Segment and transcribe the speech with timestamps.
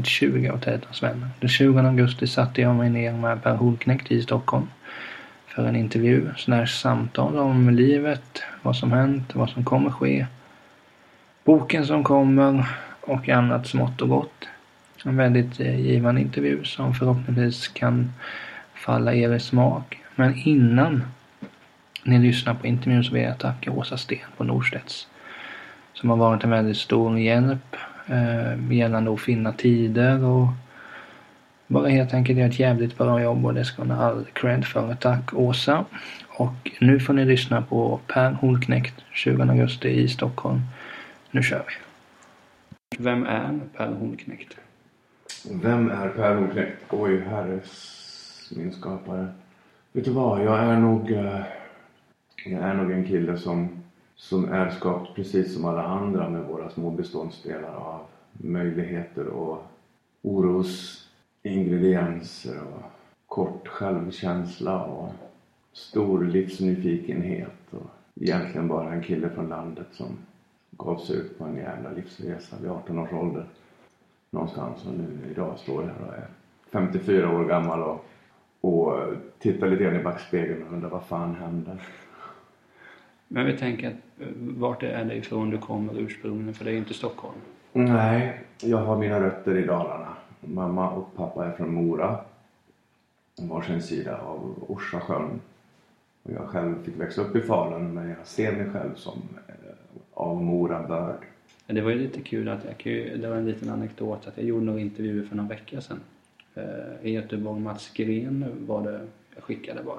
[0.00, 1.28] Avsnitt 20 av Tätans vänner.
[1.40, 4.68] Den 20 augusti satte jag mig ner med Per Holknekt i Stockholm
[5.46, 10.26] för en intervju slash samtal om livet, vad som hänt, vad som kommer ske,
[11.44, 12.64] boken som kommer
[13.00, 14.48] och annat smått och gott.
[15.04, 18.12] En väldigt eh, givande intervju som förhoppningsvis kan
[18.74, 19.98] falla er i smak.
[20.16, 21.04] Men innan
[22.04, 25.08] ni lyssnar på intervjun så vill jag tacka Åsa Sten på Norstedts
[25.92, 27.76] som har varit en väldigt stor hjälp
[28.10, 30.46] eh, gällande att finna tider och
[31.66, 34.64] bara helt enkelt göra ett jävligt bra jobb och det ska hon ha all cred
[34.64, 34.94] för.
[34.94, 35.84] Tack Åsa!
[36.28, 40.60] Och nu får ni lyssna på Per Holknekt 20 augusti i Stockholm.
[41.30, 41.74] Nu kör vi!
[42.98, 44.56] Vem är Per Holknekt?
[45.62, 46.76] Vem är Per Holknekt?
[46.90, 49.28] Oj, herres min skapare.
[49.92, 51.10] Vet du vad, jag är nog...
[51.12, 51.40] eh,
[52.44, 53.79] Jag är nog en kille som,
[54.20, 58.00] som är skapt precis som alla andra med våra små beståndsdelar av
[58.32, 59.62] möjligheter och
[60.22, 62.82] orosingredienser och
[63.26, 65.12] kort självkänsla och
[65.72, 67.90] stor livsnyfikenhet och
[68.20, 70.18] egentligen bara en kille från landet som
[70.70, 73.46] gav sig ut på en jävla livsresa vid 18 års ålder
[74.30, 76.26] någonstans och nu idag står jag här och är
[76.72, 78.04] 54 år gammal och,
[78.60, 78.94] och
[79.38, 81.78] tittar lite grann i backspegeln och undrar vad fan hände?
[83.32, 86.54] Men vi tänker att vart är det ifrån du kommer ursprungligen?
[86.54, 87.36] För det är inte Stockholm.
[87.72, 90.16] Nej, jag har mina rötter i Dalarna.
[90.40, 92.18] Mamma och pappa är från Mora.
[93.40, 95.40] Varsin sida av Orsasjön.
[96.22, 99.54] Och jag själv fick växa upp i Falun men jag ser mig själv som eh,
[100.14, 101.24] av Mora-börd.
[101.66, 102.76] Men Det var ju lite kul att jag,
[103.20, 106.00] det var en liten anekdot att jag gjorde några intervjuer för någon vecka sedan.
[106.54, 106.64] Eh,
[107.06, 109.00] I Göteborg, Mats Gren var det
[109.34, 109.98] jag skickade bara.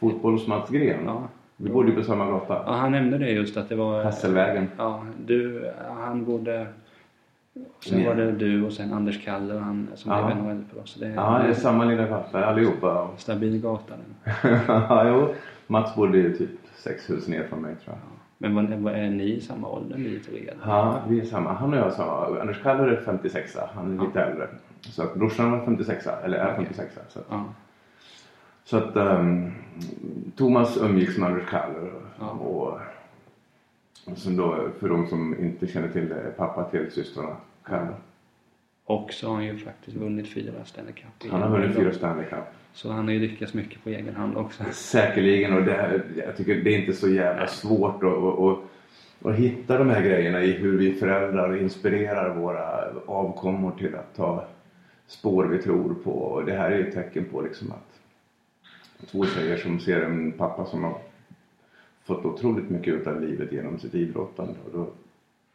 [0.00, 1.04] Fotbolls-Mats Gren.
[1.04, 1.28] Ja.
[1.62, 2.62] Vi bodde ju på samma gata.
[2.66, 4.04] ja, han nämnde det just att det var...
[4.04, 4.68] Hasselvägen.
[4.78, 6.66] Ja, du, han bodde...
[7.80, 8.08] Sen Ja.
[8.08, 10.26] var det du och sen Anders Kalle och han som Ja.
[10.26, 10.86] blev NHL-proffs.
[10.92, 13.08] Så det är Ja, det är samma lilla gata allihopa.
[13.16, 13.94] stabil gata.
[14.68, 15.34] ja, jo.
[15.66, 18.08] Mats bodde ju typ sex hus ner från mig tror jag.
[18.38, 20.50] Men vad, vad är ni i samma ålder ni tre?
[20.66, 21.52] Ja, vi är samma.
[21.52, 22.40] Han och jag är samma.
[22.40, 24.48] Anders Kaller är 56 han är lite äldre.
[24.80, 27.44] Så brorsan var 56 eller är 56 så Ja.
[28.64, 29.50] Så att ehm,
[30.36, 31.90] Thomas umgicks med Anders Kaller
[32.20, 32.30] Ja.
[32.30, 32.78] och,
[34.12, 37.94] och sen då för de som inte känner till det, pappa till systrarna Kaller.
[38.84, 41.30] Och så har han ju faktiskt vunnit fyra Stanley Cup.
[41.32, 42.38] Han har vunnit fyra Stanley Cup.
[42.72, 44.64] Så han har ju lyckats mycket på egen hand också.
[44.72, 48.58] Säkerligen och det, här- jag tycker det är inte så jävla svårt att, att, att,
[49.26, 54.44] att hitta de här grejerna i hur vi föräldrar inspirerar våra avkommor till att ta
[55.06, 56.10] spår vi tror på.
[56.10, 58.00] Och det här är ju ett tecken på liksom att
[59.10, 60.98] två tjejer som ser en pappa som har
[62.04, 64.86] fått otroligt mycket ut av livet genom sitt idrottande och då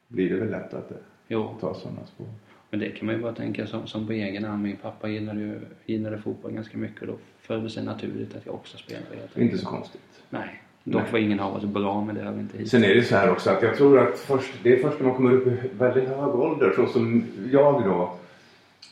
[0.07, 0.91] blir det väl lätt att
[1.27, 2.27] Jo, tar sådana spår.
[2.69, 4.63] men det kan man ju bara tänka som, som på egen hand.
[4.63, 8.45] Min pappa gillade ju gillade fotboll ganska mycket och då föll det sig naturligt att
[8.45, 9.05] jag också spelade.
[9.33, 10.23] är inte så konstigt.
[10.29, 10.61] Nej.
[10.83, 12.69] Dock var ingen av oss bra men det vi inte hit.
[12.69, 15.07] Sen är det så här också att jag tror att först, det är först när
[15.07, 18.13] man kommer upp i väldigt hög ålder, så som jag då,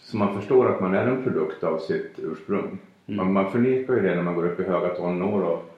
[0.04, 2.78] som man förstår att man är en produkt av sitt ursprung.
[3.06, 5.76] Man, man förnekar ju det när man går upp i höga tonår och,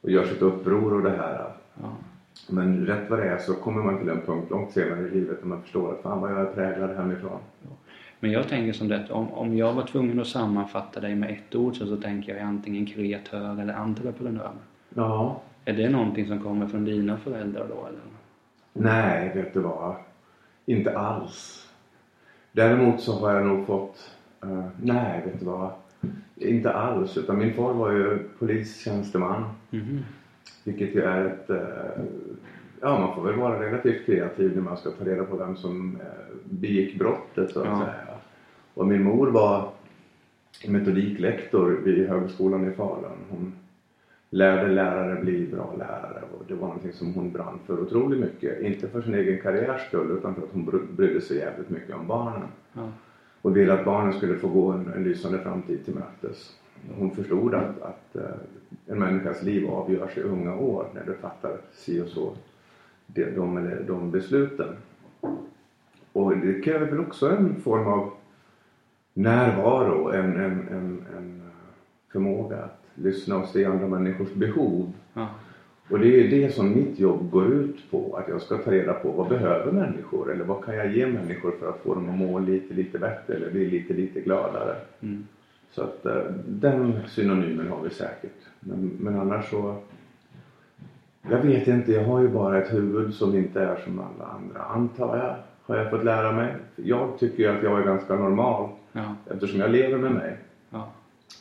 [0.00, 1.52] och gör sitt uppror och det här.
[1.82, 1.88] Ja.
[2.48, 5.38] Men rätt vad det är så kommer man till en punkt långt senare i livet
[5.40, 7.38] när man förstår att fan vad jag är präglad hemifrån.
[8.20, 11.54] Men jag tänker som detta, om, om jag var tvungen att sammanfatta dig med ett
[11.54, 14.50] ord så, så tänker jag antingen kreatör eller entreprenör.
[14.94, 15.40] Ja.
[15.64, 18.00] Är det någonting som kommer från dina föräldrar då eller?
[18.72, 19.94] Nej, vet du vad?
[20.66, 21.68] Inte alls.
[22.52, 24.10] Däremot så har jag nog fått...
[24.42, 25.70] eh, nej, vet du vad?
[26.36, 27.16] Inte alls.
[27.18, 29.44] Utan min far var ju polistjänsteman.
[29.70, 29.98] Mhm.
[30.64, 31.50] Vilket ju är ett...
[31.50, 32.02] eh,
[32.80, 35.96] ja, man får väl vara relativt kreativ när man ska ta reda på vem som
[36.00, 37.78] eh, begick brottet så att Ja.
[37.78, 38.04] säga.
[38.74, 39.70] Och min mor var
[40.68, 43.10] metodiklektor vid högskolan i Falun.
[43.30, 43.52] Hon
[44.30, 48.60] lärde lärare bli bra lärare och det var någonting som hon brann för otroligt mycket.
[48.60, 51.94] Inte för sin egen karriärs skull utan för att hon bry- brydde sig jävligt mycket
[51.94, 52.48] om barnen.
[52.72, 52.88] Ja.
[53.46, 56.56] Och ville att barnen skulle få gå en, en lysande framtid till mötes.
[56.98, 58.36] Hon förstod att, att eh,
[58.86, 62.32] en människas liv avgörs i unga år när du fattar si och så
[63.06, 64.68] de, de, de besluten.
[66.12, 68.10] Och det kräver väl också en form av
[69.14, 71.52] närvaro, en, en, en, en eh,
[72.12, 74.92] förmåga att lyssna och se andra människors behov.
[75.14, 75.28] Ja.
[75.90, 78.16] Och det är det som mitt jobb går ut på.
[78.16, 80.32] Att jag ska ta reda på vad behöver människor?
[80.32, 83.34] Eller vad kan jag ge människor för att få dem att må lite, lite bättre
[83.34, 84.76] eller bli lite, lite gladare?
[85.00, 85.26] Mm.
[85.70, 88.40] Så att eh, den synonymen har vi säkert.
[88.60, 89.76] Men, men annars så...
[91.30, 94.60] Jag vet inte, jag har ju bara ett huvud som inte är som alla andra,
[94.62, 95.34] antar jag.
[95.62, 96.54] har jag fått lära mig.
[96.76, 99.14] Jag tycker ju att jag är ganska normal Ja.
[99.30, 100.36] eftersom jag lever med mig.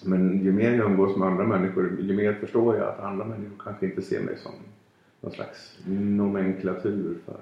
[0.03, 3.55] Men ju mer jag umgås med andra människor, ju mer förstår jag att andra människor
[3.63, 4.51] kanske inte ser mig som
[5.21, 7.37] någon slags nomenklatur för.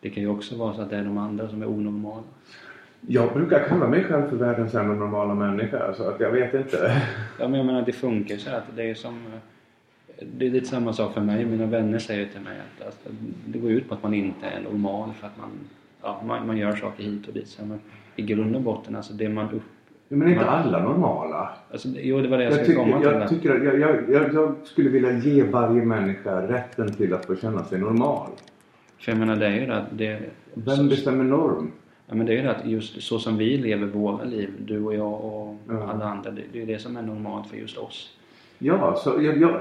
[0.00, 2.22] Det kan ju också vara så att det är de andra som är onormala.
[3.06, 7.02] Jag brukar kalla mig själv för världens enda normala människa, så att jag vet inte.
[7.38, 9.18] Ja, men jag menar det funkar så att det är som...
[10.32, 11.44] Det är lite samma sak för mig.
[11.44, 13.00] Mina vänner säger till mig att alltså,
[13.46, 15.50] det går ut på att man inte är normal för att man,
[16.02, 17.48] ja, man, man gör saker hit och dit.
[17.48, 17.80] Så, men
[18.16, 19.62] i grund och botten, alltså det man upp...
[20.12, 21.50] Men är inte alla normala?
[21.70, 23.10] Alltså, jo, det var det jag, Jag, skulle komma till.
[23.10, 27.64] jag, tycker jag, jag, jag, skulle vilja ge varje människa rätten till att få känna
[27.64, 28.30] sig normal.
[28.98, 30.20] För jag menar det är ju det att det...
[30.54, 31.72] Vem bestämmer norm?
[32.06, 34.84] Ja, men det är ju det att just så som vi lever våra liv, du
[34.84, 35.90] och jag och Ja.
[35.92, 38.16] alla andra, det, det är det som är normalt för just oss.
[38.58, 39.60] Ja, så jag, jag,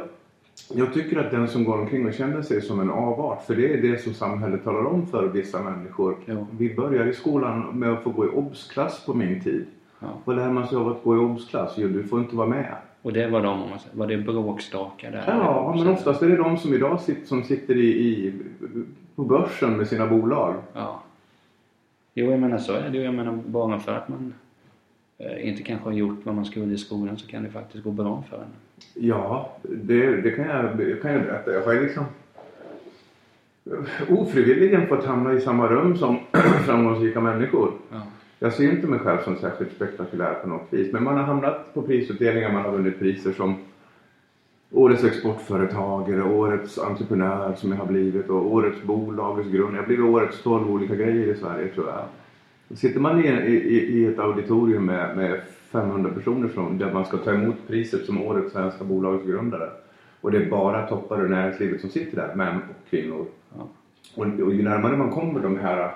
[0.73, 3.73] jag tycker att den som går omkring och känner sig som en avart, för det
[3.73, 6.15] är det som samhället talar om för vissa människor.
[6.25, 6.47] Jo.
[6.57, 9.65] Vi börjar i skolan med att få gå i obsklass på min tid.
[9.99, 10.07] Ja.
[10.25, 11.73] Vad lär man sig av att gå i obsklass?
[11.77, 12.75] Jo, du får inte vara med.
[13.01, 15.23] Och det var de, var det bråkstakar där?
[15.27, 18.33] Ja, men oftast är det de som idag sitter, som sitter i, i,
[19.15, 20.55] på börsen med sina bolag.
[20.73, 21.03] Ja.
[22.13, 22.97] Jo, jag menar så är det.
[22.97, 24.33] Jag menar bara för att man
[25.17, 27.91] eh, inte kanske har gjort vad man skulle i skolan så kan det faktiskt gå
[27.91, 28.49] bra för en.
[28.93, 31.51] Ja, det, det kan, jag, kan jag berätta.
[31.53, 32.05] Jag har liksom
[34.09, 36.19] ofrivilligen fått hamna i samma rum som
[36.65, 37.71] framgångsrika människor.
[37.91, 38.01] Ja.
[38.39, 40.93] Jag ser inte mig själv som särskilt spektakulär på något vis.
[40.93, 43.55] Men man har hamnat på prisutdelningar, man har vunnit priser som
[44.71, 49.75] Årets exportföretagare, Årets entreprenör som jag har blivit och Årets bolagets grund.
[49.75, 52.77] Jag har blivit Årets 12 olika grejer i Sverige tror jag.
[52.77, 57.17] Sitter man i, i, i ett auditorium med, med 500 personer som, där man ska
[57.17, 59.69] ta emot priset som Årets svenska bolagets grundare
[60.21, 63.25] och det är bara toppar ur näringslivet som sitter där, män och kvinnor.
[63.57, 63.67] Ja.
[64.15, 65.91] Och, och ju närmare man kommer de här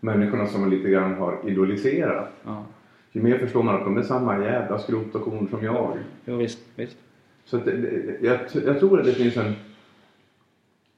[0.00, 2.64] människorna som man lite grann har idoliserat Ja.
[3.12, 5.98] ju mer förstår man att de är samma jävla skrot och korn som jag.
[6.24, 6.96] Jo, visst, visst.
[7.44, 9.54] Så att det, det, jag, jag tror att det finns en,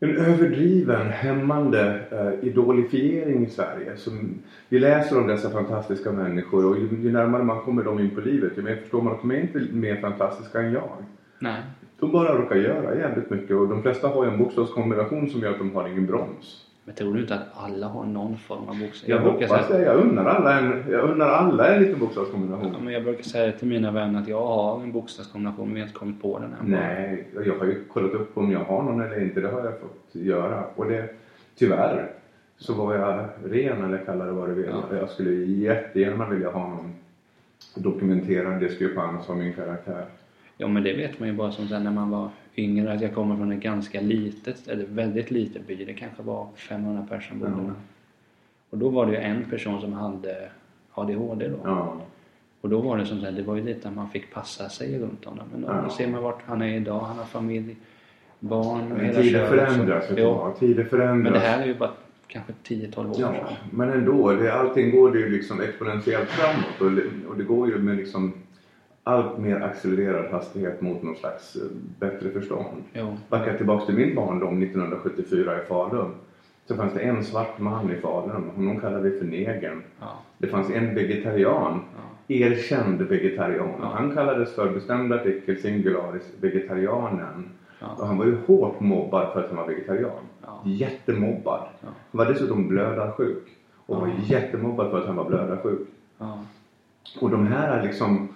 [0.00, 3.96] en överdriven, hämmande eh, idolifiering i Sverige.
[3.96, 4.34] Som,
[4.68, 8.20] vi läser om dessa fantastiska människor och ju, ju närmare man kommer dem in på
[8.20, 10.90] livet ju mer förstår man att de är inte mer fantastiska än jag.
[11.38, 11.62] Nej.
[12.00, 15.50] De bara råkar göra jävligt mycket och de flesta har ju en bokstavskombination som gör
[15.50, 16.66] att de har ingen broms.
[16.84, 19.10] Men tror du inte att alla har någon form av bokstav?
[19.10, 19.84] Jag, brukar hoppas säga, det.
[19.84, 22.72] Jag unnar alla en, jag alla en liten bokstavskombination.
[22.72, 25.82] ja, men jag brukar säga till mina vänner att jag har en bokstavskombination men jag
[25.82, 26.70] har inte kommit på den än.
[26.70, 29.40] Nej, jag har ju kollat upp om jag har någon eller inte.
[29.40, 30.64] Det har jag fått göra.
[30.76, 31.08] Och det,
[31.58, 32.10] tyvärr
[32.58, 34.70] så var jag ren eller kalla det vad du vill.
[34.90, 34.96] Ja.
[34.96, 36.94] Jag skulle jättegärna vilja ha någon
[37.74, 40.04] dokumenterad diskrepans av min karaktär.
[40.56, 43.14] Ja men det vet man ju bara som sen när man var yngre att jag
[43.14, 45.84] kommer från ett ganska litet, eller väldigt litet by.
[45.84, 47.72] Det kanske var 500 personer bodde Ja.
[48.70, 50.48] Och då var det ju en person som hade
[50.92, 51.56] ADHD då.
[51.64, 51.96] Ja.
[52.60, 54.98] Och då var det som sagt, det var ju lite att man fick passa sig
[54.98, 55.46] runt honom.
[55.52, 55.90] Men då Ja.
[55.90, 57.00] ser man vart han är idag.
[57.00, 57.76] Han har familj,
[58.38, 60.04] barn och Men hela tider förändras.
[60.16, 60.58] Jo, vad.
[60.58, 61.22] Tider förändras.
[61.22, 61.90] men det här är ju bara
[62.26, 63.54] kanske 10-12 år Ja, sedan.
[63.70, 64.32] men ändå.
[64.32, 66.80] Det, allting går det ju liksom exponentiellt framåt.
[66.80, 68.32] Och det, och det går ju med liksom
[69.04, 71.62] allt mer accelererad hastighet mot någon slags eh,
[71.98, 72.82] bättre förstånd.
[72.92, 73.16] Jo.
[73.28, 76.14] Backar tillbaks till min barndom 1974 i Falun.
[76.66, 78.50] Så fanns det en svart man i Falun.
[78.56, 79.82] Honom kallade vi för negern.
[80.00, 80.18] Ja.
[80.38, 81.80] Det fanns en vegetarian.
[81.96, 82.34] Ja.
[82.34, 83.72] Erkänd vegetarian.
[83.80, 83.86] Ja.
[83.94, 87.48] Han kallades för bestämd artikel singularis vegetarianen.
[87.98, 90.20] Och han var ju hårt mobbad för att han var vegetarian.
[90.64, 91.60] Jättemobbad.
[91.80, 93.48] Han var dessutom blödarsjuk.
[93.86, 95.88] Och var jättemobbad för att han var blödarsjuk.
[97.20, 98.28] Och de här liksom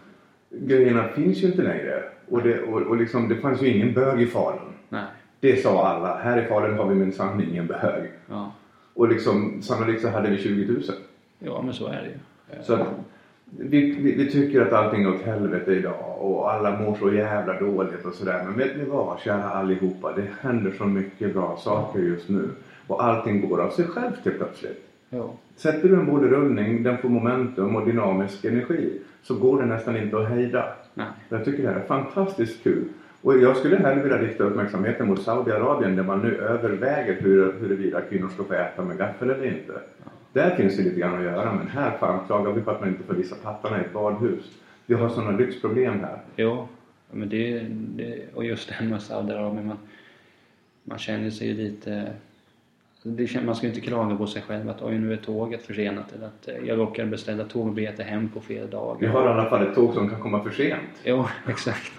[0.50, 2.02] grejerna finns ju inte längre.
[2.28, 4.72] Och det, och, och liksom, det fanns ju ingen bög i Falun.
[4.88, 5.04] Nej.
[5.40, 6.16] Det sa alla.
[6.16, 8.10] Här i Falun har vi minsann ingen bög.
[8.28, 8.52] Ja.
[8.94, 10.82] Och liksom, sannolikt så hade vi 20 000.
[11.38, 12.62] ja, men så är det ju.
[12.62, 12.86] Så att
[13.50, 17.60] vi, vi, vi tycker att allting är åt helvete idag och alla mår så jävla
[17.60, 18.44] dåligt och sådär.
[18.44, 20.12] Men vet ni vad, kära allihopa?
[20.16, 22.48] Det händer så mycket bra saker just nu.
[22.86, 24.82] Och allting går av sig självt helt plötsligt.
[25.10, 25.36] Jo.
[25.56, 29.66] Sätter du en boll i rullning, den får momentum och dynamisk energi, så går det
[29.66, 30.74] nästan inte att hejda.
[30.94, 31.06] Nej.
[31.28, 32.84] Jag tycker det här är fantastiskt kul.
[33.22, 38.00] Och jag skulle hellre vilja rikta uppmärksamheten mot Saudiarabien där man nu överväger hur, huruvida
[38.00, 39.72] kvinnor ska få äta med gaffel eller inte.
[40.32, 42.88] Där finns det lite grann att göra men här fan klagar vi på att man
[42.88, 44.58] inte får visa pattarna i ett badhus.
[44.86, 46.20] Vi har sådana lyxproblem här.
[46.36, 46.68] Jo,
[47.10, 49.78] men det, det och just det här med Saudiarabien, man,
[50.84, 52.12] man känner sig ju lite...
[53.08, 56.12] Det, man ska ju inte klaga på sig själv att oj nu är tåget försenat
[56.12, 58.96] eller att eh, jag råkar beställa tågbiljetter hem på fel dag.
[59.00, 61.02] Vi har i alla fall ett tåg som kan komma för sent.
[61.04, 61.92] Jo, exakt.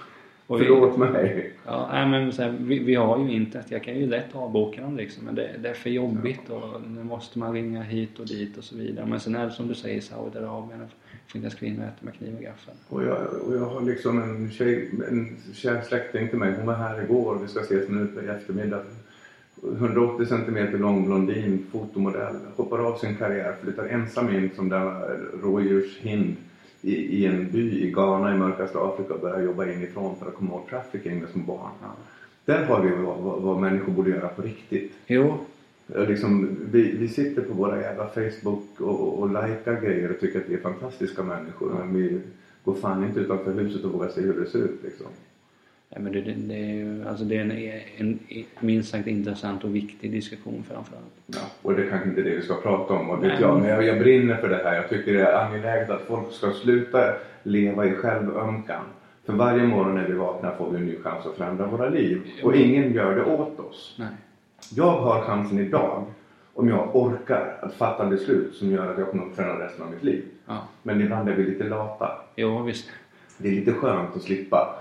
[0.48, 1.54] Och Förlåt mig.
[1.66, 3.68] Ja, nej, men så här, vi, vi har ju internet.
[3.70, 5.26] Jag kan ju lätt avboka dem liksom.
[5.26, 8.64] Men det, det är för jobbigt och nu måste man ringa hit och dit och
[8.64, 9.06] så vidare.
[9.06, 10.80] Men sen är det som du säger i Saudiarabien.
[10.80, 12.74] Det finns kvinnor äter med kniv och gaffel.
[12.90, 16.54] Och jag, och jag har liksom en tjej, en kär släkting till mig.
[16.58, 17.40] Hon var här igår.
[17.42, 18.82] Vi ska ses minut i eftermiddag.
[19.64, 22.36] 180 centimeter lång blondin, fotomodell.
[22.56, 25.02] Hoppar av sin karriär, flyttar ensam in som denna
[25.44, 26.36] rådjurshind
[26.82, 30.36] i, i en by i Ghana i mörkaste Afrika och börjar jobba inifrån för att
[30.36, 31.72] komma åt trafficking med som barn.
[31.82, 31.88] Ja.
[32.46, 34.92] Där har vi vad, vad, vad människor borde göra på riktigt.
[35.08, 35.38] Jo,
[35.96, 40.40] Liksom, vi, vi sitter på våra jävla Facebook och, och, och likar grejer och tycker
[40.40, 41.74] att vi är fantastiska människor.
[41.74, 42.22] Men vi
[42.64, 45.08] går fan inte utanför huset och vågar se hur det ser ut liksom.
[46.00, 47.52] Men det, det, är ju alltså det är en,
[47.98, 48.20] en,
[48.60, 51.14] minst sagt intressant och viktig diskussion framförallt.
[51.26, 53.60] Ja, och det är kanske inte det vi ska prata om, vad vet jag.
[53.60, 54.76] Men jag, jag brinner för det här.
[54.76, 57.14] Jag tycker det är angeläget att folk ska sluta
[57.44, 58.84] leva i självömkan.
[59.26, 62.22] För varje morgon när vi vaknar får vi en ny chans att förändra våra liv.
[62.44, 63.96] Och ingen gör det åt oss.
[64.00, 64.08] Nej.
[64.76, 66.06] Jag har chansen idag,
[66.54, 69.92] om jag orkar, att fatta beslut som gör att jag kommer att förändra resten av
[69.92, 70.26] mitt liv.
[70.46, 70.68] Ja.
[70.84, 72.12] Men ibland är vi lite lata.
[72.36, 72.90] Jo, visst.
[73.38, 74.76] Det är lite skönt att slippa.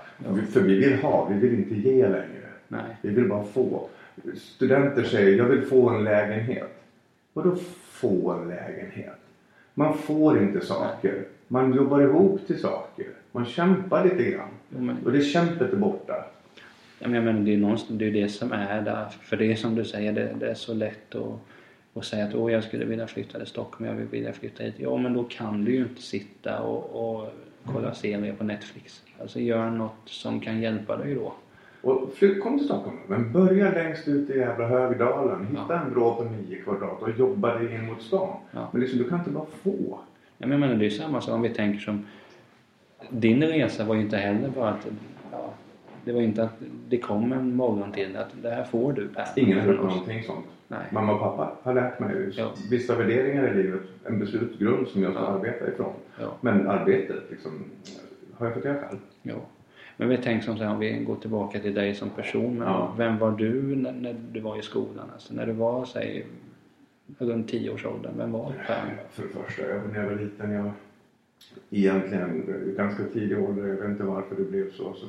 [0.52, 2.48] För vi vill ha, vi vill inte ge längre.
[2.68, 2.96] Nej.
[3.02, 3.88] Vi vill bara få.
[4.36, 6.82] Studenter säger, jag vill få en lägenhet.
[7.32, 7.56] Vadå
[7.90, 9.18] få en lägenhet?
[9.74, 11.24] Man får inte saker.
[11.48, 13.06] Man jobbar ihop till saker.
[13.32, 14.48] Man kämpar lite grann.
[14.70, 16.24] Jo, men, Och det kämpet är borta.
[16.98, 19.08] ja, men menar, det är någonstans, det är det som är där.
[19.22, 21.40] För det är som du säger, det, det är så lätt att,
[21.94, 24.74] att säga att Åh, jag skulle vilja flytta till Stockholm, jag vill vilja flytta hit.
[24.78, 27.32] Ja, men då kan du ju inte sitta och, och
[27.72, 29.02] kolla serier på Netflix.
[29.20, 31.32] Alltså gör något som kan hjälpa dig då.
[31.82, 32.96] Och flytt, kom till Stockholm.
[33.06, 35.46] Men börja längst ut i jävla Högdalen.
[35.46, 35.80] Hitta Ja.
[35.80, 38.36] en vrå på 9 kvadrat och jobba dig in mot stan.
[38.50, 38.68] Ja.
[38.72, 39.98] Men liksom, du kan inte bara få.
[40.38, 42.06] Ja, men jag menar, det är samma sak om vi tänker som...
[43.10, 44.86] Din resa var ju inte heller bara att...
[45.32, 45.50] Ja,
[46.04, 46.54] det var inte att
[46.88, 49.26] det kom en morgon till att det här får du Per.
[49.36, 49.84] Ingen har oss.
[49.84, 50.46] någonting sånt.
[50.68, 50.86] Nej.
[50.92, 52.52] Mamma och pappa har lärt mig Ja.
[52.70, 53.80] vissa värderingar i livet.
[54.04, 55.26] En beslutsgrund som jag ska Ja.
[55.26, 55.92] arbeta ifrån.
[56.20, 56.36] Ja.
[56.40, 57.52] Men arbetet liksom,
[58.34, 58.98] har jag fått göra själv.
[59.22, 59.34] Ja.
[59.96, 62.62] Men vi tänker som så här, om vi går tillbaka till dig som person.
[62.66, 62.94] Ja.
[62.98, 65.10] Vem var du när, när du var i skolan?
[65.12, 66.26] Alltså när du var, säg,
[67.18, 68.12] runt 10-årsåldern.
[68.18, 69.02] Vem var du Per?
[69.10, 70.70] För det första, jag, när jag var liten, jag
[71.70, 75.06] egentligen i ganska tidig ålder, jag vet inte varför det blev så, så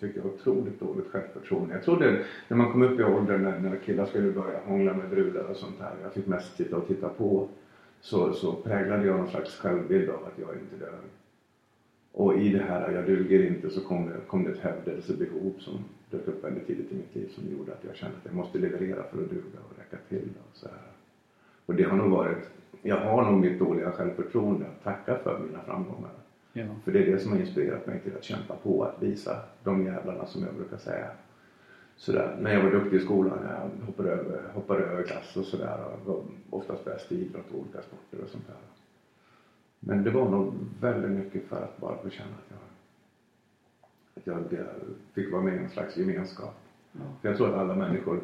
[0.00, 1.74] fick jag otroligt dåligt självförtroende.
[1.74, 5.10] Jag trodde när man kom upp i åldern när, när killar skulle börja hångla med
[5.10, 7.46] brudar och sånt där, jag fick mest sitta och titta på,
[8.00, 11.04] så, så präglade jag någon slags självbild av att jag inte dög.
[12.12, 15.84] Och i det här jag duger inte så kom det, kom det ett hävdelsebehov som
[16.10, 18.58] dök upp väldigt tidigt i mitt liv som gjorde att jag kände att jag måste
[18.58, 20.28] leverera för att duga och räcka till.
[20.38, 20.86] Och, så här.
[21.66, 22.50] och det har nog varit,
[22.82, 26.10] jag har nog mitt dåliga självförtroende att tacka för mina framgångar.
[26.52, 26.64] Ja.
[26.84, 29.86] För det är det som har inspirerat mig till att kämpa på, att visa de
[29.86, 31.06] jävlarna som jag brukar säga.
[31.96, 32.36] Sådär.
[32.40, 36.06] När jag var duktig i skolan, jag hoppade över, hoppade över klass och sådär och
[36.06, 38.56] var oftast bäst i idrott och olika sporter och sånt där.
[39.80, 42.50] Men det var nog väldigt mycket för att bara få känna att
[44.26, 44.66] jag, att jag,
[45.12, 46.56] fick vara med i en slags gemenskap.
[46.92, 47.00] Ja.
[47.20, 48.20] För jag tror att alla människor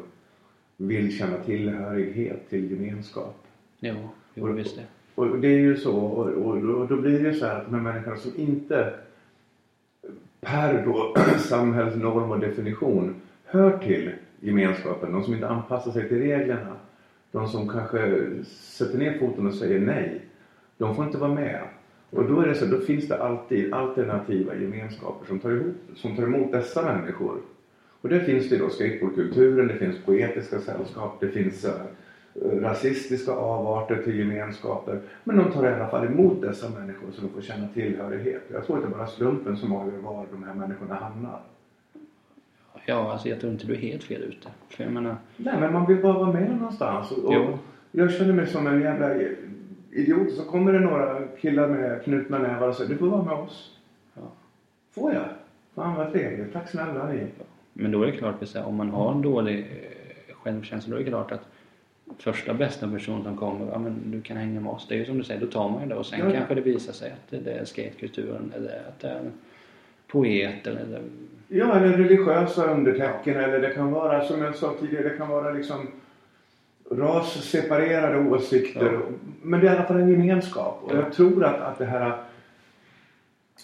[0.77, 3.47] vill känna tillhörighet till gemenskap.
[3.79, 4.85] Jo, jo visst det.
[5.17, 7.65] Och det är ju så och, och, då- då blir det ju så här att
[7.65, 8.93] de här människorna som inte
[10.41, 16.75] per då samhällsnorm och definition hör till gemenskapen, de som inte anpassar sig till reglerna,
[17.31, 20.21] de som kanske sätter ner foten och säger nej,
[20.77, 21.61] de får inte vara med.
[22.09, 26.15] Och då är det så, då finns det alltid alternativa gemenskaper som tar, ihop, som
[26.15, 27.37] tar emot dessa människor.
[28.01, 31.71] Och där finns det då skateboardkulturen, det finns poetiska sällskap, det finns eh,
[32.41, 34.99] rasistiska avarter till gemenskaper.
[35.23, 38.41] Men de tar i alla fall emot dessa människor så de får känna tillhörighet.
[38.51, 41.39] Jag tror är bara slumpen som avgör var de här människorna hamnar.
[42.85, 44.49] Ja, alltså jag tror inte du är helt fel ute.
[44.69, 47.11] För jag menar, Nej, men man vill bara vara med någonstans.
[47.11, 47.41] Och, Jo.
[47.41, 47.57] och
[47.91, 49.15] jag känner mig som en jävla
[49.91, 50.31] idiot.
[50.31, 53.77] Så kommer det några killar med knutna nävar och säger du får vara med oss.
[54.13, 54.21] ja.
[54.91, 55.25] Får jag?
[55.75, 56.53] Fan vad trevligt.
[56.53, 57.27] Tack snälla ni.
[57.73, 61.03] Men då är det klart, att om man har en dålig eh, självkänsla, då är
[61.03, 61.41] det klart att
[62.19, 64.85] första bästa person som kommer, ja men du kan hänga med oss.
[64.89, 66.31] Det är ju som du säger, då tar man ju det och sen Ja.
[66.31, 69.21] kanske det visar sig att det- är skatekulturen eller att det är
[70.07, 71.01] poeter eller
[71.47, 75.51] Ja, eller religiösa undertecken eller det kan vara som jag sa tidigare, det kan vara
[75.51, 75.87] liksom
[76.91, 78.91] rasseparerade åsikter.
[78.93, 78.99] Ja.
[79.41, 80.79] Men det är i alla fall en gemenskap.
[80.83, 82.17] Och jag tror att, att det här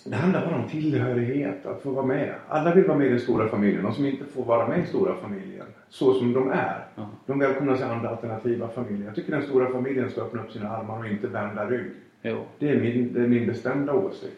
[0.05, 2.33] det handlar bara om tillhörighet, att få vara med.
[2.47, 3.83] Alla vill vara med i den stora familjen.
[3.83, 7.09] De som inte får vara med i stora familjen, så som de är, Ja.
[7.25, 9.05] de välkomnas i andra alternativa familjer.
[9.05, 11.91] Jag tycker den stora familjen ska öppna upp sina armar och inte vända rygg.
[12.21, 12.37] Jo.
[12.59, 14.37] Det är min, det är min bestämda åsikt.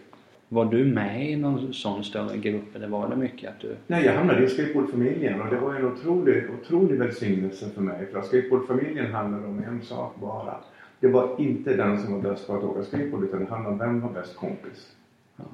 [0.49, 3.75] Var du med i någon sån större grupp eller var det mycket att du...
[3.87, 8.05] Nej, jag hamnade i skateboardfamiljen och det var en otrolig, otrolig välsignelse för mig.
[8.11, 10.55] För att skateboardfamiljen handlade om en sak bara.
[10.99, 13.79] Det var inte den som var bäst på att åka skateboard utan det handlade om
[13.79, 14.95] vem var bäst kompis.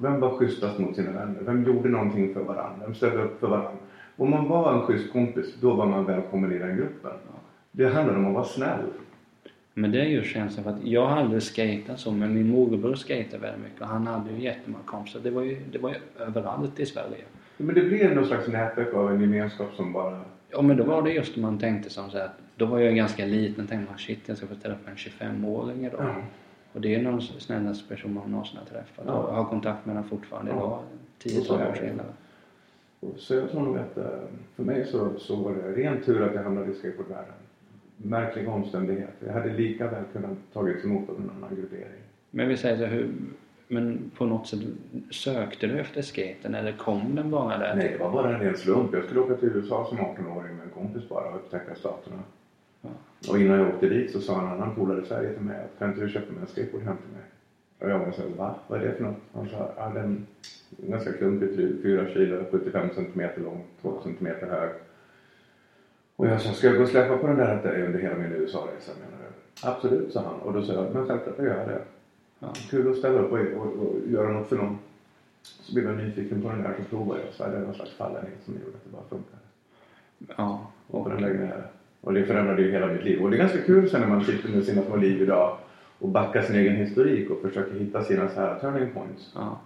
[0.00, 1.40] Vem var schysstast mot sina vänner?
[1.40, 2.86] Vem gjorde någonting för varandra?
[2.86, 3.72] Vem ställde upp för varandra?
[4.16, 7.10] Om man var en schysst kompis, då var man välkommen i den gruppen.
[7.70, 8.84] Det handlade om att vara snäll.
[9.74, 12.94] Men det är ju känslan för att jag har aldrig skejtat så men min morbror
[12.94, 15.20] skejtade väldigt mycket och han hade ju jättemånga kompisar.
[15.20, 17.24] Det var ju, det var ju överallt i Sverige.
[17.56, 20.20] Men det blev någon slags nätverk av en gemenskap som bara...
[20.50, 23.26] Ja men då var det just man tänkte som så här, då var jag ganska
[23.26, 26.00] liten tänkte man shit jag ska få träffa en 25-åring idag.
[26.00, 26.14] Ja.
[26.72, 29.12] Och det är någon snällaste person man någonsin har träffat Ja.
[29.12, 30.82] och har kontakt med den fortfarande Ja.
[31.24, 32.06] idag, Så 10-12 är år senare.
[33.16, 34.04] Så jag tror nog att eh,
[34.56, 37.34] för mig så, så var det ren tur att jag hamnade i skateboardvärlden.
[37.96, 39.26] Märkliga omständigheter.
[39.26, 42.00] Jag hade lika väl kunnat tagits emot av en annan gruppering.
[42.30, 43.10] Men vi säger så hur,
[43.68, 44.60] men på något sätt
[45.10, 47.76] sökte du efter skaten eller kom den bara där?
[47.76, 48.94] Nej, det var bara en ren slump.
[48.94, 52.16] Jag skulle åka till USA som 18-åring med en kompis bara och upptäcka staterna.
[53.28, 55.78] Och innan jag åkte dit så sa en annan polare i Sverige till mig att
[55.78, 57.24] kan inte du köpa mig en skateboard hem till mig?
[57.78, 58.54] Och jag var så va?
[58.66, 59.16] Vad är det för något?
[59.34, 60.26] Han sa, ja den
[60.82, 64.70] är ganska klumpig, 4 kilo, 75 centimeter lång, 2 centimeter hög.
[66.16, 68.32] Och jag sa, ska jag gå och släppa på den där att under hela min
[68.32, 69.68] USA-resa menar du?
[69.68, 70.40] Absolut, sa han.
[70.40, 71.82] Och då sa jag, men självklart jag gör det.
[72.38, 72.52] Ja.
[72.70, 74.78] Kul att ställa upp och, och, och göra något för någon.
[75.42, 77.34] Så blev jag nyfiken på den där så provade jag.
[77.34, 79.42] Så hade jag någon slags fallenhet som gjorde att det bara funkade.
[80.36, 80.66] ja.
[80.86, 81.64] Och Och, på den vägen är det.
[82.04, 83.22] Och det förändrade ju hela mitt liv.
[83.22, 85.56] Och det är ganska kul sen när man sitter med sina små liv idag
[85.98, 89.32] och backar sin egen historik och försöker hitta sina så här turning points.
[89.34, 89.58] ja.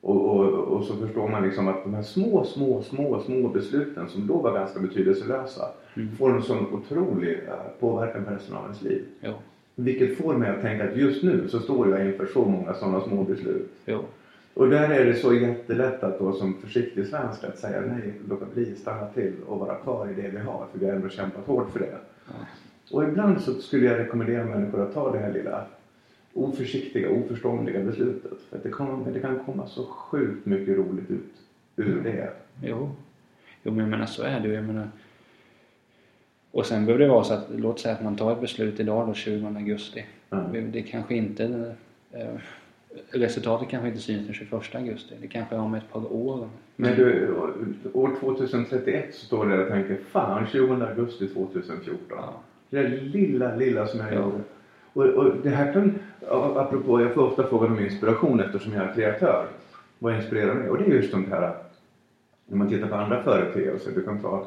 [0.00, 4.08] Och, och, och så förstår man liksom att de här små, små, små, små besluten
[4.08, 6.16] som då var ganska betydelselösa Mm.
[6.16, 9.02] får en sån otrolig eh, påverkan på resten av ens liv.
[9.20, 9.32] Jo.
[9.74, 13.00] Vilket får mig att tänka att just nu så står jag inför så många sådana
[13.00, 13.70] små beslut.
[13.86, 14.00] Jo.
[14.56, 18.46] Och där är det så jättelätt att då som försiktig svensk att säga nej, låta
[18.54, 20.66] bli, stanna till och vara kvar i det vi har.
[20.72, 21.98] För vi har ändå kämpat hårt för det.
[22.90, 25.64] Och ibland så skulle jag rekommendera människor att ta det här lilla
[26.32, 28.32] oförsiktiga, oförståndiga beslutet.
[28.50, 31.34] För det, kommer, det kan komma så sjukt mycket roligt ut
[31.76, 32.30] ur det.
[32.62, 32.90] Jo.
[33.62, 34.54] Jo men jag menar så är det ju.
[34.54, 34.88] Jag menar,
[36.50, 39.06] och sen behöver det vara så att, låt säga att man tar ett beslut idag
[39.06, 40.06] då 20 augusti.
[40.30, 40.72] Mm.
[40.72, 41.74] Det kanske inte,
[42.12, 42.34] eh,
[43.10, 45.14] resultatet kanske inte syns den 21 augusti.
[45.20, 46.48] Det kanske är om ett par år.
[46.76, 47.34] Men du,
[47.92, 51.98] år 2031 så står det och tänker fan 20 augusti 2014.
[52.10, 52.34] Ja.
[52.70, 54.14] Det där lilla, lilla som jag Ja.
[54.14, 54.40] gjorde.
[54.92, 55.98] Och, och det här kan,
[56.56, 59.46] apropå, jag får ofta frågan om inspiration eftersom jag är kreatör.
[59.98, 60.68] Vad inspirerar mig?
[60.70, 61.54] Och det är just de här,
[62.46, 63.92] när man tittar på andra företeelser.
[63.94, 64.46] Du kan ta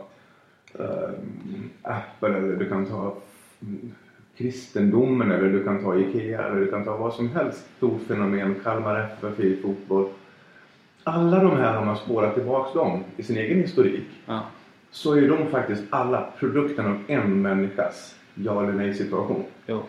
[0.80, 1.10] uh,
[1.82, 3.16] Apple eller du kan ta
[4.40, 7.68] kristendomen eller du kan ta IKEA eller du kan ta vad som helst.
[7.78, 10.10] Stort fenomen, Kalmar FF i fotboll.
[11.04, 14.44] Alla de här har man spårat tillbaks dem i sin egen historik Ja.
[14.92, 19.44] så är de faktiskt alla produkten av en människas ja eller nej situation.
[19.68, 19.82] Jo.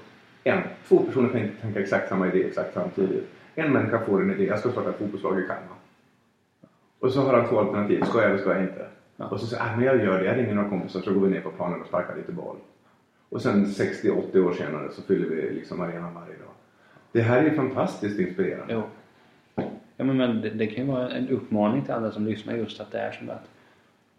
[0.45, 0.63] En.
[0.89, 3.29] Två personer kan inte tänka exakt samma idé exakt samtidigt.
[3.55, 5.77] En människa får en idé, jag ska starta ett fotbollslag i Kalmar.
[7.01, 8.87] Och så har han två alternativ, ska jag eller ska jag inte?
[9.17, 9.25] Ja.
[9.29, 11.29] Och så säger han, men jag gör det, jag ringer några kompisar så går vi
[11.31, 12.57] ner på planen och sparkar lite boll.
[13.31, 16.53] Och sen 60-80 år senare så fyller vi liksom arenan varje dag.
[17.13, 18.75] Det här är fantastiskt inspirerande.
[18.75, 18.83] Jo.
[19.97, 22.81] Ja, men, men det, det kan ju vara en uppmaning till alla som lyssnar just
[22.81, 23.49] att det är som att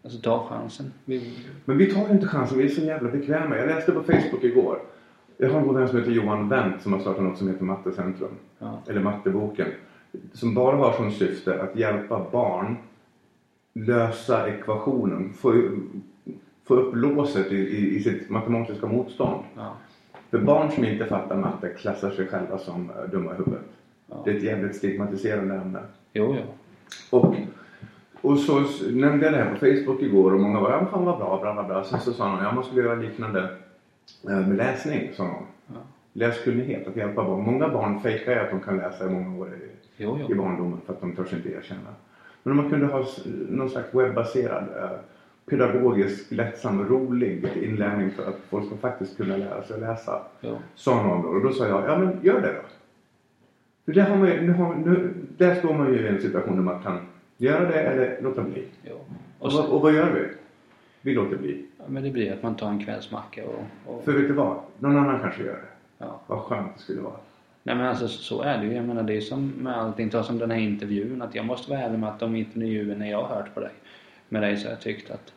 [0.04, 0.92] Alltså ta chansen.
[1.04, 1.32] Vi,
[1.64, 3.56] Men vi tar inte chansen, vi är så jävla bekväma.
[3.56, 4.78] Jag läste på Facebook igår.
[5.36, 7.64] Jag har en god vän som heter Johan Wendt som har startat något som heter
[7.64, 8.30] Mattecentrum.
[8.58, 8.82] ja.
[8.88, 9.68] Eller Matteboken.
[10.32, 12.76] Som bara har som syfte att hjälpa barn
[13.72, 15.32] lösa ekvationen.
[15.32, 15.52] Få,
[16.64, 19.44] få upp låset i, i, i sitt matematiska motstånd.
[19.56, 19.76] Ja.
[20.30, 23.62] För barn som inte fattar matte klassar sig själva som eh, dumma i huvudet.
[24.06, 24.22] Ja.
[24.24, 25.80] Det är ett jävligt stigmatiserande ämne.
[26.12, 26.42] Jo, jo.
[27.18, 27.34] Och,
[28.20, 31.18] och så nämnde jag det här på Facebook igår och många var ja fan vad
[31.18, 31.84] bra, bra, bra, bra.
[31.84, 33.48] Sen så sa någon, ja man skulle göra liknande
[34.28, 35.46] eh, med läsning, sa någon.
[35.66, 35.74] Ja.
[36.12, 37.44] Läskunnighet, att hjälpa barn.
[37.44, 40.36] Många barn fejkar ju att de kan läsa i många år i, Jo, i jo.
[40.42, 41.94] barndomen för att de törs inte erkänna.
[42.42, 43.04] Men om man kunde ha
[43.48, 44.90] någon slags webbaserad, eh,
[45.46, 50.22] pedagogisk, lättsam, rolig inlärning för att folk ska faktiskt kunna lära sig att läsa.
[50.40, 50.58] jo.
[50.74, 51.28] Sa någon då.
[51.28, 52.60] Och då sa jag, ja men gör det då.
[53.84, 56.56] För där, har man, ju- nu har, nu, där står man ju i en situation
[56.56, 56.98] där man kan
[57.36, 58.64] göra det eller låta bli.
[58.84, 58.94] jo.
[59.38, 60.28] Och, Och vad, så, och vad gör vi?
[61.00, 61.64] Vi låter bli.
[61.78, 63.64] ja, men det blir att man tar en kvällsmacka och...
[63.94, 64.56] och För vet du vad?
[64.78, 65.68] Någon annan kanske gör det.
[65.98, 66.20] ja.
[66.26, 67.14] Vad skönt det skulle vara.
[67.62, 68.72] Nej men alltså så är det ju.
[68.72, 70.10] Jag menar det är som med allting.
[70.10, 71.22] Ta som den här intervjun.
[71.22, 73.70] Att jag måste vara ärlig med att de intervjuerna jag har hört på dig.
[74.32, 75.32] Med dig så har jag tyckt att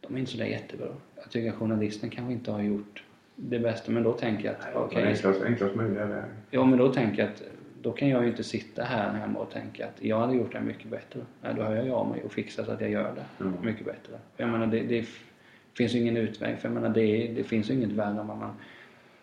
[0.00, 0.86] de är inte så där jättebra.
[1.16, 3.02] Jag tycker att journalisten kanske inte har gjort
[3.36, 3.92] det bästa.
[3.92, 4.98] Men då tänker jag att okej.
[4.98, 5.12] Okay.
[5.12, 6.24] Enklast, enklast möjliga väg.
[6.50, 7.42] Ja men då tänker jag att
[7.82, 10.60] då kan jag ju inte sitta här hemma och tänka att jag hade gjort det
[10.60, 11.20] mycket bättre.
[11.42, 13.54] Nej, då hör jag av mig och fixar så att jag gör det Mm.
[13.62, 14.12] mycket bättre.
[14.36, 15.06] Jag menar, det, det
[15.74, 16.58] finns ju ingen utväg.
[16.58, 18.50] För jag menar, det, det finns ju inget värre än man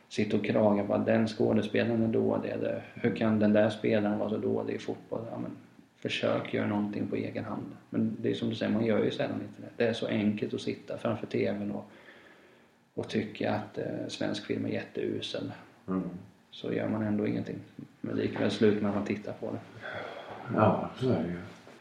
[0.09, 4.19] sitter och klagar på att den skådespelaren är dålig eller hur kan den där spelaren
[4.19, 5.21] vara så dålig i fotboll?
[5.31, 5.51] Ja, men
[6.01, 7.65] försök göra någonting på egen hand.
[7.89, 9.83] Men det är som du säger, man gör ju sällan inte det.
[9.83, 11.85] Det är så enkelt att sitta framför TVn och,
[12.93, 15.51] och tycka att eh, svensk film är jätteusel.
[15.87, 16.09] Mm.
[16.51, 17.59] Så gör man ändå ingenting.
[18.01, 19.59] Men likväl slutar man att man tittar på det.
[20.55, 21.37] Ja, så är det ju.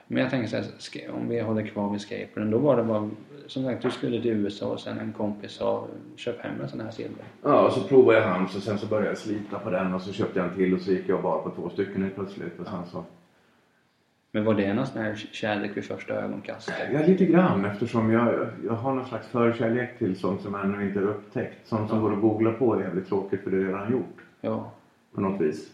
[0.06, 2.50] Men jag tänker så här, ska- om vi håller kvar vid skateboarden.
[2.50, 3.10] Då var det bara,
[3.46, 6.80] som sagt, du skulle till USA och sen en kompis sa köp hem en sån
[6.80, 7.24] här silver.
[7.42, 10.02] Ja, och så provade jag hans och sen så började jag slita på den och
[10.02, 12.60] så köpte jag en till och så gick jag bara på två stycken helt plötsligt
[12.60, 13.04] och sen så...
[14.32, 16.74] Men var det någon sån här kärlek vid första ögonkastet?
[16.92, 20.98] Ja, lite grann eftersom jag, jag har någon slags förkärlek till sånt som ännu inte
[20.98, 21.66] är upptäckt.
[21.66, 24.16] Sånt som går att googla på är jävligt tråkigt för det är redan gjort.
[24.40, 24.70] Ja.
[25.14, 25.72] På något vis.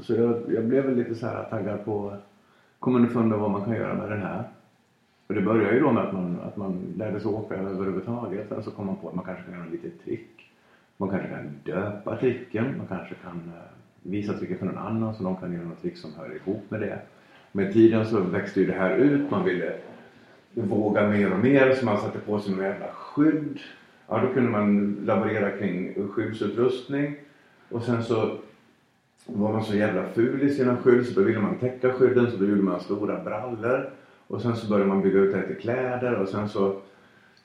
[0.00, 2.16] Så jag, jag blev väl lite så här taggad på
[2.78, 4.44] komma underfund med vad man kan göra med den här.
[5.26, 8.48] Och det började ju då med att man, att man lärde sig åka överhuvudtaget.
[8.48, 10.50] Sen så kom man på att man kanske kan göra lite trick.
[10.96, 12.74] Man kanske kan döpa tricken.
[12.78, 13.62] Man kanske kan eh,
[14.02, 16.80] visa tricket för någon annan så de kan göra något trick som hör ihop med
[16.80, 16.98] det.
[17.56, 19.30] Med tiden så växte ju det här ut.
[19.30, 19.72] Man ville
[20.54, 23.58] våga mer och mer så man satte på sig några jävla skydd.
[24.08, 27.16] Ja, då kunde man laborera kring skyddsutrustning.
[27.68, 28.38] Och sen så
[29.26, 32.36] var man så jävla ful i sina skydd så då ville man täcka skydden så
[32.36, 33.90] då gjorde man stora brallor.
[34.26, 36.80] Och sen så började man bygga ut det till kläder och sen så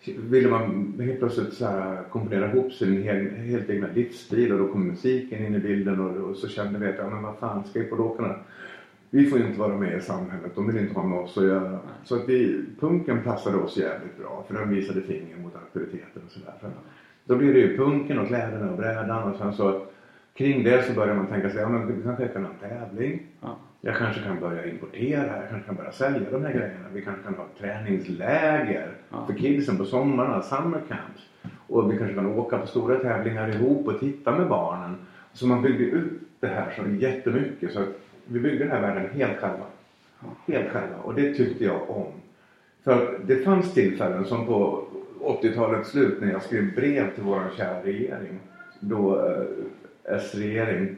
[0.05, 4.67] ville man helt plötsligt så här komponera ihop sin helt, helt egna livsstil och då
[4.67, 7.63] kom musiken in i bilden och, och så kände vi att ja men vad fan
[7.63, 8.35] skateboardåkarna
[9.09, 11.79] vi får inte vara med i samhället, de vill inte ha med oss att göra.
[12.03, 16.31] Så att vi, punken passade oss jävligt bra för den visade finger mot auktoriteter och
[16.31, 16.53] sådär.
[16.61, 16.67] Så
[17.25, 19.81] Då blev det ju punken och kläderna och brädan och sen så
[20.33, 23.21] kring det så började man tänka sig, ja men vi kan ha en tävling.
[23.41, 23.57] ja.
[23.81, 26.85] Jag kanske kan börja importera, jag kanske kan börja sälja de här grejerna.
[26.93, 29.25] Vi kanske kan ha träningsläger Ja.
[29.25, 31.29] för kidsen på sommarna, summer camps.
[31.67, 34.95] Och vi kanske kan åka på stora tävlingar ihop och titta med barnen.
[35.33, 37.73] Så man byggde ut det här så jättemycket.
[37.73, 37.87] Så att
[38.31, 39.65] vi byggde den här världen helt själva.
[40.47, 40.97] Helt själva.
[41.03, 42.11] Och det tyckte jag om.
[42.83, 44.85] För att det fanns tillfällen som på
[45.19, 48.39] 80-talets slut när jag skrev brev till vår kära regering.
[48.79, 49.43] Då eh,
[50.03, 50.95] S-regering.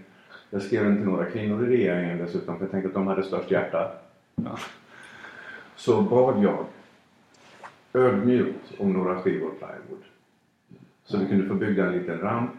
[0.50, 3.52] Jag skrev till några kvinnor i regeringen dessutom för jag tänkte att de hade störst
[3.52, 3.92] hjärta.
[4.36, 4.58] Ja.
[5.76, 6.66] Så bad jag
[7.94, 10.04] ödmjukt om några skivor plywood.
[11.06, 12.52] Så vi kunde få bygga en liten ramp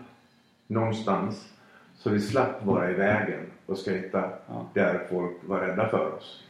[0.67, 1.53] någonstans.
[1.97, 3.41] Så vi slapp vara i vägen
[3.73, 4.67] och skejta Ja.
[4.75, 6.45] där folk var rädda för oss.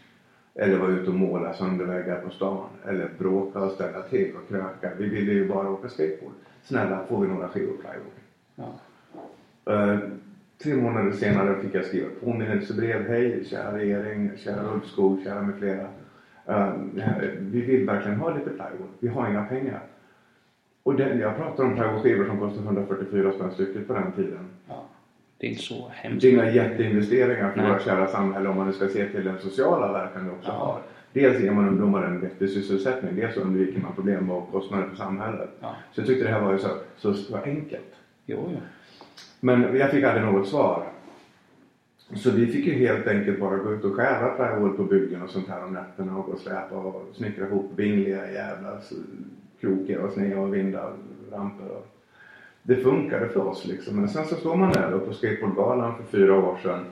[0.55, 2.67] Eller var ute och måla sönder väggar på stan.
[2.89, 4.91] Eller bråka och ställa till och kröka.
[4.99, 6.33] Vi ville ju bara åka skateboard.
[6.63, 8.13] Snälla, får vi några skivor plywood?
[8.55, 8.73] Ja.
[9.73, 9.99] Eh,
[10.63, 13.09] tre månader senare fick jag skriva påminnelsebrev.
[13.09, 15.89] Hej kära regering, kära Ulvskog, kära med flera.
[16.47, 16.73] Eh,
[17.39, 18.89] vi vill verkligen ha lite plywood.
[18.99, 19.81] Vi har inga pengar.
[20.83, 24.49] Och den, jag pratar om plywoodskivor som kostade 144 spänn stycket på den tiden.
[25.43, 25.47] Ja.
[25.47, 26.23] Det är inte så hemskt.
[26.23, 27.71] Det är inga jätteinvesteringar för Nej.
[27.71, 30.53] våra kära samhälle om man nu ska se till den sociala verkan vi också Ja.
[30.53, 30.81] har.
[31.13, 35.51] Dels ger man ungdomar en vettig sysselsättning, dels undviker man problem och kostnader för samhället.
[35.61, 35.75] Ja.
[35.93, 37.95] Så jag tyckte det här var ju så, så, så enkelt.
[38.27, 38.61] Jo, jo.
[39.41, 40.85] Men jag fick aldrig något svar.
[42.15, 45.31] Så vi fick ju helt enkelt bara gå ut och skära plywood på byggen och
[45.31, 48.79] sånt här om nätterna och gå och släpa och snickra ihop vingliga jävla
[49.61, 50.93] krokar och sneda och vinda
[51.33, 51.69] ramper.
[51.69, 51.87] Och
[52.63, 53.97] det funkade för oss liksom.
[53.97, 56.85] Men sen så står man där då på skateboardgalan för fyra år sedan.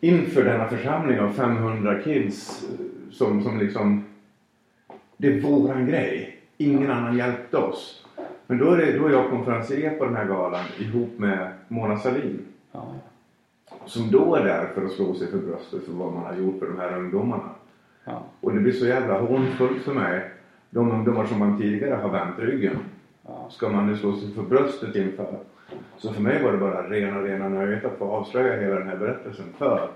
[0.00, 4.04] Inför denna församling av 500 kids eh, som, som liksom
[5.16, 6.38] det är våran grej.
[6.56, 8.04] Ingen annan hjälpte oss.
[8.46, 11.98] Men då är, det, då är jag konferencier på den här galan ihop med Mona
[11.98, 12.44] Sahlin.
[12.72, 12.94] Ja.
[13.86, 16.58] Som då är där för att slå sig för bröstet för vad man har gjort
[16.58, 17.50] för de här ungdomarna.
[18.04, 18.22] Ja.
[18.40, 20.30] Och det blir så jävla hånfullt för mig.
[20.70, 22.78] De ungdomar som man tidigare har vänt ryggen.
[23.52, 23.56] Ja.
[23.56, 25.26] Ska man nu slå sig för bröstet inför.
[25.96, 28.96] Så för mig var det bara rena, rena nöjet att få avslöja hela den här
[28.96, 29.88] berättelsen för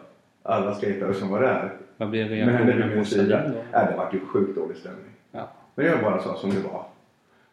[0.42, 1.72] alla skatare som var där.
[1.96, 3.48] Vad vid reaktionen på sida.
[3.48, 3.54] Då?
[3.72, 5.10] Ja, det var ju sjukt dålig stämning.
[5.32, 5.48] Ja.
[5.74, 6.84] Men jag bara sa som det var.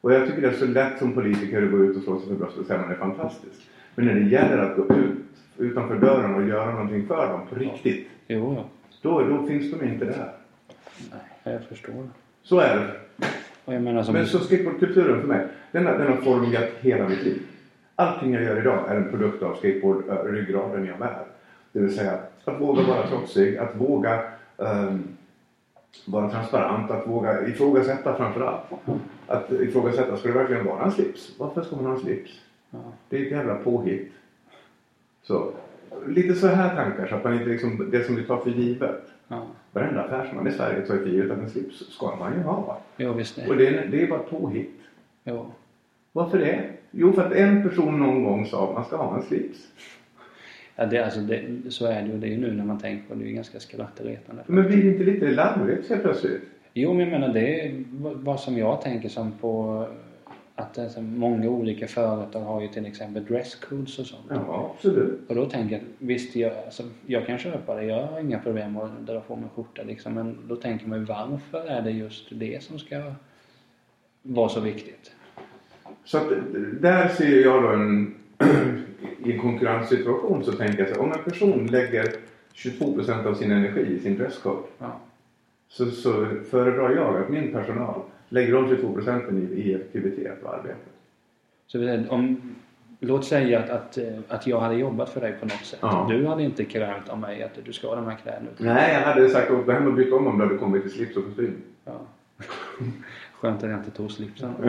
[0.02, 2.28] Och jag tycker det är så lätt som politiker att gå ut och slå sig
[2.28, 3.70] för bröstet och säga man är fantastisk.
[3.96, 5.20] Men när det gäller att gå ut
[5.58, 8.08] utanför dörren och göra någonting för dem på riktigt.
[8.28, 8.64] Jo, jo.
[9.02, 10.32] Då, då finns de inte där.
[11.12, 12.08] Nej, jag förstår.
[12.44, 13.03] Så är det.
[13.66, 14.14] Och jag menar som...
[14.14, 17.42] Men så skateboardkulturen för mig, den har, den har format hela mitt liv.
[17.96, 21.26] Allting jag gör idag är en produkt av skateboard-ryggraden jag bär.
[21.72, 24.24] Det vill säga att våga vara trotsig, att våga
[24.58, 25.04] ehm,
[26.06, 28.64] vara transparent, att våga ifrågasätta framför allt.
[29.28, 31.36] Att ifrågasätta, ska det verkligen vara en slips?
[31.40, 32.32] Varför ska man ha en slips?
[33.10, 34.12] Det är ett jävla påhitt.
[35.24, 35.52] Så.
[36.08, 39.13] lite så här tankar så att man inte liksom, det som vi tar för givet.
[39.28, 39.48] Ja.
[39.72, 42.82] Varenda affärsman i Sverige tar för givet att en slips ska man ju ha.
[42.98, 43.70] Jo, visst Och det.
[43.70, 44.80] det är, det är bara påhitt.
[45.24, 45.46] Jo.
[46.12, 46.70] Varför det?
[46.92, 49.68] Jo, för att en person någon gång sa att man ska ha en slips.
[50.76, 52.18] Ja, det, alltså det, så är det ju.
[52.18, 53.20] Det är ju nu när man tänker på det.
[53.20, 54.44] Det är ju ganska skrattretande.
[54.48, 56.42] Men blir det inte lite larvigt helt plötsligt?
[56.74, 59.86] Jo, men jag menar det är vad som jag tänker som på
[60.56, 64.26] att alltså, många olika företag har ju till exempel dresscodes och sånt.
[64.30, 65.30] Ja, absolut.
[65.30, 68.78] Och då tänker jag, visst jag, alltså, jag kan köpa det, jag har inga problem
[68.78, 70.14] att dra på mig skjorta liksom.
[70.14, 73.14] Men då tänker man ju varför är det just det som ska
[74.22, 75.12] vara så viktigt?
[76.04, 76.30] Så att
[76.82, 78.16] där ser jag då en...
[79.26, 82.16] I en konkurrenssituation så tänker jag så här, om en person lägger
[82.54, 85.00] 22% av sin energi i sin dresscode Ja.
[85.68, 88.02] så, så föredrar jag att min personal
[88.34, 90.76] lägger de 22 procenten i, i effektivitet och arbete.
[91.68, 92.56] Så om,
[93.00, 95.80] låt säga att, att, eh, att jag hade jobbat för dig på något sätt.
[95.82, 96.08] Ja.
[96.10, 98.48] Du hade inte krävt av mig att du ska ha de här kläderna.
[98.58, 100.92] Nej, jag hade sagt att gå hem och byta om om det hade kommit till
[100.92, 101.56] slips och kostym.
[101.86, 102.02] Ja.
[103.34, 104.54] Skönt att jag inte tog slipsen.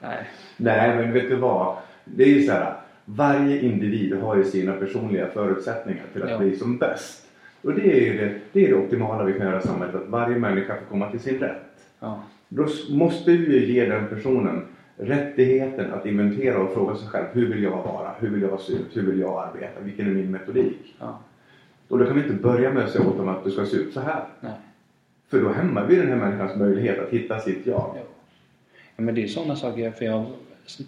[0.00, 0.28] Nej.
[0.56, 1.76] Nej, men vet du vad?
[2.04, 2.74] Det är ju så här.
[3.04, 6.38] Varje individ har ju sina personliga förutsättningar till att Ja.
[6.38, 7.26] bli som bäst.
[7.62, 9.94] Och det är ju det, det, är det optimala vi kan göra i samhället.
[9.94, 11.62] Att varje människa får komma till sin rätt.
[12.00, 12.22] Ja.
[12.48, 17.26] Då måste vi ju ge den personen rättigheten att inventera och fråga sig själv.
[17.32, 18.14] Hur vill jag vara?
[18.18, 18.96] Hur vill jag se ut?
[18.96, 19.80] Hur vill jag arbeta?
[19.80, 20.94] Vilken är min metodik?
[20.98, 21.18] Ja.
[21.88, 23.76] Och då kan vi inte börja med att säga åt dem att du ska se
[23.76, 24.24] ut så här.
[24.40, 24.52] Nej.
[25.28, 27.94] För då hämmar vi den här människans möjlighet att hitta sitt jag.
[27.96, 28.02] Jo.
[28.96, 30.26] Ja, men det är sådana saker, för jag har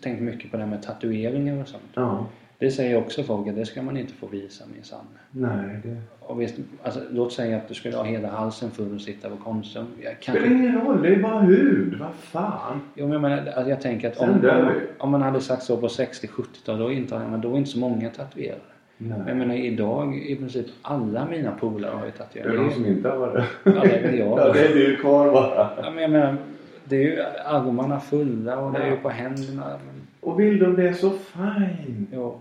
[0.03, 1.83] tänkt mycket på det här med tatueringar och sånt.
[1.95, 2.27] Ja.
[2.63, 5.05] Det säger också folk att det ska man inte få visa minsann.
[5.31, 9.01] Nej, det Och visst, alltså, låt säga att du skulle ha hela halsen full och
[9.01, 9.87] sitta på Konsum.
[10.03, 11.03] Jag spelar kanske, ingen roll.
[11.03, 11.99] Det är bara hud.
[12.01, 12.81] Vad fan.
[12.95, 15.77] jo, men jag, menar, alltså, jag tänker att om, om, om man hade sagt så
[15.77, 18.61] på 60-70-talet då, inte, då är inte så många tatuerade.
[18.99, 19.35] Men jag Nej.
[19.35, 22.55] menar idag, i princip alla mina polare har ju Det tatueringar.
[22.55, 23.45] är någon som inte har det.
[23.65, 24.39] Ja, det är väl jag.
[24.39, 25.71] Ja, det är du kvar bara.
[25.83, 26.37] Ja, men jag menar,
[26.85, 29.79] det är ju armarna fulla och det är ju på händerna.
[30.21, 32.07] Och vill de det så fine.
[32.13, 32.41] jo.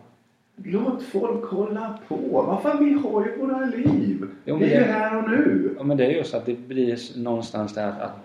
[0.56, 2.16] Låt folk hålla på.
[2.32, 4.28] Vad fan, vi har ju våra liv.
[4.46, 5.76] Jo, det är ju här och nu.
[5.78, 8.18] Ja, men det är just att det blir någonstans där att...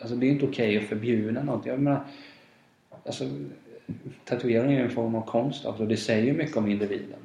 [0.00, 1.66] Alltså det är inte okej att förbjuda något.
[1.66, 2.00] Jag menar...
[3.06, 3.24] Alltså,
[4.24, 5.86] tatuering är ju en form av konst också.
[5.86, 7.18] Det säger ju mycket om individen.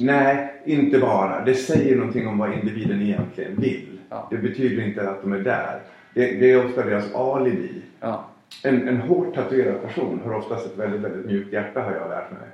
[0.00, 1.44] Nej, inte bara.
[1.44, 3.98] Det säger någonting om vad individen egentligen vill.
[4.08, 4.28] Ja.
[4.30, 5.80] Det betyder inte att de är där.
[6.14, 7.82] Det, det är ofta deras alibi.
[8.00, 8.24] Ja.
[8.64, 12.30] En, en hårt tatuerad person har oftast ett väldigt, väldigt mjukt hjärta har jag lärt
[12.30, 12.48] mig.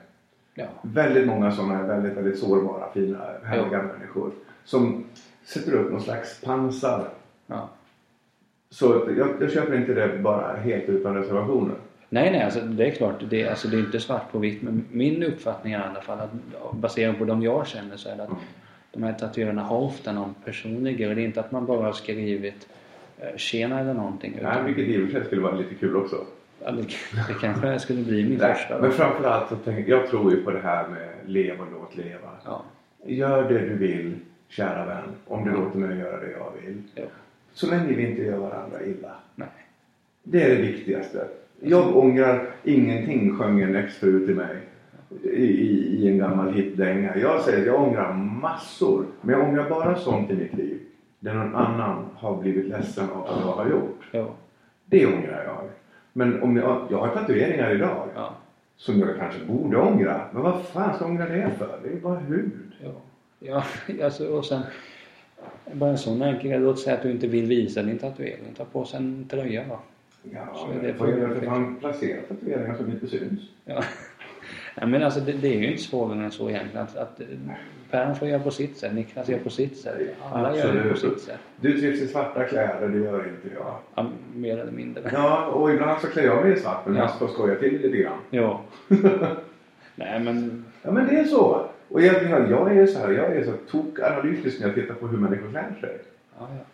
[0.59, 0.67] Ja.
[0.83, 4.31] Väldigt många sådana är väldigt, väldigt sårbara, fina, härliga människor.
[4.65, 5.05] Som
[5.45, 7.09] sätter upp någon slags pansar.
[7.47, 7.69] ja.
[8.71, 11.75] Så jag, jag köper inte det bara helt utan reservationer.
[12.09, 13.15] Nej, nej, alltså det är klart.
[13.31, 14.63] Det, alltså, det är inte svart på vitt.
[14.63, 16.31] Men min uppfattning är i alla fall att
[16.73, 18.41] baserat på de jag känner så är det att Mm.
[18.93, 21.15] de här tatuerarna har ofta någon personlig grej.
[21.15, 22.69] Det är inte att man bara har skrivit
[23.19, 24.33] eh, tjena eller någonting.
[24.43, 26.17] Nej, Utan, vilket i och för sig skulle vara lite kul också.
[26.65, 26.83] Ja, det,
[27.29, 28.79] det kanske skulle bli min Nej, första.
[28.81, 32.31] men framförallt så tänker jag tror ju på det här med lev och låt leva.
[32.45, 32.63] Ja.
[33.07, 34.15] Gör det du vill,
[34.49, 35.03] kära vän.
[35.27, 35.57] Om du Ja.
[35.57, 36.83] låter mig göra det jag vill.
[36.97, 37.05] Jo.
[37.53, 39.11] Så länge vi inte gör varandra illa.
[39.35, 39.49] Nej.
[40.23, 41.29] Det är det viktigaste.
[41.61, 44.57] Jag ångrar ingenting, sjöng en exfru till mig
[45.23, 47.17] i, i, i en gammal hitdänga.
[47.17, 49.05] Jag säger att jag ångrar massor.
[49.21, 50.79] Men jag ångrar bara sånt i mitt liv.
[51.21, 54.01] Där någon annan har blivit ledsen av vad jag har gjort.
[54.13, 54.27] Jo.
[54.85, 55.61] Det ångrar jag.
[56.19, 58.09] Men om jag, jag har tatueringar idag.
[58.15, 58.35] Ja.
[58.77, 60.21] Som jag kanske borde ångra.
[60.33, 61.79] Men vad fan ska jag ångra det för?
[61.83, 62.51] Det är bara hud.
[62.85, 62.93] Ja,
[63.39, 63.63] ja
[64.05, 64.63] alltså, och sen
[65.73, 66.61] bara en sån enkel grej.
[66.61, 68.55] Låt säga att du inte vill visa din tatuering.
[68.57, 69.79] Ta på sig en tröja då.
[70.23, 73.07] Ja, Så är det det får jag för- göra för fan placera tatueringar som inte
[73.07, 73.41] syns.
[73.65, 73.83] Ja.
[74.81, 76.83] Nej, men alltså det, det är ju inte svårare än så egentligen.
[76.87, 77.27] Att, att eh,
[77.91, 79.95] Per får göra på sitt sätt, Niklas gör på sitt sätt.
[80.33, 81.19] Alla gör det på Absolut.
[81.19, 81.39] sitt sätt.
[81.61, 83.75] Du trivs i svarta kläder, det gör inte jag.
[83.95, 85.03] Ja, mer eller mindre.
[85.13, 87.03] Ja, och ibland så klär jag mig i svart men Ja.
[87.03, 88.19] mest för att skoja till det lite grann.
[88.31, 88.61] Ja.
[89.95, 91.67] Nej men, Ja men det är så.
[91.89, 95.19] Och egentligen, jag är så här, jag är så tokanalytisk när jag tittar på hur
[95.19, 95.99] människor klär sig.
[96.39, 96.65] ja, ja.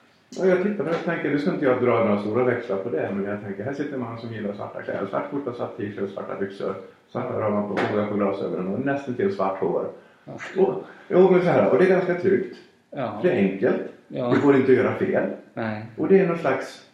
[0.43, 3.11] Och jag tittar och tänker, nu ska inte jag dra några stora växlar på det,
[3.15, 5.07] men jag tänker, här sitter en man som gillar svarta kläder.
[5.07, 6.75] Svart skjorta, svart t-shirt, svarta byxor,
[7.11, 7.77] svarta ramar på
[8.11, 9.89] på glasögonen och nästan till svart hår.
[10.57, 12.57] Och, jo, men så här, och det är ganska tryggt.
[12.91, 13.21] Ja.
[13.23, 13.83] Det är enkelt.
[14.09, 14.29] Ja.
[14.29, 15.31] Det går inte göra fel.
[15.55, 15.87] Nej.
[15.97, 16.87] Och det är någon slags...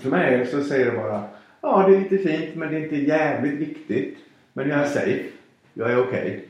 [0.00, 1.24] För mig så säger det bara,
[1.60, 4.18] ja det är lite fint men det är inte jävligt viktigt.
[4.52, 5.22] Men jag är safe.
[5.74, 6.44] Jag är okej.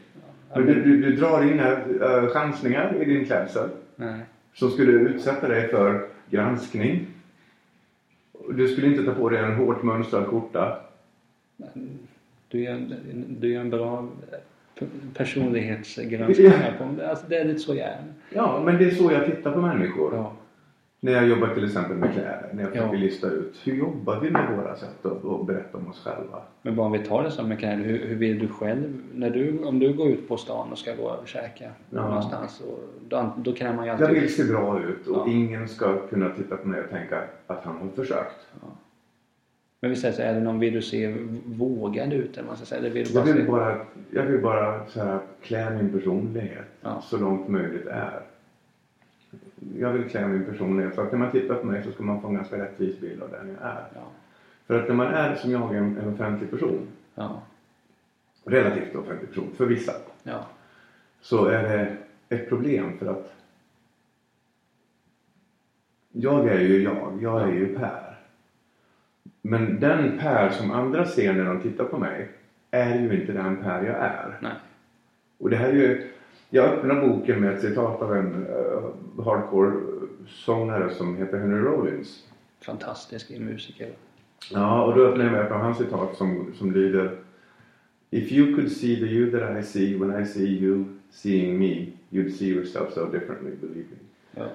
[0.54, 4.20] Men du, du, du drar inga uh, chansningar i din klädsel Nej.
[4.54, 7.06] som skulle utsätta dig för granskning.
[8.50, 10.80] Du skulle inte ta på dig en hårt mönstrad skjorta.
[12.52, 12.86] Du gör,
[13.28, 14.08] du gör en bra
[14.78, 18.04] p- personlighetsgranskningar på alltså det är lite så jag är.
[18.30, 20.14] Ja, men det är så jag tittar på människor.
[20.14, 20.32] Ja.
[21.00, 22.80] När jag jobbar till exempel med kläder, när jag Ja.
[22.80, 26.42] försöker lista ut hur jobbar vi med våra sätt att, att berätta om oss själva.
[26.62, 29.30] Men bara om vi tar det som med kläder, hur, hur vill du själv, när
[29.30, 32.08] du, om du går ut på stan och ska gå och käka Ja.
[32.08, 34.20] någonstans, och, då, då kan man ju Jag alltid...
[34.22, 35.32] vill se bra ut och Ja.
[35.32, 38.46] ingen ska kunna titta på mig och tänka att han har försökt.
[39.82, 41.14] Men vi säger så är det någon, vill du se
[41.46, 42.78] vågad ut eller man ska säga?
[42.78, 43.50] Eller vill du Jag bara vill se...
[43.50, 43.78] bara,
[44.10, 47.02] jag vill bara så här, klä min personlighet Ja.
[47.02, 48.22] så långt möjligt är.
[49.78, 52.20] Jag vill klä min personlighet så att när man tittar på mig så ska man
[52.20, 53.84] få en ganska rättvis bild av den jag är.
[53.94, 54.00] Ja.
[54.66, 57.42] För att när man är som jag en, en offentlig person, Ja.
[58.44, 59.92] relativt offentlig person för vissa,
[60.22, 60.46] Ja.
[61.20, 61.96] så är det
[62.36, 63.32] ett problem för att
[66.12, 68.11] jag är ju jag, jag är ju Per.
[69.42, 72.28] Men den Per som andra ser när de tittar på mig
[72.70, 74.38] är ju inte den Per jag är.
[74.40, 74.52] Nej.
[75.38, 76.10] Och det här är ju,
[76.50, 82.26] jag öppnar boken med ett citat av en uh, hardcore-sångare som heter Henry Rollins.
[82.60, 83.92] Fantastisk musiker.
[84.50, 87.18] Ja, och då öppnar jag med ett av hans citat som, som lyder
[88.10, 91.92] If you could see the you that I see when I see you seeing me
[92.10, 93.96] you'd see yourself so differently, believe me.
[94.30, 94.46] Ja.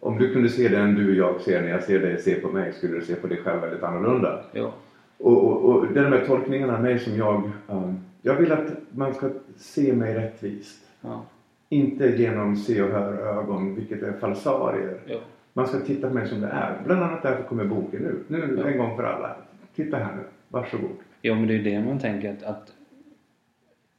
[0.00, 2.48] Om du kunde se den du och jag ser när jag ser dig se på
[2.48, 4.44] mig skulle du se på dig själv väldigt annorlunda.
[4.52, 4.72] Ja.
[5.18, 7.50] Och, och, och den med tolkningarna av mig som jag...
[7.68, 10.78] Um, jag vill att man ska se mig rättvist.
[11.00, 11.22] Ja.
[11.68, 14.98] Inte genom se och hör ögon, vilket är falsarier.
[15.06, 15.18] Ja.
[15.52, 16.80] Man ska titta på mig som det är.
[16.84, 18.28] Bland annat därför kommer boken ut.
[18.28, 18.68] Nu Ja.
[18.70, 19.36] en gång för alla.
[19.76, 20.22] Titta här nu.
[20.48, 20.90] Varsågod.
[21.22, 22.72] Ja, men det är ju det man tänker att, att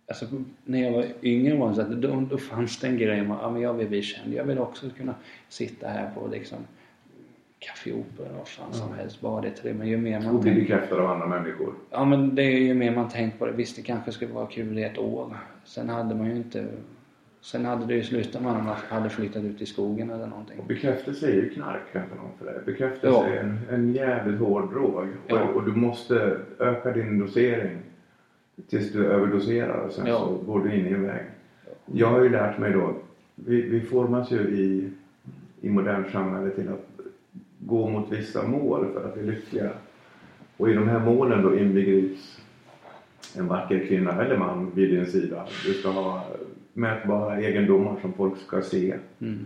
[0.09, 0.25] Alltså,
[0.65, 3.31] när jag var yngre var det så att då, då fanns det en grej om
[3.31, 4.33] att ja, men jag vill bli känd.
[4.33, 5.15] Jag vill också kunna
[5.49, 6.57] sitta här på liksom
[7.59, 9.21] Café Opera vad fan som helst.
[9.21, 9.73] Bara det till det.
[9.73, 11.73] Men ju mer man Och bli bekräftad av andra människor.
[11.89, 13.51] Ja, men det är ju mer man tänkt på det.
[13.51, 15.37] Visst, det kanske skulle vara kul i ett år.
[15.63, 16.67] Sen hade man ju inte...
[17.41, 20.59] Sen hade det ju slutat med att man hade flyttat ut i skogen eller någonting.
[20.59, 22.55] Och bekräftelse är ju knark, kan jag tala om för dig.
[22.65, 23.27] Bekräftelse Ja.
[23.27, 25.07] är en, en jävligt hård drog.
[25.27, 25.43] Ja.
[25.43, 27.77] Och, och du måste öka din dosering
[28.67, 30.17] tills du överdoserar och sen Ja.
[30.19, 31.21] så går du in i en väg.
[31.85, 32.93] Jag har ju lärt mig då,
[33.35, 34.89] vi, vi formas ju i,
[35.61, 36.87] i modernt samhälle till att
[37.59, 39.69] gå mot vissa mål för att bli lyckliga.
[40.57, 42.41] Och i de här målen då inbegrips
[43.35, 45.45] en vacker kvinna eller man vid din sida.
[45.65, 46.23] Du ska ha
[46.73, 48.95] mätbara egendomar som folk ska se.
[49.19, 49.45] Mm.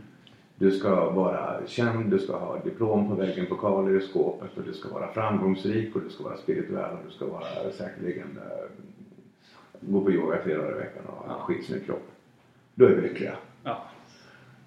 [0.56, 4.74] Du ska vara känd, du ska ha diplom på väggen, pokaler i skåpet och du
[4.74, 8.40] ska vara framgångsrik och du ska vara spirituell och du ska vara säkerligen
[9.88, 12.12] gå på yoga tre dagar i veckan och ha skitsnygg kropp.
[12.76, 13.36] Då är vi lyckliga.
[13.64, 13.86] Ja.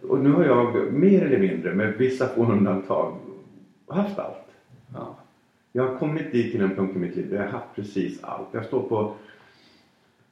[0.09, 3.17] Och nu har jag mer eller mindre, med vissa få undantag,
[3.89, 4.47] haft allt.
[4.95, 5.17] Ja.
[5.73, 8.25] Jag har kommit dit till en punkt i mitt liv där jag har haft precis
[8.25, 8.49] allt.
[8.53, 9.15] Jag står på,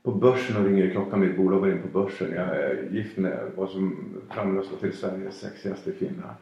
[0.03, 1.21] på börsen och ringer i klockan.
[1.21, 2.31] Mitt bolag går in på börsen.
[2.31, 6.35] Jag är gift med vad som framröstat till Sveriges sexigaste kvinna.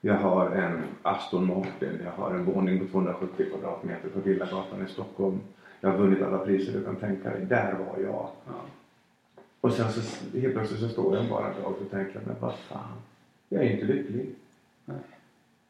[0.00, 2.00] Jag har en Aston Martin.
[2.04, 5.40] Jag har en våning på 270 kvadratmeter på Villagatan i Stockholm.
[5.80, 7.46] Jag har vunnit alla priser du kan tänka dig.
[7.46, 8.28] Där var jag.
[8.46, 8.60] Ja.
[9.60, 12.54] Och sen så helt plötsligt så står jag bara en dag och tänker, men vad
[12.54, 12.96] fan.
[13.48, 14.34] Jag är inte lycklig.
[14.84, 14.98] Nej.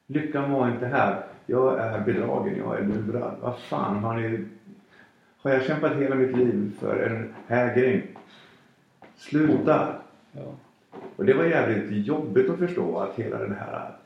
[0.07, 1.25] Lyckan var inte här.
[1.47, 3.35] Jag är bedragen, jag är lurad.
[3.41, 4.45] Vad fan har ni...
[5.39, 8.03] Har jag kämpat hela mitt liv för en hägring?
[9.17, 9.95] Sluta!
[10.33, 10.55] Ja.
[11.17, 13.97] Och det var jävligt jobbigt att förstå att hela den här...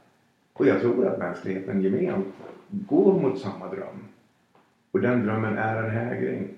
[0.52, 2.26] Och jag tror att mänskligheten gement
[2.68, 4.08] går mot samma dröm.
[4.92, 6.48] Och den drömmen är en hägring.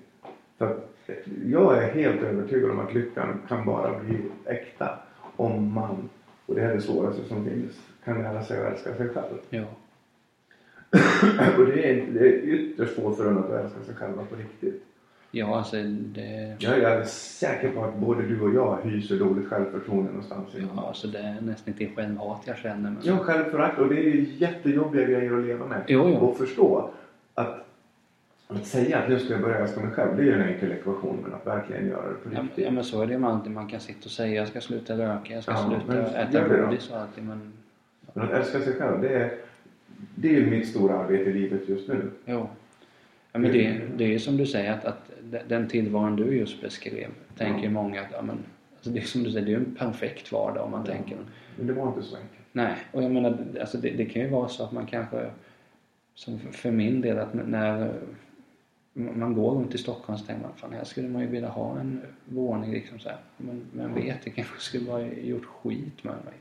[0.57, 1.09] Att
[1.45, 4.99] jag är helt övertygad om att lyckan kan bara bli äkta
[5.35, 6.09] om man,
[6.45, 9.37] och det är det svåraste som finns, kan lära sig att älska sig själv.
[9.49, 9.65] Ja.
[11.57, 14.83] och det är, det är ytterst få förunnat att älska sig själva på riktigt.
[15.31, 16.55] Ja, alltså det...
[16.59, 20.87] Jag är alldeles säker på att både du och jag hyser dåligt självförtroende någonstans Ja,
[20.87, 22.91] alltså det är nästan inte självhat jag känner.
[22.91, 22.97] Men...
[23.01, 23.79] Ja, självförakt.
[23.79, 25.83] Och det är ju jättejobbiga grejer att leva med.
[25.87, 26.15] Jo, jo.
[26.15, 26.89] Och förstå
[27.33, 27.64] att,
[28.47, 30.71] att säga att nu ska jag börja älska mig själv, det är ju en enkel
[30.71, 31.19] ekvation.
[31.23, 32.65] Men att verkligen göra det på riktigt.
[32.65, 35.33] ja men så är det man, man kan sitta och säga jag ska sluta röka,
[35.33, 37.09] jag ska Ja, sluta men äta godis och allt.
[37.17, 37.53] Men
[38.13, 39.31] Men att älska sig själv, det är,
[40.15, 42.11] det är ju mitt stora arbete i livet just nu.
[42.25, 42.49] jo.
[43.31, 45.11] Ja, men det, det är ju som du säger att, att
[45.47, 48.37] den tillvaron du just beskrev tänker ju många att ja, men,
[48.75, 51.17] alltså det är som du säger, det är ju en perfekt vardag om man tänker.
[51.57, 52.31] Men det var inte så enkelt.
[52.51, 55.29] Nej, och jag menar alltså det, det kan ju vara så att man kanske
[56.15, 57.93] som för min del att när
[58.97, 61.79] man går runt i Stockholm så tänker man fan här skulle man ju vilja ha
[61.79, 63.17] en våning liksom så här.
[63.37, 66.33] Men, men vet det kanske skulle vara gjort skit med mig.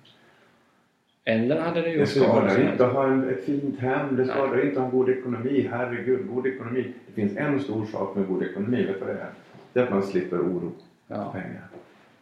[1.24, 4.26] Eller hade det Det gjort skadar inte att ha en, ett fint hem, det Nej.
[4.26, 5.68] skadar inte att ha en god ekonomi.
[5.70, 6.92] Herregud, god ekonomi.
[7.06, 9.30] Det finns en stor sak med god ekonomi, vet du vad det är?
[9.72, 10.72] Det är att man slipper oro.
[11.06, 11.32] Ja.
[11.32, 11.68] pengar.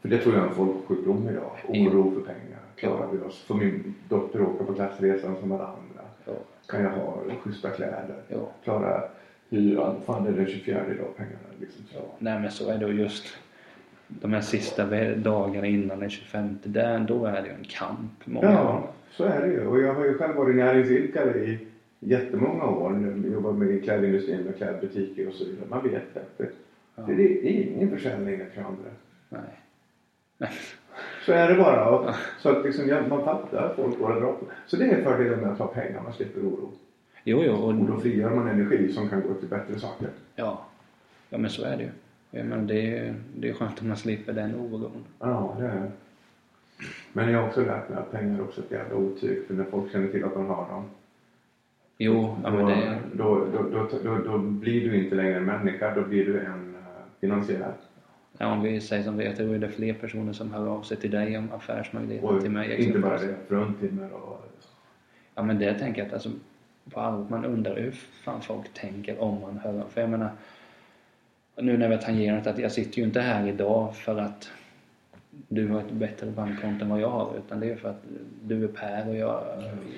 [0.00, 1.50] För det tror jag är en folksjukdom idag.
[1.68, 2.58] Oro för pengar.
[2.76, 3.44] Klarar vi oss?
[3.44, 6.04] Får min dotter åka på klassresan som alla andra?
[6.24, 6.32] Ja.
[6.66, 8.22] Kan jag ha schyssta kläder?
[8.28, 8.48] Ja.
[8.64, 9.02] Klara
[9.52, 9.96] hyran?
[10.06, 11.84] Fan det är den 24 idag pengarna liksom.
[11.94, 13.24] Ja, nej men så är det och just
[14.08, 14.86] de här sista
[15.16, 18.86] dagarna innan den 25 där, då är det ju en kamp många Ja, gånger.
[19.10, 19.66] så är det ju.
[19.66, 21.58] Och jag har ju själv varit näringsidkare i
[22.00, 22.92] jättemånga år.
[23.24, 25.66] Jag jobbar med klädindustrin med klädbutiker och så vidare.
[25.70, 26.46] Man vet det.
[26.94, 27.02] Ja.
[27.06, 28.90] Det är ingen försäljning till andra.
[29.28, 30.50] Nej.
[31.26, 32.14] Så är det bara.
[32.38, 34.44] Så att liksom, man fattar folk går och drar på.
[34.66, 36.02] Så det är fördelen med att ha pengar.
[36.02, 36.70] Man slipper oro.
[37.24, 40.08] Jo, jo, Och då frigör man energi som kan gå till bättre saker.
[40.34, 40.66] ja.
[41.30, 41.90] ja, men så är det ju.
[42.30, 45.04] Ja, men det, är, det är skönt att man slipper den oron.
[45.18, 45.90] Ja, det är det.
[47.12, 49.46] Men jag har också lärt mig att pengar är också ett jävla otyg.
[49.46, 50.84] För när folk känner till att de har dem.
[51.98, 55.94] Jo, ja, men det, då, då, då, då, då blir du inte längre en människa.
[55.94, 56.82] Då blir du en uh,
[57.20, 57.72] finansiär.
[58.38, 60.82] ja, om vi säger som det är, då är det fler personer som hör av
[60.82, 62.82] sig till dig om affärsmöjligheter till mig.
[62.82, 63.48] inte bara exempelvis.
[63.48, 64.48] det, fruntimmer och...
[65.34, 66.30] Ja men det tänker jag att alltså,
[66.90, 67.90] på allvar, man undrar hur
[68.24, 70.30] fan folk tänker om man hör För jag menar,
[71.56, 74.50] nu när vi har tangerat att jag sitter ju inte här idag för att
[75.48, 78.04] du har ett bättre bankkonto än vad jag har utan det är för att
[78.42, 79.44] du är Per och jag,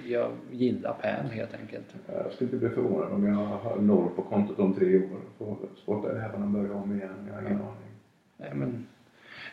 [0.07, 1.95] jag gillar Per helt enkelt.
[2.07, 5.21] Jag skulle inte bli förvånad om jag har noll på kontot om tre år.
[5.39, 7.15] Får spotta när man börjar om igen.
[7.27, 7.95] Jag har ingen aning.
[8.37, 8.87] Nej men,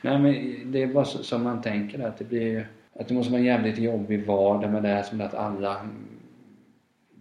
[0.01, 3.39] nej, men det är bara som man tänker att det blir att det måste vara
[3.39, 5.89] en jävligt jobbig vardag med det här som att alla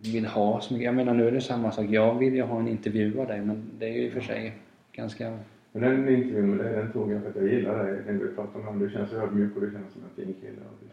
[0.03, 0.85] vill ha så mycket.
[0.87, 1.87] Jag menar nu är det samma sak.
[1.91, 4.21] Jag vill ju ha en intervju av dig men det är ju i och för
[4.21, 4.53] sig
[4.93, 5.39] ganska...
[5.73, 8.03] Men den intervjun med dig, den tog jag för att jag gillar dig.
[8.07, 10.61] När vi pratade om Du känns ödmjuk och du känns som en fin kille.
[10.71, 10.89] Och du,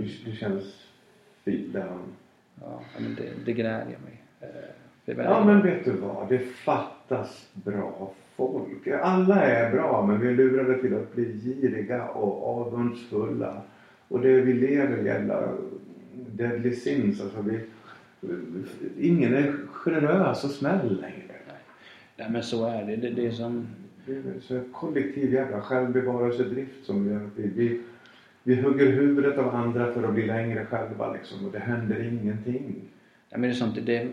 [0.00, 0.64] känns, du, du känns
[1.44, 1.86] fin där.
[2.60, 4.22] Ja, men det, det glädjer mig.
[4.40, 4.46] Eh,
[5.04, 8.88] Det väldigt- Ja men vet du vad, det fattas bra folk.
[9.02, 13.62] Alla är bra men vi är lurade till att bli giriga och avundsfulla.
[14.08, 15.48] Och det vi lever gäller
[16.14, 17.20] deadly sins.
[17.20, 17.60] Alltså vi,
[19.08, 21.32] ingen är generös och snäll längre.
[22.16, 22.96] Nej men så är det.
[22.96, 23.66] Det, det är som...
[24.06, 27.80] Det är så kollektiv jävla självbevarelsedrift som vi, vi, vi,
[28.42, 31.46] vi hugger huvudet av andra för att bli längre själva liksom.
[31.46, 32.74] Och det händer ingenting.
[33.28, 34.08] Ja, men det är sånt, det,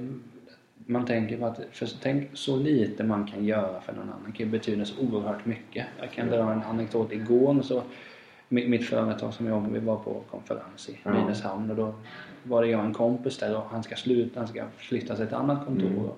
[0.86, 4.46] man tänker på att för, tänk så lite man kan göra för någon annan kan
[4.46, 5.86] ju betyda så oerhört mycket.
[6.00, 7.12] Jag kan dra en anekdot.
[7.12, 7.84] Igår så
[8.50, 11.14] mitt, företag som jag vi var på konferens i Ja.
[11.14, 11.94] Nynäshamn och då
[12.44, 15.28] var det jag och en kompis där och han ska sluta, han ska flytta sig
[15.28, 15.88] till ett annat kontor.
[15.88, 16.10] Mm.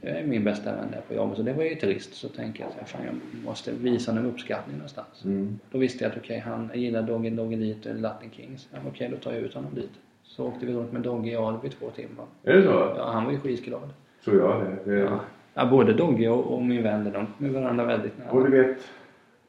[0.00, 2.14] Jag är min bästa vän där på jobbet så det var ju trist.
[2.14, 5.24] Så tänkte jag att fan, jag måste visa honom uppskattning någonstans.
[5.24, 5.58] Mm.
[5.70, 8.68] Då visste jag att okej, han gillar Doggy Doggy dit och Latin Kings.
[8.72, 9.90] Ja, okej, då tar jag ut honom dit.
[10.22, 12.24] Så åkte vi runt med Doggy i Alby i två timmar.
[12.44, 12.94] Är det så?
[12.96, 13.90] Ja, han var ju skitglad.
[14.24, 14.90] Tror jag det.
[14.90, 15.20] det Ja.
[15.54, 18.30] Ja, både Doggy och, och min vän, de kom varandra väldigt nära.
[18.30, 18.78] Och du vet,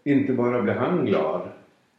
[0.04, 1.42] inte bara blir han glad,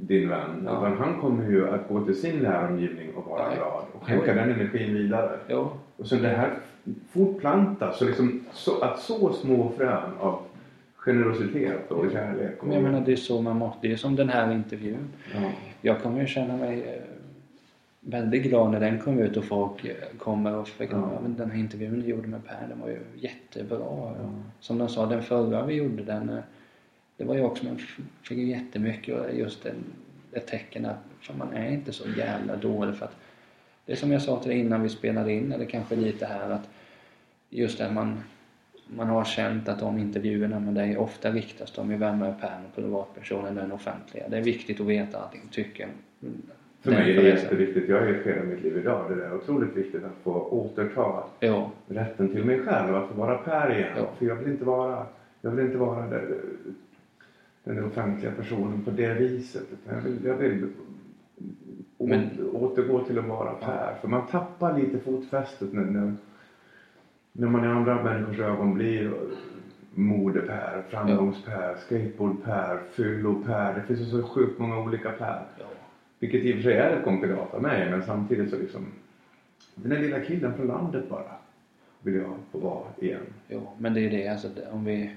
[0.00, 0.70] din vän, Ja.
[0.78, 3.54] utan han kommer ju att gå till sin näromgivning och vara Ja.
[3.56, 5.38] glad och skänka den energin vidare.
[5.48, 6.50] Jo, Och så det här
[7.12, 7.98] fortplantas.
[7.98, 10.40] Så liksom, så, att så små frön av
[10.96, 12.62] generositet och kärlek.
[12.62, 13.78] Och, jag menar det är så man måste.
[13.86, 15.08] Det är som den här intervjun.
[15.34, 15.50] ja.
[15.82, 17.02] Jag kommer ju känna mig eh,
[18.00, 21.20] väldigt glad när den kom ut och folk eh, kommer och förklarar Ja.
[21.22, 23.78] men den här intervjun du gjorde med Per den var ju jättebra.
[23.80, 24.14] Ja.
[24.60, 26.38] Som de sa, den förra vi gjorde den eh,
[27.18, 27.78] det var ju också, man
[28.22, 29.84] fick ju jättemycket just en,
[30.32, 33.16] ett tecken att man är inte så jävla dålig för att
[33.86, 36.50] det är som jag sa till dig innan vi spelade in, eller kanske lite här
[36.50, 36.68] att
[37.50, 38.20] just det man
[38.96, 42.60] man har känt att de intervjuerna med dig ofta riktas de ju vem är Per
[42.68, 44.28] och privatpersonen den offentliga.
[44.28, 45.88] Det är viktigt att veta att de tycker
[46.80, 47.88] För den mig är det jätteviktigt.
[47.88, 49.16] Jag är i ett skede mitt liv idag.
[49.16, 52.94] Det är otroligt viktigt att få återta Jo, rätten till mig själv.
[52.94, 53.92] Att få vara Per igen.
[53.96, 54.10] Ja.
[54.18, 55.06] För jag vill inte vara,
[55.40, 56.40] jag vill inte vara den,
[57.74, 59.66] den offentliga personen på det viset.
[59.88, 60.68] Jag vill, jag vill
[61.98, 63.94] Men- återgå till att vara Per.
[64.00, 66.12] För man tappar lite fotfästet när, när,
[67.32, 69.12] när man i andra människors ögon blir
[69.94, 73.74] mode-Per, framgångs-Per, skateboard-Per, fyllo-Per.
[73.74, 75.42] Det finns så sjukt många olika Per.
[75.58, 75.64] ja.
[76.18, 78.86] Vilket i och för sig är ett kompilat av mig men samtidigt så liksom
[79.74, 81.32] den där lilla killen från landet bara
[82.02, 83.20] vill jag få vara igen.
[83.48, 85.10] Jo, men det är ju det alltså, om vi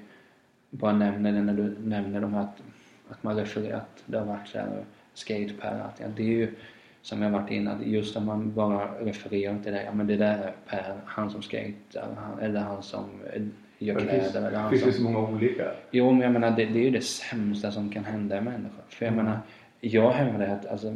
[0.71, 2.61] bara nämner det när du nämner de här att,
[3.09, 4.67] att man refererat, det har varit så här
[5.13, 6.53] skateper, att ja, det är ju
[7.01, 10.15] som jag varit inne att just om man bara refererar till det, ja men det
[10.15, 13.41] där är Per, han som skater, han, eller han som eh,
[13.79, 14.91] gör Det finns, kläder eller han finns som...
[14.91, 15.63] ju så många olika.
[15.91, 18.81] Jo, men jag menar det, det är ju det sämsta som kan hända en människa.
[18.89, 19.25] För jag Mm.
[19.25, 19.39] menar,
[19.79, 20.95] jag hävdar att alltså,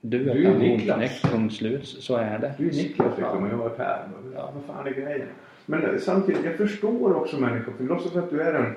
[0.00, 1.22] du är Du Niklas.
[1.22, 2.54] Punkt slut, så är det.
[2.58, 3.52] Du är Niklas liksom och Ja.
[3.52, 4.08] jag är Per.
[4.34, 4.52] Ja.
[4.54, 5.26] Vad fan är grejen?
[5.66, 7.72] Men samtidigt, jag förstår också människor.
[7.72, 8.74] För låtsas att du är en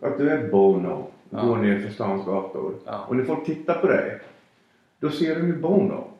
[0.00, 1.42] att du är Bono, Ja.
[1.44, 2.74] går ner för stans gator.
[3.08, 4.18] Och när folk tittar på dig,
[5.00, 6.10] då ser de ju Bono.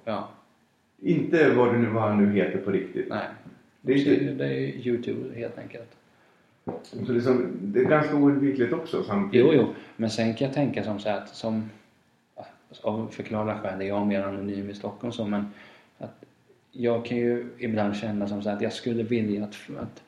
[1.02, 3.06] Inte vad nu vad han nu heter på riktigt.
[3.08, 3.26] Nej.
[3.80, 5.96] Det är inte- det är Youtube helt enkelt.
[7.06, 9.46] Så liksom, det är ganska oundvikligt också samtidigt.
[9.46, 9.74] Jo, jo.
[9.96, 11.70] Men sen kan jag tänka som så här att som
[12.82, 15.46] av förklarliga skäl är jag mer anonym i Stockholm så men
[15.98, 16.24] att
[16.72, 20.02] jag kan ju ibland känna som så här att jag skulle vilja att, att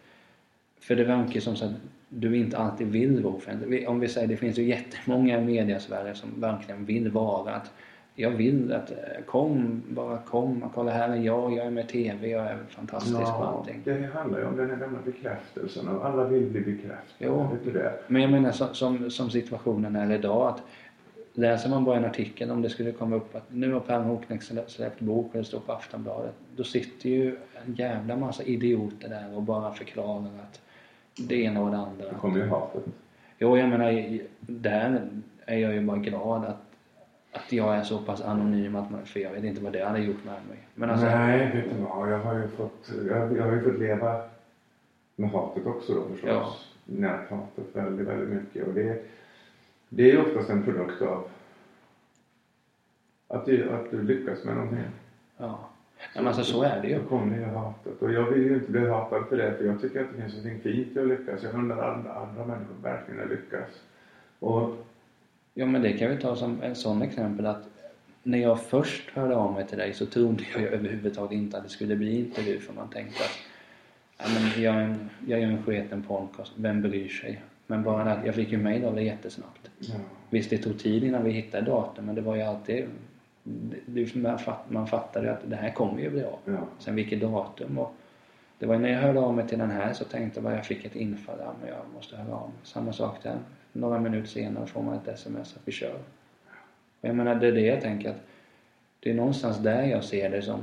[0.80, 1.72] för det verkar som så att
[2.14, 3.88] du inte alltid vill vara offentlig.
[3.88, 7.70] Om vi säger det finns ju jättemånga i mediasverige som verkligen vill vara att
[8.14, 8.96] jag vill att eh,
[9.26, 13.22] kom, bara kom, kolla här är jag, jag är med TV, jag är fantastisk och
[13.22, 13.80] Ja, allting.
[13.84, 16.98] det handlar ju om den här gamla bekräftelsen och alla vill bli bekräftade.
[17.18, 17.48] Jo.
[18.06, 20.62] Men jag menar som, som, som situationen är idag att
[21.34, 24.40] läser man bara en artikel om det skulle komma upp att nu har Per Håknäck
[24.42, 26.34] slä- släppt bok och det står på Aftonbladet.
[26.56, 27.36] Då sitter ju
[27.66, 30.60] en jävla massa idioter där och bara förklarar att
[31.16, 32.08] det ena och det andra.
[32.08, 32.84] Det kommer ju hatet.
[33.38, 35.08] Jo, jag menar där
[35.46, 36.62] är jag ju bara glad att,
[37.32, 39.98] att jag är så pass anonym att man, för jag vet inte vad det hade
[39.98, 40.58] gjort med mig.
[40.74, 42.12] Men alltså, Nej, vet du vad?
[42.12, 44.22] Jag har ju fått, jag, jag har ju fått leva
[45.16, 46.28] med hatet också då förstås.
[46.28, 46.54] Ja.
[46.84, 48.66] Näthatet väldigt, väldigt mycket.
[48.66, 49.04] Och det,
[49.88, 51.28] det är ju oftast en produkt av
[53.28, 54.78] att du, att du lyckas med någonting.
[55.36, 55.68] ja.
[56.14, 56.98] Men alltså så är det ju.
[56.98, 58.02] Då kommer ju hatet.
[58.02, 60.34] Och jag vill ju inte bli hatad för det för jag tycker att det finns
[60.34, 61.42] någonting fint i att lyckas.
[61.42, 63.68] Jag undrar andra, andra människor verkligen lyckas.
[64.38, 64.86] Och
[65.54, 67.68] Ja men det kan vi ta som en sån exempel att
[68.22, 71.68] när jag först hörde av mig till dig så trodde jag överhuvudtaget inte att det
[71.70, 73.38] skulle bli intervju för man tänkte att
[74.18, 77.42] ja, men jag, är en, jag gör en sketen podcast, vem bryr sig?
[77.66, 79.70] Men bara det att jag fick ju mejl av det jättesnabbt.
[79.78, 79.94] ja,
[80.30, 82.84] Visst det tog tid innan vi hittade datum men det var ju alltid
[83.42, 86.38] det, man, fatt, man fattade att det här kommer ju bli av.
[86.44, 86.66] ja.
[86.78, 87.94] Sen vilket datum och
[88.58, 90.54] det var ju när jag hörde av mig till den här så tänkte jag bara
[90.54, 92.58] jag fick ett infall, ja men jag måste höra av mig.
[92.62, 93.38] Samma sak där.
[93.72, 95.94] Några minuter senare får man ett sms att vi kör.
[97.00, 98.20] Och jag menar det är det jag tänker att
[99.00, 100.60] det är någonstans där jag ser det som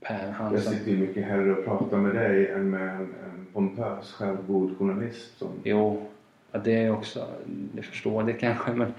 [0.00, 3.46] Per, han Jag sitter ju mycket hellre och pratar med dig än med en, en
[3.52, 6.06] pompös, självgod journalist som Jo,
[6.52, 8.92] ja, det är också, det förstår det kanske men...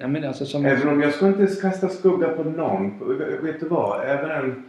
[0.00, 0.66] Nej men alltså som...
[0.66, 2.98] Även om jag ska inte kasta skugga på någon.
[3.42, 4.04] Vet du vad?
[4.04, 4.64] Även en,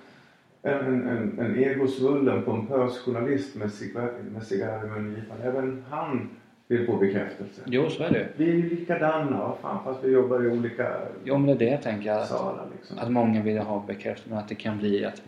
[0.62, 5.38] en, en, en egosvullen, pompös journalist med cigarr, med cigarr i mungipan.
[5.44, 6.30] Även han
[6.68, 7.62] vill få bekräftelse.
[7.66, 8.28] Jo, så är det.
[8.38, 9.40] Vi är ju likadana.
[9.40, 10.92] Vad fan, fast vi jobbar i olika
[11.24, 12.28] Jo men det är det jag tänker att...
[12.28, 13.00] salar liksom.
[13.00, 15.22] Att många vill ha bekräftelse, men att det kan bli att,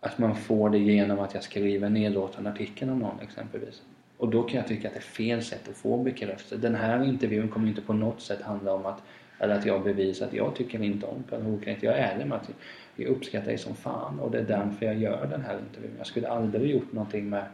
[0.00, 3.82] att man får det genom att jag skriver nedlåtande artikel om någon exempelvis.
[4.24, 6.56] Och då kan jag tycka att det är fel sätt att få bekräftelse.
[6.56, 9.02] Den här intervjun kommer inte på något sätt handla om att,
[9.38, 11.78] eller att jag bevisar att jag tycker inte om Per Håkansson.
[11.80, 12.50] Jag är ärlig med att
[12.96, 15.94] jag uppskattar dig som fan och det är därför jag gör den här intervjun.
[15.98, 17.44] Jag skulle aldrig gjort någonting med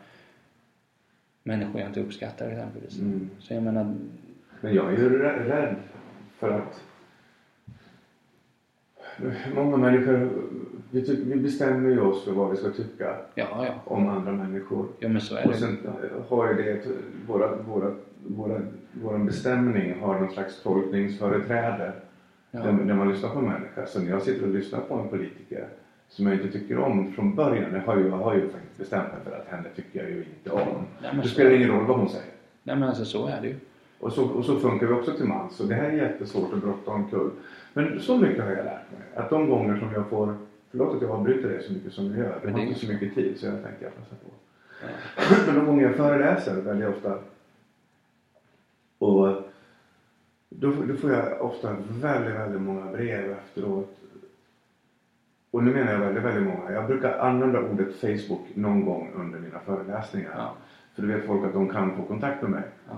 [1.43, 2.99] människor jag inte uppskattar exempelvis.
[2.99, 3.31] Mm.
[3.39, 3.95] Så jag menar,
[4.61, 5.77] Men jag är ju rä- rädd
[6.39, 6.83] för att
[9.55, 10.29] många människor,
[10.91, 13.75] vi, ty- vi bestämmer ju oss för vad vi ska tycka ja, ja.
[13.85, 14.87] om andra människor.
[14.99, 15.59] Ja men så är Och det.
[15.59, 16.81] sen eh, har ju det,
[17.27, 17.95] våra, våra,
[18.27, 18.61] våra,
[18.93, 21.93] vår bestämning har någon slags tolkningsföreträde
[22.53, 22.61] Ja.
[22.61, 23.87] där, där man lyssnar på en människa.
[23.87, 25.67] Så när jag sitter och lyssnar på en politiker
[26.09, 29.09] som jag inte tycker om från början, jag har ju, jag har ju faktiskt bestämt
[29.09, 30.69] mig för att henne tycker jag ju inte om.
[31.03, 32.27] Nej, Det spelar ingen roll vad hon säger.
[32.63, 33.55] Nej men alltså så är det ju.
[34.01, 35.55] Och så, och så funkar vi också till mans.
[35.57, 37.31] Så det här är jättesvårt att brotta omkull.
[37.75, 39.01] Men så mycket har jag lärt mig.
[39.15, 40.37] Att de gånger som jag får,
[40.71, 42.41] förlåt att jag avbryter dig så mycket som jag gör.
[42.45, 44.31] Men har inte så ju- mycket tid så jag tänker jag passa på.
[44.83, 44.89] Ja.
[45.47, 47.19] Men de gånger jag föreläser väldigt ofta
[48.99, 49.43] och
[50.49, 53.97] då, då får jag ofta väldigt, väldigt många brev efteråt.
[55.51, 56.73] Och nu menar jag väldigt, väldigt många.
[56.73, 60.33] Jag brukar använda ordet Facebook någon gång under mina föreläsningar.
[60.37, 60.55] Ja.
[60.95, 62.63] För då vet folk att de kan få kontakt med mig.
[62.89, 62.95] Ja.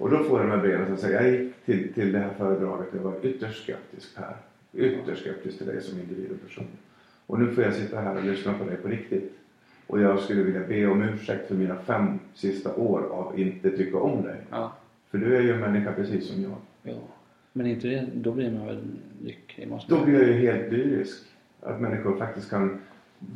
[0.00, 2.30] Och då får jag de här breven som säger jag gick till, till det här
[2.38, 4.36] föredraget jag var ytterst skeptisk här.
[4.72, 6.66] Ytterst skeptisk till dig som individ och person.
[7.26, 9.32] Och nu får jag sitta här och lyssna på dig på riktigt.
[9.86, 13.98] Och jag skulle vilja be om ursäkt för mina fem sista år av inte tycka
[13.98, 14.36] om dig.
[14.50, 14.72] Ja.
[15.10, 16.56] För du är ju en människa precis som jag.
[16.82, 17.00] Ja.
[17.52, 18.80] Men inte det, då blir man väl
[19.22, 19.68] lycklig?
[19.68, 21.22] Måste Då blir jag ju helt dyrisk.
[21.60, 22.80] Att människor faktiskt kan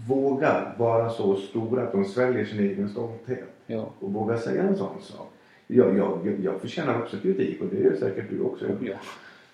[0.08, 3.52] våga vara så stora att de sväljer sin egen stolthet.
[3.66, 3.90] Ja.
[4.00, 5.33] Och våga säga en sån sak.
[5.66, 8.66] Jag, jag, jag förtjänar också kritik och det är säkert du också.
[8.80, 8.94] ja.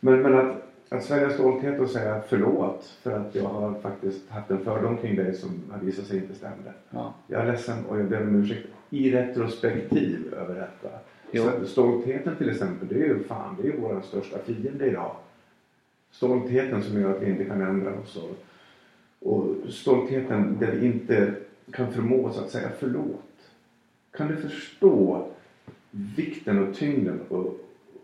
[0.01, 0.57] Men, men att,
[0.89, 5.17] att svälja stolthet och säga förlåt för att jag har faktiskt haft en fördom kring
[5.17, 6.73] dig som har visat sig inte stämde.
[6.91, 7.15] Ja.
[7.27, 10.89] Jag är ledsen och jag ber om ursäkt i retrospektiv över detta.
[11.33, 11.45] Jo.
[11.61, 15.17] Så stoltheten till exempel, det är ju fan, det är vår största fiende idag.
[16.11, 18.37] Stoltheten som gör att vi inte kan ändra oss och,
[19.35, 21.35] och stoltheten där vi inte
[21.71, 23.51] kan förmå oss att säga förlåt.
[24.11, 25.29] Kan du förstå
[25.91, 27.61] vikten och tyngden och,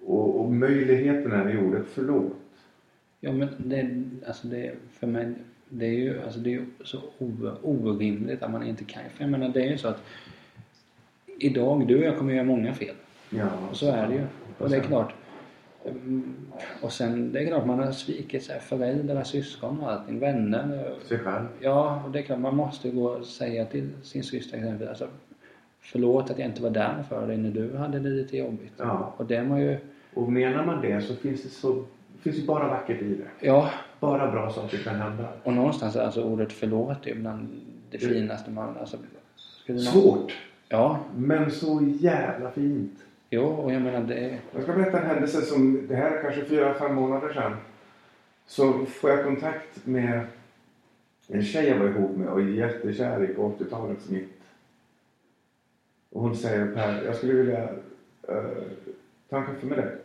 [0.06, 2.32] och, och möjligheterna i ordet förlåt.
[3.20, 5.34] Ja men det, alltså det, för mig,
[5.68, 6.98] det är ju alltså det är så
[7.62, 9.02] orimligt att man inte kan.
[9.14, 10.02] För jag menar det är ju så att
[11.38, 12.94] idag, du och jag kommer göra många fel.
[13.30, 14.24] Ja, Och så är det ju.
[14.58, 15.14] Och det är klart.
[15.84, 16.34] mm,
[16.82, 20.94] Och sen, det är klart man har svikit så här, föräldrar, syskon och allting, vänner.
[21.08, 21.46] Sig själv.
[21.60, 25.08] Ja, och det är klart man måste gå och säga till sin syster exempelvis, alltså,
[25.92, 28.72] förlåt att jag inte var där för dig när du hade det lite jobbigt.
[28.76, 29.14] Ja.
[29.16, 29.76] Och det man ju,
[30.14, 31.84] Och menar man det så finns det så
[32.22, 33.46] finns ju bara vackert i det.
[33.46, 33.70] ja,
[34.00, 35.28] Bara bra saker kan hända.
[35.44, 37.48] och någonstans är alltså ordet förlåt är bland
[37.90, 38.14] det Mm.
[38.14, 38.96] finaste man, alltså,
[39.36, 40.32] skulle någon- Svårt,
[40.68, 42.92] Ja, men så jävla fint.
[43.30, 46.44] jo, och jag menar det, Jag ska berätta en händelse som, det här är kanske
[46.44, 47.56] fyra, fem månader sedan.
[48.46, 50.20] Så får jag kontakt med
[51.28, 54.35] en tjej jag var ihop med och är jättekär i på 80-talets mitt.
[56.10, 57.62] Och hon säger Per, jag skulle vilja
[58.28, 58.62] uh,
[59.28, 59.96] ta en kaffe med dig.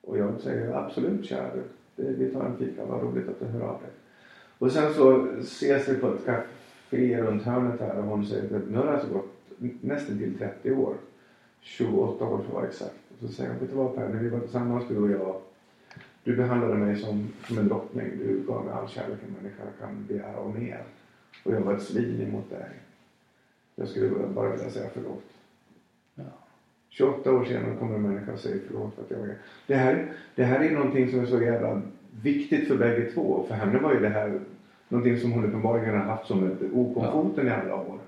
[0.00, 1.50] Och jag säger absolut kär,
[1.96, 2.14] du.
[2.14, 3.90] vi tar en fika, vad roligt att du hör av dig.
[4.58, 8.70] Och sen så ses vi på ett café runt hörnet här och hon säger att
[8.70, 9.40] nu har det alltså gått
[9.80, 10.94] nästan till 30 år.
[11.60, 12.94] 28 år för att vara exakt.
[13.12, 15.40] Och så säger hon, vet du vad Per, när vi var tillsammans du och jag.
[16.24, 18.18] Du behandlade mig som, som en drottning.
[18.18, 20.84] Du gav mig all kärlek en människa kan begära och mer.
[21.44, 22.68] Och jag var ett svin emot dig.
[23.80, 25.22] Jag skulle bara vilja säga förlåt.
[26.14, 26.22] ja.
[26.88, 29.34] 28 år senare kommer en människa och säger förlåt för att jag är...
[29.66, 31.82] Det här, det här är någonting som är så jävla
[32.22, 33.44] viktigt för bägge två.
[33.48, 34.40] För henne var ju det här
[34.88, 37.12] någonting som hon uppenbarligen har haft som ett ok om Ja.
[37.12, 37.98] foten i alla år.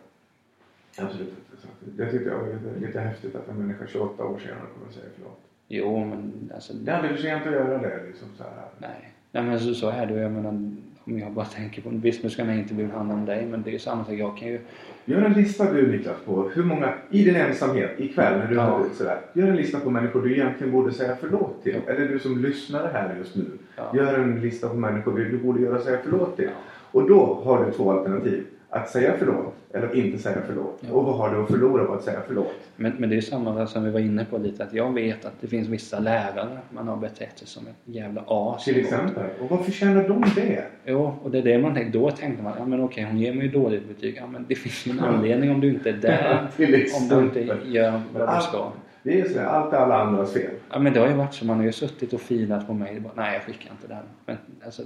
[0.99, 1.35] Absolut.
[1.63, 4.87] Så Det tyckte jag var lite, lite häftigt att en människa 28 år senare kommer
[4.89, 5.41] och säger förlåt.
[5.69, 6.73] Jo, men alltså...
[6.75, 8.07] Det är aldrig för sent att göra det.
[8.07, 8.53] Liksom så här.
[8.79, 9.13] Nej.
[9.33, 10.21] Nej men så, så är det ju.
[10.21, 11.89] Jag menar, om jag bara tänker på...
[11.93, 14.15] Visst nu ska den här intervjun handla om dig men det är ju samma sak.
[14.15, 14.61] Jag kan ju...
[15.05, 18.61] Gör en lista du Niklas på hur många, i din ensamhet ikväll när du Ja.
[18.63, 19.19] hade sådär.
[19.33, 21.77] Gör en lista på människor du egentligen borde säga förlåt till.
[21.87, 21.93] Ja.
[21.93, 23.45] Eller du som lyssnar här just nu.
[23.77, 23.93] Ja.
[23.95, 26.49] Gör en lista på människor du borde göra säga förlåt till.
[26.93, 28.45] Och då har du två alternativ.
[28.75, 30.79] Att säga förlåt eller inte säga förlåt.
[30.81, 30.93] Ja.
[30.93, 32.55] Och vad har du att förlora på att säga förlåt?
[32.77, 35.33] Men, men det är samma som vi var inne på lite att jag vet att
[35.41, 38.65] det finns vissa lärare man har betett sig som ett jävla as.
[38.65, 39.25] Till exempel.
[39.41, 40.65] Och vad förtjänar de det?
[40.85, 41.99] Jo, och det är det man tänkte.
[41.99, 44.17] Då tänkte man, ja men okej hon ger mig ju dåligt betyg.
[44.17, 46.49] Ja men det finns ju en anledning om du inte är där.
[46.57, 48.73] Till om du inte gör vad du ska.
[49.03, 50.51] Det är sådär, allt är alla andras fel.
[50.71, 51.45] Ja men det har ju varit så.
[51.45, 53.01] Man har ju suttit och filat på mig.
[53.01, 54.05] Bara, Nej jag skickar inte den.
[54.27, 54.83] Men alltså,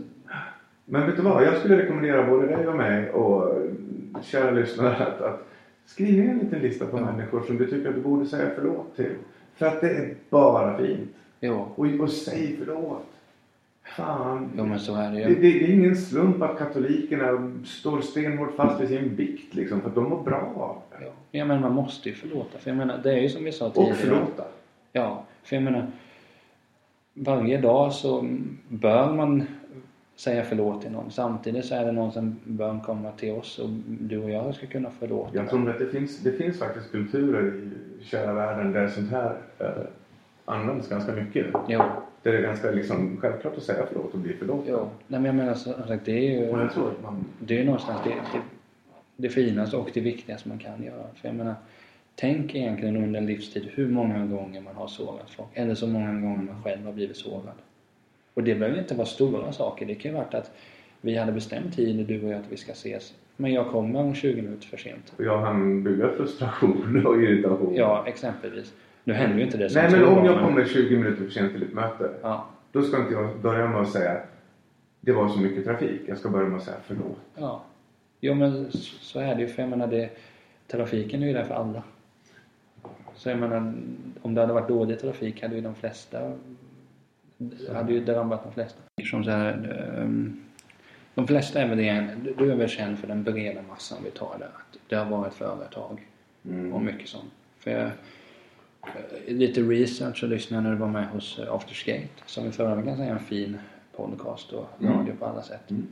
[0.88, 1.44] Men vet du vad?
[1.44, 3.62] Jag skulle rekommendera både dig och mig och eh,
[4.22, 5.46] kära lyssnare att, att
[5.86, 7.04] skriv ner en liten lista på Ja.
[7.04, 9.12] människor som du tycker att du borde säga förlåt till.
[9.54, 11.10] För att det är bara fint.
[11.40, 11.66] jo.
[11.76, 13.06] Och, och säg förlåt.
[13.96, 14.50] Fan.
[14.56, 15.34] Jo men så är det Det, ju.
[15.34, 19.80] det, det är ingen slump att katolikerna står stenhårt fast vid sin bikt liksom.
[19.80, 21.04] För att de mår bra av det.
[21.38, 21.44] Ja.
[21.44, 22.58] Menar man måste ju förlåta.
[22.58, 23.94] För jag menar det är ju som vi sa Och tidigare.
[23.96, 24.44] förlåta.
[24.92, 25.86] Ja, för jag menar
[27.14, 28.28] varje dag så
[28.68, 29.44] bör man
[30.16, 31.10] säga förlåt till någon.
[31.10, 34.66] Samtidigt så är det någon som bör komma till oss och du och jag ska
[34.66, 35.36] kunna förlåta.
[35.36, 37.70] Jag tror att det finns, det finns faktiskt kulturer i
[38.04, 39.66] kära världen där sånt här eh,
[40.44, 41.46] används ganska mycket.
[41.68, 41.78] Jo,
[42.22, 44.64] Där det är ganska liksom, självklart att säga förlåt och bli förlåten.
[44.68, 44.88] jo.
[45.06, 47.24] Nej men jag menar som sagt det är ju Och jag tror att man...
[47.38, 48.42] det är någonstans det, det,
[49.16, 51.04] det finaste och det viktigaste man kan göra.
[51.14, 51.54] För jag menar
[52.18, 55.48] Tänk egentligen under en livstid hur många gånger man har sårat folk.
[55.54, 57.52] Eller så många gånger man själv har blivit sårad.
[58.36, 59.86] Och det behöver inte vara stora saker.
[59.86, 60.50] Det kan ju varit att
[61.00, 63.14] vi hade bestämt tid, du och jag, att vi ska ses.
[63.36, 65.12] Men jag kommer 20 minuter för sent.
[65.16, 67.74] Och jag hann bygga frustration och irritation.
[67.74, 68.72] Ja, exempelvis.
[69.04, 71.52] Nu händer ju inte det som Nej men om jag kommer 20 minuter för sent
[71.52, 72.10] till ett möte.
[72.22, 74.20] Ja, Då ska inte jag börja med att säga
[75.00, 76.00] det var så mycket trafik.
[76.06, 77.18] Jag ska börja med att säga förlåt.
[77.34, 77.62] ja.
[78.20, 79.48] Jo men så så är det ju.
[79.48, 80.10] För jag menar det,
[80.68, 81.82] trafiken är ju där för alla.
[83.14, 83.74] Så jag menar,
[84.22, 86.32] om det hade varit dålig trafik hade ju de flesta
[87.74, 88.78] hade ju drabbat de flesta.
[89.10, 90.40] Som så här, ehm,
[91.14, 94.36] de flesta är väl det, du- är väl känd för den breda massan vi tar
[94.38, 94.46] där.
[94.46, 96.06] Att det har varit företag
[96.44, 96.72] Mm.
[96.72, 97.32] och mycket sånt.
[97.58, 102.08] För jag, eh, lite research så lyssnade jag när du var med hos eh, Afterskate.
[102.26, 103.58] Som vi förra veckan säga en fin
[103.96, 104.98] podcast och Mm.
[104.98, 105.70] radio på alla sätt.
[105.70, 105.86] Mm.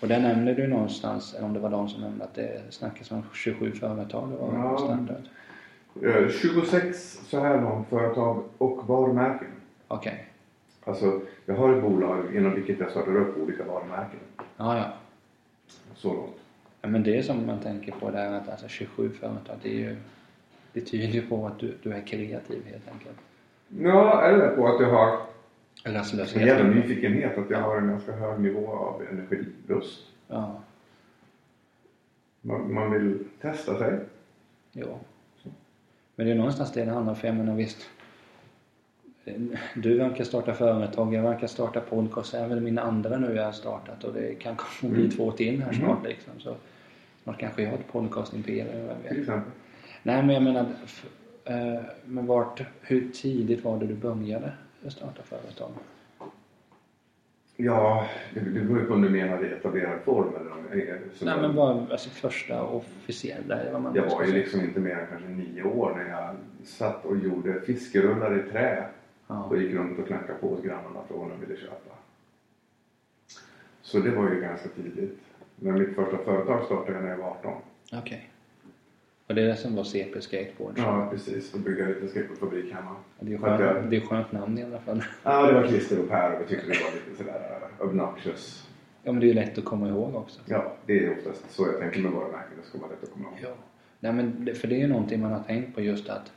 [0.00, 3.10] Och där nämnde du någonstans, eller om det var de som nämnde att det snackas
[3.10, 4.28] om 27 företag.
[4.30, 4.78] Det var Ja.
[4.78, 5.22] standard.
[6.02, 9.48] Eh, 26 så här långt företag och varumärken.
[9.88, 10.26] Okej.
[10.84, 14.20] Alltså jag har ett bolag genom vilket jag startar upp olika varumärken.
[14.56, 14.92] Ja, ja.
[15.94, 16.30] Så långt.
[16.80, 16.88] ja.
[16.88, 19.96] Men det som man tänker på där att alltså 27 företag, det är ju
[20.72, 23.18] det tyder ju på att du, du är kreativ helt enkelt.
[23.78, 25.20] Ja, eller på att jag har
[25.84, 26.36] Rastlöshet.
[26.42, 27.38] en jävla nyfikenhet.
[27.38, 30.00] Att jag har en ganska hög nivå av energilust.
[30.28, 30.60] Ja,
[32.40, 33.98] Man, man vill testa sig.
[34.72, 34.98] jo.
[36.16, 37.16] Men det är någonstans det det handlar om.
[37.16, 37.90] För jag menar visst.
[39.74, 42.34] Du verkar starta företag, jag verkar starta podcast.
[42.34, 45.16] Även mina andra nu jag har startat och det kan komma bli Mm.
[45.16, 45.80] två till här Mm.
[45.80, 46.32] snart liksom.
[46.38, 46.56] Så
[47.22, 49.18] snart kanske jag har ett podcastimperium, vem Till vet.
[49.18, 49.52] exempel.
[50.02, 50.66] Nej men jag menar,
[51.44, 54.52] eh, men vart, hur tidigt var det du började
[54.88, 55.70] starta företag?
[57.56, 60.56] Ja, det, det beror ju på om du menar i etablerad form eller om...
[60.68, 64.42] som Nej jag- men bara alltså första officiella vad man Jag var ju säga.
[64.42, 68.84] liksom inte mer än kanske nio år när jag satt och gjorde fiskerullar i trä
[69.30, 69.44] Ja.
[69.44, 71.94] och gick runt och knackade på hos grannarna för vad de ville köpa.
[73.82, 75.18] Så det var ju ganska tidigt.
[75.56, 77.52] Men mitt första företag startade jag när jag var 18.
[77.92, 78.30] Okej.
[79.26, 80.74] Och det är det som var CP Skateboard?
[80.78, 81.52] Ja, precis.
[81.52, 82.96] Då byggde jag en liten skateboardfabrik hemma.
[83.20, 85.04] Det är skönt, jag- det är skönt namn i alla fall.
[85.22, 88.68] Ja, det var Christer och Per och vi tyckte det var lite sådär uh, obnoxious.
[89.02, 90.40] Ja men det är ju lätt att komma ihåg också.
[90.46, 92.52] Ja, det är oftast så jag tänker med varumärken.
[92.62, 93.38] Det ska vara lätt att komma ihåg.
[93.42, 93.54] Ja.
[94.00, 96.32] Nej men det, för det är ju någonting man har tänkt på just att,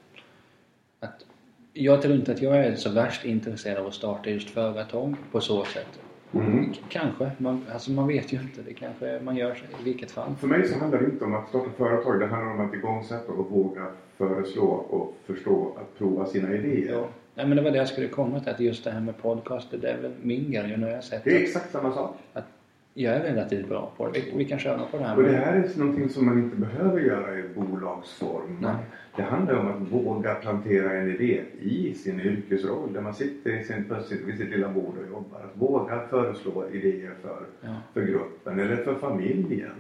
[1.00, 1.26] att
[1.74, 5.42] jag tror inte att jag är så värst intresserad av att starta just företag på
[5.42, 6.00] så sätt.
[6.34, 6.74] Mm.
[6.90, 8.62] Kanske, man, alltså man vet ju inte.
[8.62, 9.52] Det kanske man gör
[9.82, 10.36] i vilket fall.
[10.40, 12.20] För mig så handlar det inte om att starta företag.
[12.20, 16.92] Det handlar om att igångsätta och våga föreslå och förstå att prova sina idéer.
[16.94, 17.08] Ja.
[17.36, 18.50] Nej men det var det jag skulle komma till.
[18.50, 20.74] Att just det här med podcaster, det är väl min grej.
[20.74, 22.16] Och nu har jag sett Det är att, exakt samma sak.
[22.34, 22.46] att
[22.94, 24.20] jag är relativt bra på det.
[24.20, 25.18] Vi, vi kan köra på det här.
[25.18, 28.58] Och det här är någonting som man inte behöver göra i bolagsform.
[28.62, 28.76] Nej.
[29.16, 33.64] Det handlar om att våga plantera en idé i sin yrkesroll där man sitter i
[33.64, 33.94] sin,
[34.26, 35.40] vid sitt lilla bord och jobbar.
[35.40, 37.70] Att våga föreslå idéer för, Ja.
[37.94, 39.72] för gruppen eller för familjen.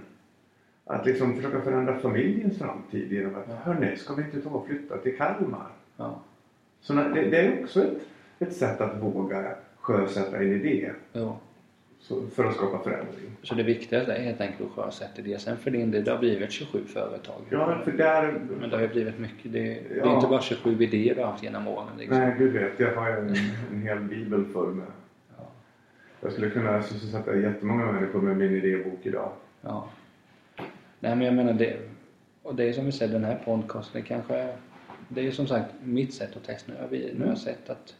[0.86, 3.56] Att liksom försöka förändra familjens framtid genom att Ja.
[3.64, 5.68] hörni, ska vi inte ta och flytta till Kalmar?
[5.98, 6.22] Ja.
[6.82, 7.98] Så det, det är också ett,
[8.40, 11.36] ett sätt att våga sjösätta en idé Jo.
[12.04, 13.32] Så, för att skapa förändring.
[13.44, 15.42] Så det viktigaste är helt enkelt att sjösätta det.
[15.42, 17.42] Sen för din del, det har blivit 27 företag.
[17.50, 18.40] Ja, för där...
[18.60, 19.52] Men det har ju blivit mycket.
[19.54, 20.16] Det, det är Ja.
[20.16, 21.88] inte bara 27 idéer du har haft genom åren.
[21.98, 22.18] Liksom.
[22.20, 23.36] Nej, du vet, jag har en,
[23.74, 24.86] en hel bibel full med.
[25.38, 25.44] Ja.
[26.22, 29.32] Jag skulle kunna sysselsätta jättemånga människor med min idébok idag.
[29.62, 29.90] Ja.
[31.00, 31.78] Nej men jag menar det.
[32.44, 34.56] Och det är som vi säger, den här podcasten det kanske är,
[35.08, 36.72] Det är som sagt mitt sätt att testa.
[36.72, 37.96] Nu har, vi, nu har jag sett att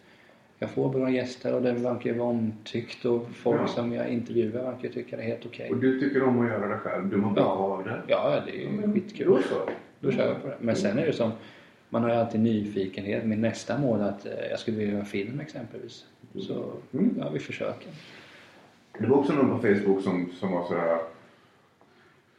[0.64, 3.68] jag får bra gäster och det verkar vara omtyckt och folk Ja.
[3.68, 5.70] som jag intervjuar verkar tycka det är helt okej.
[5.70, 7.10] Och du tycker om att göra det själv.
[7.10, 7.50] Du mår bra Ja.
[7.78, 8.02] av det.
[8.08, 9.28] Ja, det är ju men skitkul.
[9.28, 9.56] Då så.
[10.00, 10.58] Då kör jag på det.
[10.60, 11.32] Men sen är det som,
[11.90, 13.26] man har ju alltid nyfikenhet.
[13.26, 16.06] Min nästa mål är att eh, jag skulle vilja göra film exempelvis.
[16.40, 17.16] Så Mm.
[17.20, 17.90] ja, vi försöker.
[19.00, 20.98] Det var också någon på Facebook som, som var sådär.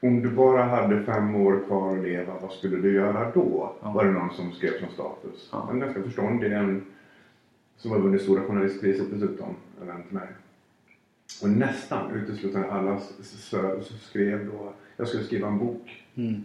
[0.00, 3.72] Om du bara hade fem år kvar att leva, vad skulle du göra då?
[3.82, 3.90] Ja.
[3.90, 5.48] Var det någon som skrev som status.
[5.52, 5.68] Ja.
[5.72, 6.84] En ganska förståndig, en
[7.76, 10.28] som har vunnit Stora Journalistpriset dessutom, en vän till mig.
[11.42, 13.00] Och nästan uteslutande alla
[14.00, 16.04] skrev då, jag skulle skriva en bok.
[16.14, 16.42] Mm.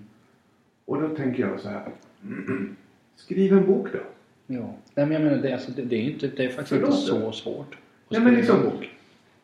[0.85, 1.91] Och då tänker jag så här.
[3.15, 3.99] Skriv en bok då.
[4.47, 4.75] Ja.
[4.95, 7.31] Nej men jag menar det, alltså, det, det är inte, det är faktiskt inte så
[7.31, 7.77] svårt.
[8.09, 8.89] Nej, men liksom- en bok.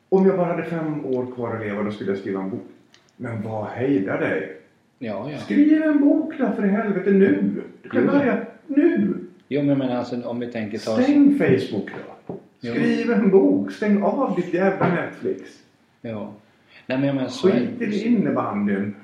[0.09, 2.67] Om jag bara hade fem år kvar att leva då skulle jag skriva en bok.
[3.17, 4.61] Men vad hejdar dig?
[4.99, 5.37] Ja, ja.
[5.37, 7.63] Skriv en bok då för helvete nu!
[7.81, 9.24] Du kan börja nu!
[9.55, 11.01] Jo men jag menar alltså om vi tänker ta...
[11.01, 12.35] Stäng Facebook då!
[12.59, 12.73] Jo.
[12.73, 13.71] Skriv en bok!
[13.71, 15.41] Stäng av ditt jävla Netflix!
[16.01, 16.33] Ja.
[16.85, 18.95] Nej men jag menar så Skit i innebandyn!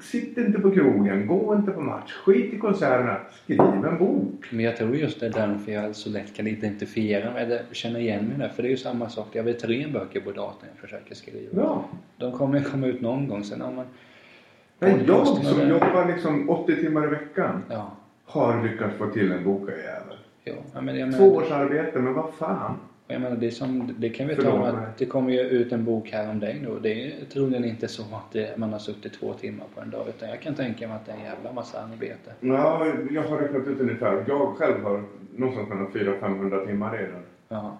[0.00, 3.16] Sitt inte på krogen, gå inte på match, skit i konserterna.
[3.44, 4.46] Skriv en bok!
[4.50, 7.98] Men jag tror just det är därför jag så lätt kan identifiera mig eller känna
[7.98, 8.48] igen mig där.
[8.48, 9.26] För det är ju samma sak.
[9.32, 11.62] Jag har tre böcker på datorn jag försöker skriva.
[11.62, 11.84] Ja.
[12.16, 13.44] De kommer komma ut någon gång.
[13.44, 13.86] Sen har man...
[14.78, 17.96] Men jag Podcasten som jobbar liksom 80 timmar i veckan Ja.
[18.28, 20.16] Har lyckats få till en bokjävel.
[20.44, 20.54] Jo.
[20.74, 22.76] Ja, men Två års arbete, men vad fan?
[23.08, 25.84] jag menar det, som, det kan vi ta med att det kommer ju ut en
[25.84, 26.78] bok här om dig nu.
[26.82, 30.08] Det är troligen inte så att det, man har suttit två timmar på en dag.
[30.08, 32.32] Utan jag kan tänka mig att det är en jävla massa arbete.
[32.40, 34.24] Ja, jag har räknat ut ungefär.
[34.28, 35.04] Jag själv har
[35.36, 37.22] någonstans mellan 400-500 timmar redan.
[37.48, 37.78] Ja.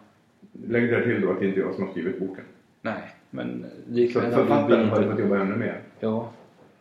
[0.69, 2.45] Lägg där till då att det inte är jag som har skrivit boken.
[2.83, 5.81] Nej, men Så likväl vi författaren har ju fått jobba ännu mer.
[6.01, 6.31] Ja.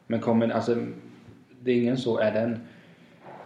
[0.08, 0.76] Men kommer, alltså,
[1.62, 2.60] det är ingen så, är det en,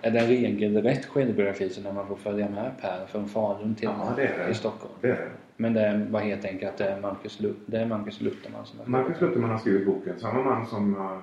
[0.02, 3.90] är det en regelrätt självbiografi så när man får följa med Per från Falun till
[4.00, 4.52] Ja, det är det.
[4.52, 4.94] i Stockholm?
[5.02, 5.28] Det är det.
[5.58, 8.66] Men det är bara helt enkelt att det är Marcus, Lu- det är Marcus Lutherman
[8.66, 10.20] som har Marcus Lutherman har skrivit boken.
[10.20, 11.18] Samma man som uh,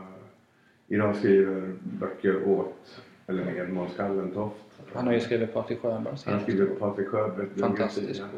[0.88, 4.56] idag skriver böcker åt, eller med Måns Gallentoft.
[4.92, 7.46] Han har ju skrivit Patrik Sjöbergs Han har skrivit Patrik Sjöberg.
[7.60, 8.30] Fantastisk bok.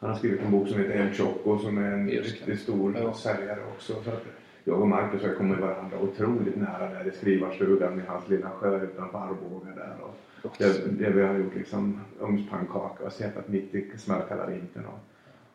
[0.00, 2.96] Han har skrivit en bok som heter El Choco som är en Just riktigt stor
[3.02, 3.12] Ja.
[3.14, 3.92] säljare också.
[4.04, 4.24] Så att
[4.64, 8.82] jag och Marcus har kommit varandra otroligt nära där i skrivarstugan med hans lilla sjö
[8.84, 9.94] utanför Arboga där.
[10.02, 10.16] Och
[10.58, 14.98] där, där vi har gjort liksom ugnspannkaka och suttit mitt i smällkalla vintern och,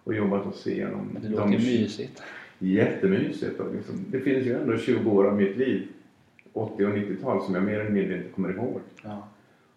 [0.04, 1.18] och jobbat oss igenom.
[1.22, 2.24] Det låter ju mysigt.
[2.60, 3.60] Jättemysigt.
[3.60, 5.88] Och liksom, det finns ju ändå 20 år av mitt liv,
[6.54, 8.80] 80 och 90-tal, som jag mer eller mindre inte kommer ihåg.
[9.04, 9.28] Ja.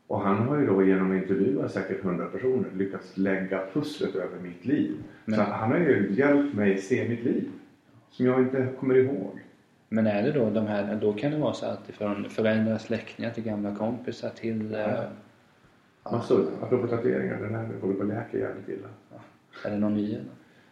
[0.07, 4.39] Och han har ju då genom att intervjua säkert hundra personer lyckats lägga pusslet över
[4.43, 4.95] mitt liv.
[5.25, 7.49] Men- Så han har ju hjälpt mig se mitt liv.
[8.13, 9.41] Som jag inte kommer ihåg.
[9.89, 13.31] Men är det då de här, då kan det vara så att från föräldrar, släktingar
[13.31, 14.71] till gamla kompisar till...
[14.73, 14.79] Ja.
[14.79, 15.01] eh,
[16.13, 16.47] Massor.
[16.63, 18.89] Apropå tatueringar, den här håller på att läka jävligt illa.
[19.65, 20.25] Är det någon ny eller?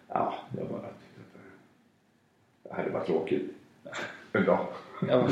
[0.08, 3.50] Ja, jag bara tyckte att det- det här är bara tråkigt.
[4.32, 4.66] En dag.
[5.08, 5.28] Ja,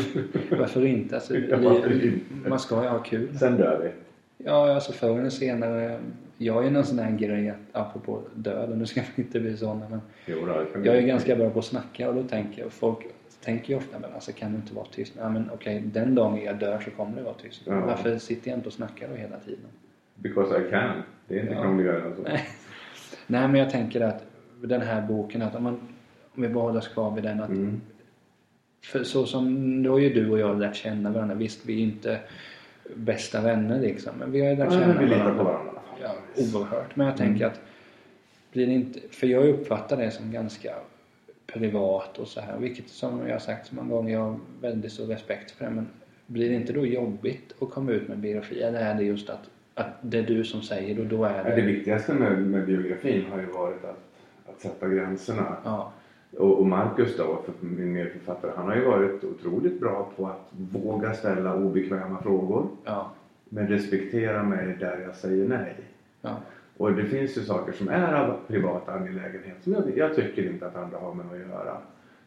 [0.50, 1.14] varför inte?
[1.14, 2.48] Alltså, Ja, varför inte?
[2.48, 3.38] man ska ju ha kul.
[3.38, 3.90] Sen dör vi.
[4.38, 5.98] Ja, alltså förr eller senare.
[6.38, 9.88] Jag är någon sån här grej, att, apropå döden, nu ska man inte bli såna
[9.88, 12.72] men Jo, då, jag är vi- ganska bra på att snacka och då tänker jag,
[12.72, 12.98] folk
[13.44, 15.12] tänker ju ofta men alltså kan du inte vara tyst?
[15.18, 17.62] Ja men okej, den dagen jag dör så kommer det vara tyst.
[17.64, 17.80] Ja.
[17.86, 19.64] Varför sitter jag inte och snackar då hela tiden?
[20.14, 21.02] Because I can.
[21.28, 21.62] Det är inte Ja.
[21.62, 22.22] krångligare än så.
[22.22, 22.40] Nej.
[23.26, 24.24] Nej men jag tänker att
[24.62, 25.74] den här boken, att om, man,
[26.34, 27.80] om vi bara håller oss kvar vid den att Mm.
[28.84, 31.34] För så som, då har ju du och jag lärt känna varandra.
[31.34, 32.18] Visst, vi är inte
[32.94, 34.12] bästa vänner liksom.
[34.18, 35.72] Men vi har ju lärt känna men vi litar på varandra.
[36.02, 36.96] Ja, oerhört.
[36.96, 37.60] Men jag tänker att
[38.52, 40.74] blir det inte, för jag uppfattar det som ganska
[41.46, 42.58] privat och så här.
[42.58, 45.70] Vilket som jag har sagt så många gånger, jag har väldigt stor respekt för det.
[45.70, 45.88] Men
[46.26, 48.62] blir det inte då jobbigt att komma ut med biografi?
[48.62, 51.44] Eller är det just att, att det är du som säger och då är Ja,
[51.44, 51.56] det...
[51.56, 54.04] Det viktigaste med, med biografin har ju varit att,
[54.46, 55.56] att sätta gränserna.
[55.64, 55.92] Ja,
[56.36, 60.48] Och, och Marcus då, för min medförfattare, han har ju varit otroligt bra på att
[60.72, 62.68] våga ställa obekväma frågor.
[62.84, 63.10] ja,
[63.48, 65.74] Men respektera mig där jag säger nej.
[66.22, 66.36] ja.
[66.76, 70.66] Och det finns ju saker som är av privat angelägenhet som jag, jag tycker inte
[70.66, 71.76] att andra har med att göra.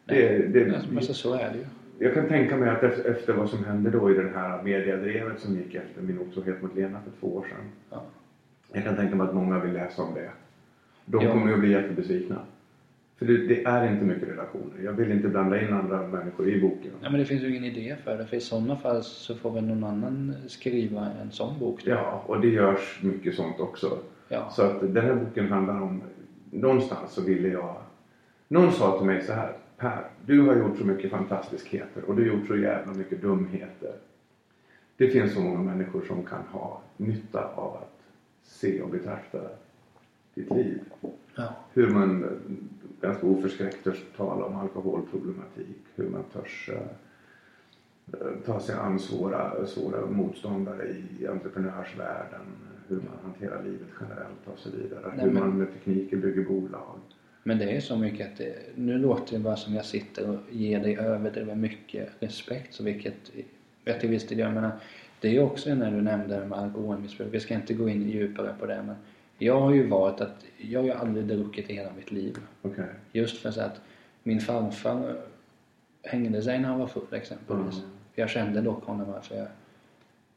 [0.04, 1.64] Det, det, Men så, så är det ju.
[2.06, 5.40] jag kan tänka mig att efter, efter vad som hände då i den här mediadrevet
[5.40, 7.64] som gick efter min otrohet mot Lena för två år sedan.
[7.90, 8.02] Ja.
[8.72, 10.30] Jag kan tänka mig att många vill läsa om det.
[11.04, 11.32] De Ja.
[11.32, 12.36] kommer ju att bli jättebesvikna.
[13.22, 14.82] För det, det är inte mycket relationer.
[14.84, 16.90] Jag vill inte blanda in andra människor i boken.
[17.02, 18.26] Ja, men det finns ju ingen idé för det.
[18.26, 21.84] För i sådana fall så får väl någon annan skriva en sån bok.
[21.84, 21.90] då.
[21.90, 23.98] Ja, och det görs mycket sånt också.
[24.28, 24.50] Ja.
[24.50, 26.02] Så att den här boken handlar om...
[26.50, 27.76] Någonstans så ville jag...
[28.48, 29.52] Någon sa till mig så här.
[29.76, 33.92] Per, du har gjort så mycket fantastiskheter och du har gjort så jävla mycket dumheter.
[34.96, 38.02] Det finns så många människor som kan ha nytta av att
[38.42, 39.38] se och betrakta
[40.34, 40.80] ditt liv.
[41.34, 41.56] Ja.
[41.72, 42.24] Hur man
[43.02, 45.76] ganska oförskräckt törs tala om alkoholproblematik.
[45.94, 50.88] Hur man törs eh, ta sig an svåra, svåra motståndare
[51.20, 52.40] i entreprenörsvärlden.
[52.88, 55.12] Hur man hanterar livet generellt och så vidare.
[55.16, 56.98] Nej, hur men- man med tekniker bygger bolag.
[57.44, 60.36] Men det är så mycket att det, nu låter det bara som jag sitter och
[60.50, 62.74] ger dig överdrivet mycket respekt.
[62.74, 63.32] Så vilket
[63.84, 64.46] jag till viss del gör.
[64.46, 64.70] Jag menar,
[65.20, 67.28] det är ju också när du nämnde det med alkoholmissbruk.
[67.34, 68.96] Vi ska inte gå in djupare på det men
[69.44, 72.38] jag har ju varit att jag har ju aldrig druckit i hela mitt liv.
[72.62, 72.84] Okej.
[73.12, 73.80] Just för att
[74.22, 75.16] min farfar
[76.02, 77.78] hängde sig när han var full exempelvis.
[77.78, 77.90] Mm.
[78.14, 79.46] Jag kände dock honom för jag,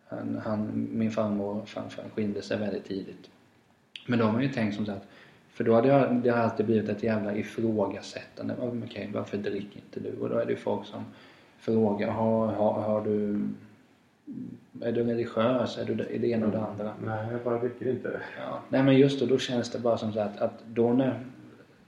[0.07, 3.29] han, han, min farmor och farfar skilde sig väldigt tidigt.
[4.07, 5.07] Men då har man ju tänkt som så att
[5.49, 8.55] för då hade jag, det har alltid blivit ett jävla ifrågasättande.
[8.59, 10.17] Okej, varför dricker inte du?
[10.19, 11.03] Och då är det ju folk som
[11.57, 13.47] frågar, har, har, har du,
[14.81, 15.77] är du religiös?
[15.77, 16.93] Är du är det ena och det andra?
[17.05, 18.19] Nej, jag bara dricker inte.
[18.39, 18.59] Ja.
[18.69, 21.19] Nej men just då, då känns det bara som så att, att då när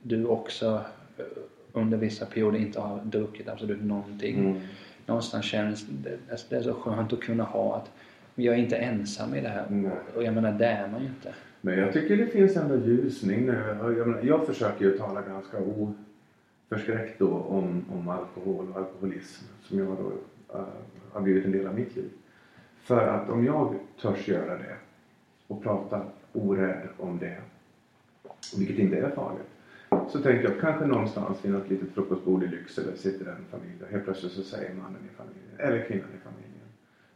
[0.01, 0.81] du också
[1.17, 1.25] eh,
[1.73, 4.39] under vissa perioder inte har druckit absolut någonting.
[4.39, 4.61] Mm.
[5.05, 7.91] Någonstans känns det, alltså det är så skönt att kunna ha att
[8.35, 9.65] jag är inte ensam i det här.
[9.69, 9.91] Nej.
[10.15, 11.33] Och jag menar det är man ju inte.
[11.61, 13.63] Men jag tycker det finns ändå ljusning nu.
[13.97, 15.57] Jag, menar, jag försöker ju tala ganska
[16.69, 20.11] oförskräckt då om, om alkohol och alkoholism som jag då
[20.57, 20.65] äh,
[21.11, 22.09] har blivit en del av mitt liv.
[22.87, 24.75] För att om jag törs göra det
[25.47, 27.37] och prata orädd om det,
[28.57, 29.47] vilket inte är farligt,
[30.11, 33.91] så tänker jag kanske någonstans vid något litet frukostbord i Lycksele sitter en familj och
[33.91, 36.67] helt plötsligt så säger mannen i familjen, eller kvinnan i familjen,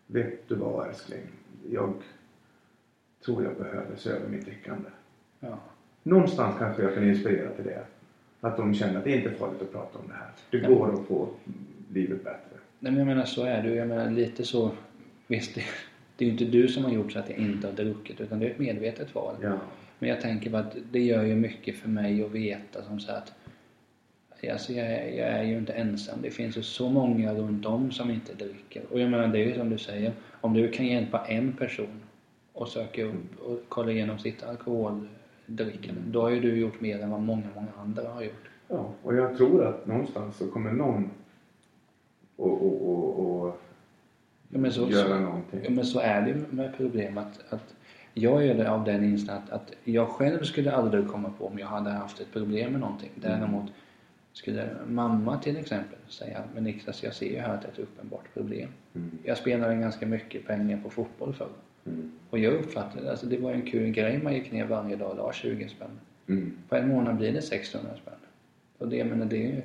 [0.08, 1.24] vet du vad älskling,
[1.70, 1.94] jag
[3.26, 4.90] tror jag behöver se över mitt drickande.
[5.40, 5.58] Ja.
[6.04, 7.86] Någonstans kanske jag kan inspirera till det.
[8.42, 10.30] Att de känner att det inte är farligt att prata om det här.
[10.50, 11.28] Det går att få
[11.90, 12.58] livet bättre.
[12.80, 13.76] Nej men jag menar så är det.
[13.76, 14.72] Jag menar lite så.
[15.32, 15.64] Visst det,
[16.18, 18.40] det är ju inte du som har gjort så att jag inte har druckit utan
[18.40, 19.36] det är ett medvetet val.
[19.42, 19.58] Ja.
[20.00, 23.12] Men jag tänker bara att det gör ju mycket för mig att veta som så
[23.12, 23.34] att
[24.52, 26.20] Alltså jag, är- jag är ju inte ensam.
[26.22, 28.84] Det finns ju så många runt om som inte dricker.
[28.92, 30.12] Och jag menar det är ju som du säger.
[30.42, 32.02] Om du kan hjälpa en person
[32.54, 36.02] och söka upp och kolla igenom sitt alkoholdrickande.
[36.08, 38.50] Då har ju du gjort mer än vad många, många andra har gjort.
[38.68, 38.90] ja.
[39.04, 41.10] Och jag tror att någonstans så kommer någon
[42.36, 43.62] och, och, och, och
[44.52, 45.60] Ja, men så, göra någonting.
[45.64, 47.76] ja, men så är det med problem att, att
[48.14, 51.68] jag är av den inställningen att, att jag själv skulle aldrig komma på om jag
[51.68, 53.10] hade haft ett problem med någonting.
[53.16, 53.72] Däremot
[54.34, 57.80] skulle mamma till exempel säga men Niklas jag ser ju här att det är ett
[57.80, 58.70] uppenbart problem.
[58.96, 59.12] Mm.
[59.24, 61.50] Jag spelade ganska mycket pengar på fotboll förr.
[61.86, 62.12] Mm.
[62.30, 65.18] Och jag uppfattade, alltså det var en kul grej man gick ner varje dag och
[65.18, 66.00] la 20 spänn.
[66.28, 66.58] Mm.
[66.70, 68.14] På en månad blir det 600 spänn.
[68.78, 69.62] Och det, menar, det är ju...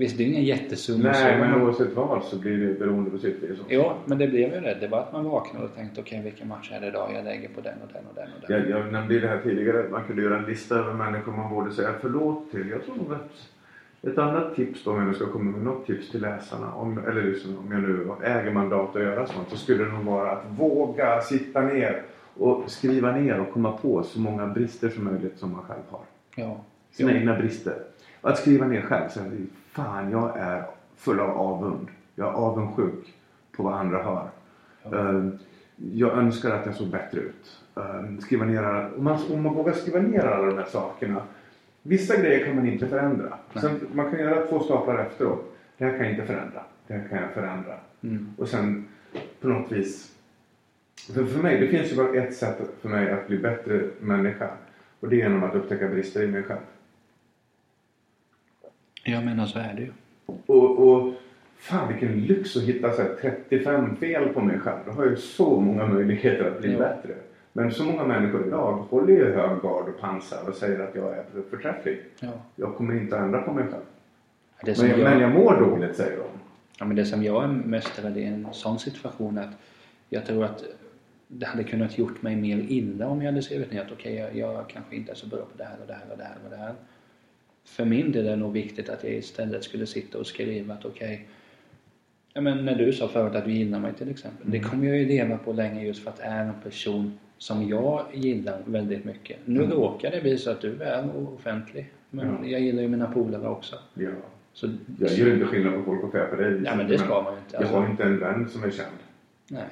[0.00, 3.16] Visst, det är ingen jättesumma Nej, så, men oavsett vad så blir det beroende på
[3.16, 3.28] också.
[3.68, 4.76] Jo, men det blev ju det.
[4.80, 7.10] Det var att man vaknade och tänkte okej, vilken match är det idag?
[7.14, 8.70] Jag lägger på den och den och den och den.
[8.70, 11.72] Jag, jag nämnde det här tidigare, man kunde göra en lista över människor man borde
[11.72, 12.68] säga förlåt till.
[12.68, 13.30] Jag tror nog att
[14.02, 16.98] ett annat tips då, om jag nu ska komma med något tips till läsarna, om,
[16.98, 20.30] eller liksom, om jag nu äger mandat att göra sånt, så skulle det nog vara
[20.30, 22.02] att våga sitta ner
[22.34, 26.00] och skriva ner och komma på så många brister som möjligt som man själv har.
[26.36, 26.60] Ja.
[26.90, 27.18] Sina Jo.
[27.18, 27.74] egna brister.
[28.20, 29.26] Att skriva ner själv, säga
[29.72, 30.64] fan jag är
[30.96, 31.88] full av avund.
[32.14, 33.14] Jag är avundsjuk
[33.56, 34.28] på vad andra har.
[34.92, 35.28] Eh,
[35.76, 37.60] Jag önskar att jag såg bättre ut.
[37.76, 41.22] Eh, Skriva ner alla, om, man, om man vågar skriva ner alla de här sakerna.
[41.82, 43.38] Vissa grejer kan man inte förändra.
[43.60, 45.56] Sen, man kan göra två staplar efteråt.
[45.78, 46.62] Det här kan jag inte förändra.
[46.86, 47.74] Det här kan jag förändra.
[48.02, 48.34] Mm.
[48.38, 48.88] Och sen
[49.40, 50.12] på något vis.
[51.14, 54.50] För, för mig, det finns ju bara ett sätt för mig att bli bättre människa.
[55.00, 56.60] Och det är genom att upptäcka brister i mig själv.
[59.04, 59.90] Jag menar så är det ju.
[60.46, 61.14] Och, och
[61.58, 64.78] fan vilken lyx att hitta så här 35 fel på mig själv.
[64.86, 66.78] Då har jag ju så många möjligheter att bli Ja.
[66.78, 67.14] bättre.
[67.52, 71.12] Men så många människor idag håller ju hög gard och pansar och säger att jag
[71.18, 72.00] är förträfflig.
[72.20, 72.28] Ja.
[72.56, 73.82] Jag kommer inte att ändra på mig själv.
[74.78, 76.24] Men jag, jag, men jag mår dåligt säger de.
[76.78, 79.54] ja, men det som jag är mest rädd i en sån situation är att
[80.08, 80.64] jag tror att
[81.28, 84.36] det hade kunnat gjort mig mer illa om jag hade skrivit ner att okej, jag,
[84.36, 86.36] jag kanske inte är så bra på det här och det här och det här
[86.44, 86.74] och det här.
[87.64, 90.84] För min del är det nog viktigt att jag istället skulle sitta och skriva att
[90.84, 91.26] okej,
[92.34, 94.50] ja men när du sa förut att du gillar mig till exempel.
[94.50, 97.68] Det kommer jag ju leva på länge just för att det är en person som
[97.68, 99.38] jag gillar väldigt mycket.
[99.44, 99.72] Nu Mm.
[99.76, 101.90] råkar det bli så att du är offentlig.
[102.10, 102.48] Men Ja.
[102.48, 103.76] jag gillar ju mina polare också.
[103.94, 104.10] Ja.
[104.52, 106.66] Så, Jag gör inte skillnad på folk och fä på det viset.
[106.66, 107.50] Ja men det ska man ju inte.
[107.52, 108.96] Jag Alltså, har inte en vän som är känd.
[109.50, 109.64] nej.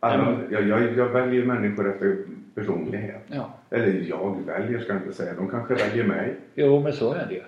[0.00, 2.16] Alla, Nej, jag, jag, jag väljer människor efter
[2.58, 3.22] personlighet.
[3.26, 3.54] Ja.
[3.70, 5.34] Eller jag väljer ska jag inte säga.
[5.34, 6.36] De kanske väljer mig.
[6.54, 7.42] Jo men så är det.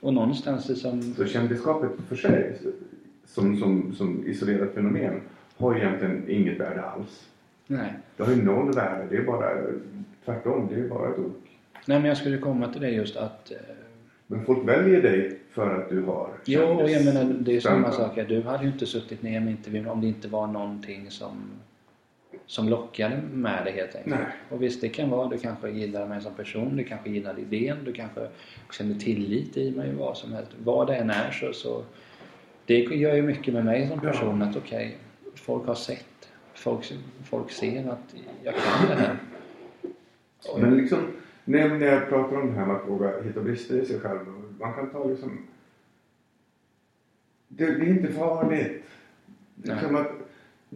[0.00, 1.02] Och någonstans det som...
[1.02, 2.56] Så kändisskapet för sig
[3.26, 5.20] som, som, som isolerat fenomen
[5.56, 7.28] har egentligen inget värde alls.
[7.66, 7.92] Nej.
[8.16, 9.06] Det har ju noll värde.
[9.10, 9.50] Det är bara
[10.24, 10.68] tvärtom.
[10.70, 11.36] Det är bara ett ok.
[11.86, 13.50] Nej men jag skulle komma till det just att...
[13.50, 13.56] eh,
[14.26, 18.18] Men folk väljer dig för att du har Jo, jag menar det är samma sak.
[18.28, 21.32] Du hade ju inte suttit ner med intervjun om det inte var någonting som
[22.46, 24.16] som lockade med det helt enkelt.
[24.16, 24.26] Nej.
[24.50, 27.76] Och visst, det kan vara du kanske gillar mig som person, du kanske gillar idén,
[27.84, 28.28] du kanske
[28.72, 30.50] känner tillit i mig, vad som helst.
[30.64, 31.84] Vad det än är så, så
[32.66, 34.10] det gör ju mycket med mig som Ja.
[34.12, 34.96] person att okej,
[35.34, 36.92] folk har sett, folk,
[37.24, 39.16] folk ser att jag kan det här.
[40.52, 40.98] Och- Men liksom,
[41.44, 44.18] när, jag pratar om det här med att våga hitta brister i sig själv.
[44.60, 45.46] Man kan ta liksom...
[47.48, 48.82] Det, det är inte farligt.
[49.62, 50.10] Liksom att,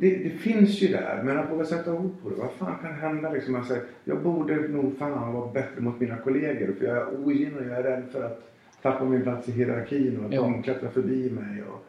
[0.00, 2.34] det, det finns ju där, men att våga sätta ord på det.
[2.36, 3.54] Vad fan kan hända liksom?
[3.54, 7.56] Jag, säger, jag borde nog fan vara bättre mot mina kollegor för jag är ogin
[7.56, 8.42] och jag är rädd för att
[8.82, 10.40] tappa min plats i hierarkin och att Ja.
[10.42, 11.84] de klättrar förbi mig och,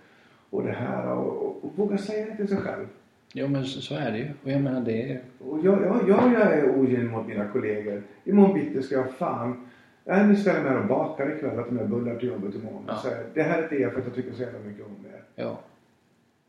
[0.49, 1.07] och det här.
[1.12, 2.86] Och, och, och våga säga det till sig själv.
[3.34, 4.28] Jo men så, så är det ju.
[4.43, 5.22] Och jag menar det är...
[5.39, 8.01] Och jag, jag, jag, jag är ogin mot mina kollegor.
[8.24, 9.66] Imorgon bitti ska jag fan...
[10.05, 12.84] Jag nu ställer mig här och bakar ikväll att de här bullar till jobbet imorgon.
[12.88, 12.99] Ja.
[13.03, 15.41] Säger, det här är det för att jag tycker så jävla mycket om det.
[15.43, 15.60] Ja.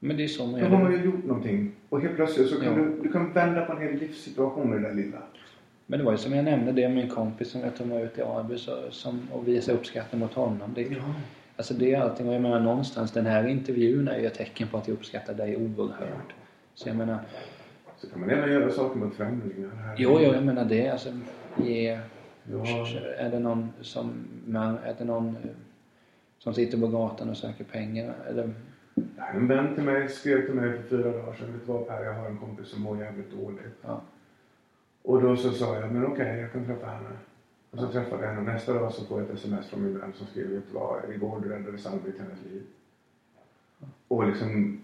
[0.02, 0.66] Men det är så man Då gör.
[0.66, 1.72] har man ju gjort någonting.
[1.88, 2.74] Och helt plötsligt så kan Ja.
[2.74, 5.18] du, du kan vända på en hel livssituation med det där lilla.
[5.86, 8.02] Men det var ju som jag nämnde, det är min kompis som jag tog med
[8.02, 10.72] ut i Arby så, som, och visade uppskattning mot honom.
[10.74, 10.88] Det,
[11.56, 14.68] Alltså det är allting och jag menar någonstans den här intervjun är ju ett tecken
[14.68, 16.32] på att jag uppskattar dig oerhört.
[16.74, 17.18] Så jag menar,
[17.96, 19.70] Så kan man även göra saker mot främlingar.
[19.76, 19.94] Här.
[19.98, 21.08] jo, jo jag menar det alltså
[21.64, 21.98] ge,
[22.52, 22.86] Ja.
[23.18, 24.12] är det någon som,
[24.84, 25.36] är det någon
[26.38, 28.50] som sitter på gatan och söker pengar eller
[29.34, 31.52] En vän till mig skrev till mig för fyra dagar sedan.
[31.52, 33.74] Vet du vad Per, jag har en kompis som mår jävligt dåligt.
[33.82, 34.00] ja,
[35.02, 37.08] Och då så sa jag, men okej, jag kan träffa henne.
[37.70, 39.98] Och så träffade jag henne och nästa dag så får jag ett sms från min
[39.98, 42.62] vän som skriver, vet du vad, igår räddades aldrig hennes liv.
[44.08, 44.80] Och liksom,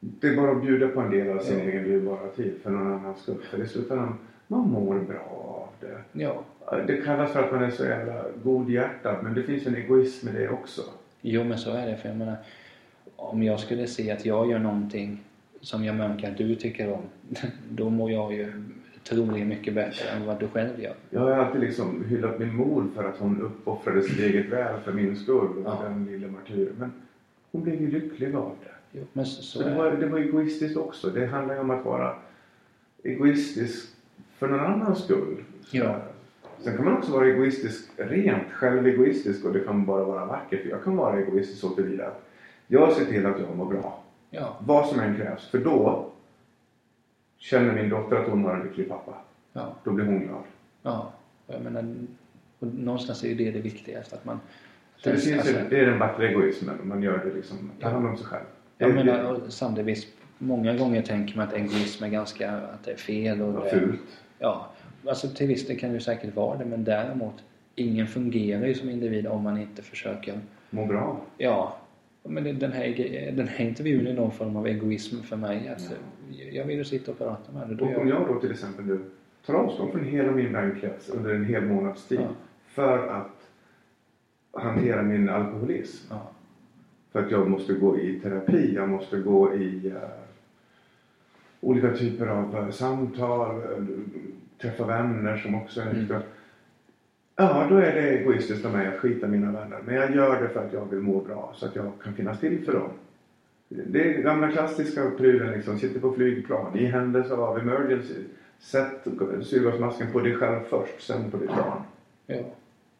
[0.00, 1.64] det är bara att bjuda på en del av sin Ja.
[1.64, 3.42] egen dyrbara tid för någon annans skull.
[3.50, 5.98] För i slutändan, man mår bra av det.
[6.12, 6.42] ja.
[6.86, 10.32] Det kallas för att man är så jävla godhjärtad, men det finns en egoism i
[10.32, 10.82] det också.
[11.20, 12.36] Jo men så är det för jag menar
[13.18, 15.20] om jag skulle se att jag gör någonting
[15.60, 17.02] som jag märker att du tycker om
[17.70, 18.52] då mår jag ju
[19.04, 20.94] troligen mycket bättre än vad du själv gör.
[21.10, 24.92] Jag har alltid liksom hyllat min mor för att hon uppoffrade sitt eget väl för
[24.92, 25.62] min skull.
[25.64, 25.80] Ja.
[25.82, 26.74] den lilla martyren.
[26.78, 26.92] Men
[27.52, 28.98] hon blev ju lycklig av det.
[28.98, 31.10] Jo, men så, så det var, det var egoistiskt också.
[31.10, 32.14] Det handlar ju om att vara
[33.02, 33.88] egoistisk
[34.36, 35.44] för någon annans skull.
[35.70, 36.00] Ja.
[36.60, 40.66] Sen kan man också vara egoistisk, rent självegoistisk och det kan bara vara vackert.
[40.70, 42.27] Jag kan vara egoistisk så tillvida att
[42.68, 44.02] jag ser till att jag mår bra.
[44.30, 45.46] Ja, Vad som än krävs.
[45.48, 46.04] För då
[47.40, 49.14] Känner min dotter att hon har en lycklig pappa,
[49.52, 49.74] Ja.
[49.84, 50.42] då blir hon glad.
[50.82, 51.12] Ja.
[51.46, 51.94] Jag menar,
[52.58, 54.16] och någonstans är ju det det viktigaste.
[54.16, 54.40] Att man...
[54.96, 56.76] Så det, att- finns alltså- det är den vackra egoismen.
[56.82, 58.44] Man gör det liksom, tar hand om sig själv.
[58.78, 60.06] Jag menar, och samtidigt,
[60.38, 64.00] många gånger tänker man att egoism är ganska, att det är fel och det, fult.
[64.38, 64.70] Ja,
[65.08, 67.34] alltså till viss del kan det ju säkert vara det men däremot
[67.74, 70.40] ingen fungerar ju som individ om man inte försöker,
[70.70, 71.20] Må bra.
[71.38, 71.76] ja,
[72.22, 75.68] men den här, den här intervjun är någon form av egoism för mig.
[75.68, 75.92] Att
[76.52, 77.96] Jag vill ju sitta och prata med dig.
[77.96, 79.00] Om jag, jag då till exempel nu
[79.46, 82.28] tar avstånd från hela min vänkrets under en hel månads tid Ja.
[82.66, 83.50] för att
[84.62, 86.06] hantera min alkoholism.
[86.10, 86.30] ja,
[87.12, 89.92] För att jag måste gå i terapi, jag måste gå i eh,
[91.60, 93.84] olika typer av eh, samtal, eh,
[94.62, 96.22] träffa vänner som också är Mm.
[97.40, 99.78] Ja, då är det egoistiskt av mig att skita mina vänner.
[99.84, 102.40] Men jag gör det för att jag vill må bra, så att jag kan finnas
[102.40, 102.90] till för dem.
[103.68, 105.78] Det är gamla klassiska prylen liksom.
[105.78, 108.14] Sitter på flygplan, i händelse av emergency.
[108.60, 109.06] Sätt
[109.42, 111.82] syrgasmasken på dig själv först, sen på ditt barn.
[112.26, 112.36] ja,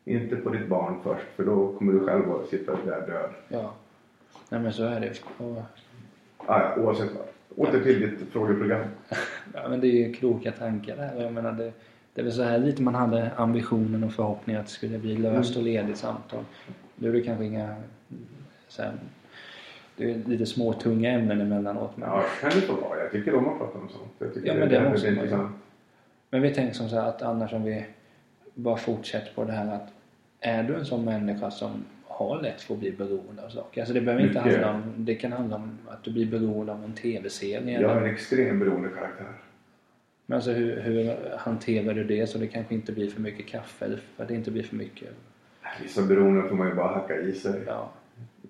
[0.05, 3.31] Inte på ditt barn först, för då kommer du själv att sitta där död.
[3.49, 3.75] ja.
[4.51, 5.45] Nej men så är det.
[5.45, 5.63] Och,
[6.47, 7.27] Ah, ja, oavsett vad.
[7.69, 8.85] Åter till ditt frågeprogram.
[9.55, 11.23] ja, men det är ju kloka tankar där.
[11.23, 11.73] Jag menar det,
[12.19, 15.17] det är väl så här lite man hade ambitionen och förhoppningen att det skulle bli
[15.17, 16.45] löst och ledigt samtal.
[16.97, 17.75] Nu är det kanske inga
[18.69, 18.93] så här,
[19.97, 21.97] det är lite små tunga ämnen emellanåt.
[21.97, 22.99] Men, Ja, kan det få vara.
[23.03, 24.11] Jag tycker om att prata om sånt.
[24.19, 25.53] Jag tycker Ja, men det är måste man intressant.
[26.31, 27.85] men vi tänker som så här att annars om vi
[28.55, 29.89] bara fortsätter på det här att
[30.41, 31.71] är du en sån människa som
[32.07, 33.81] har lätt för att bli beroende av saker.
[33.81, 36.85] Alltså det behöver inte handla om, det kan handla om att du blir beroende av
[36.85, 37.81] en tv-serie.
[37.81, 39.27] Jag eller- en extrem beroendekaraktär.
[40.31, 43.85] Men alltså hur, hur hanterar du det så det kanske inte blir för mycket kaffe
[43.85, 45.09] eller för att det inte blir för mycket?
[45.83, 47.61] Vissa beroenden får man ju bara hacka i sig.
[47.67, 47.91] Ja.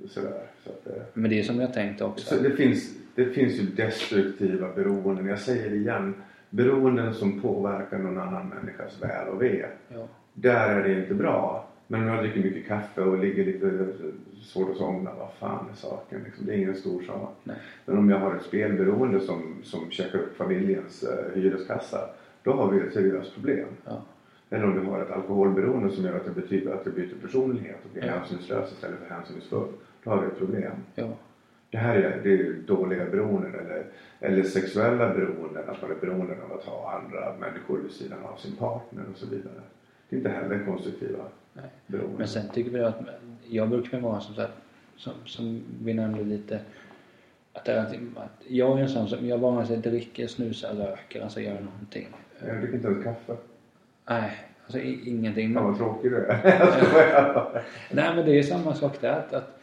[0.09, 0.43] Sådär.
[0.65, 2.35] Så att, Men det är som jag tänkt också.
[2.35, 5.27] Så det, finns, det finns ju destruktiva beroenden.
[5.27, 6.15] Jag säger det igen.
[6.51, 9.67] Beroenden som påverkar någon annan människas väl och ve.
[9.89, 10.09] Ja.
[10.35, 11.68] Där är det inte bra.
[11.91, 13.87] Men om jag dricker mycket kaffe och ligger lite
[14.43, 16.21] svårt att somna, vad fan är saken?
[16.25, 17.37] Liksom, det är ingen stor sak.
[17.45, 17.57] Nej.
[17.85, 21.99] Men om jag har ett spelberoende som, som checkar upp familjens eh, hyreskassa,
[22.43, 23.69] då har vi ett seriöst problem.
[23.85, 24.03] Ja.
[24.51, 27.77] Eller om du har ett alkoholberoende som gör att det betyder att du byter personlighet
[27.85, 28.13] och blir Ja.
[28.13, 29.69] hänsynslös istället för hänsynsfull.
[30.05, 30.73] Då har vi ett problem.
[30.95, 31.09] Ja.
[31.71, 33.85] Det här är, det är dåliga beroenden eller,
[34.21, 35.63] eller sexuella beroenden.
[35.69, 39.19] Att man är beroende av att ha andra människor vid sidan av sin partner och
[39.19, 39.61] så vidare.
[40.09, 41.19] Det är inte heller konstruktiva
[41.63, 41.71] Nej.
[41.87, 42.19] beroenden.
[42.19, 43.01] Men sen tycker vi att
[43.49, 44.51] jag brukar väl vara som, så här,
[44.97, 46.61] som, som vi nämnde lite
[47.53, 51.41] att, att, att jag är en sån som, jag vare sig dricker, snusar, röker, alltså
[51.41, 52.09] gör någonting.
[52.47, 53.37] Jag dricker inte ens kaffe.
[54.09, 54.33] Nej,
[54.65, 55.55] alltså i, ingenting.
[55.55, 57.65] Fan vad tråkig du är.
[57.93, 59.13] Nej men det är samma sak där.
[59.13, 59.55] Att, att,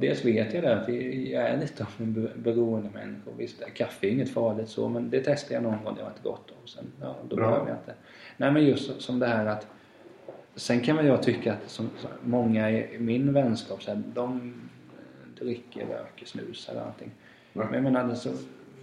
[0.00, 3.30] Dels vet jag det att jag är lite av en be- beroende människa.
[3.38, 6.22] Visst, kaffe är inget farligt så men det testade jag någon gång, det var inte
[6.22, 6.50] gott.
[6.62, 7.46] Och sen, ja, då Bra.
[7.50, 7.94] behöver jag inte.
[8.36, 9.66] Nej men just som det här att
[10.58, 14.54] Sen kan väl jag tycka att som, som många i min vänskap så här, de
[15.40, 17.10] dricker, röker, snusar och allting.
[17.52, 17.64] Ja.
[17.64, 18.30] Men jag menar alltså,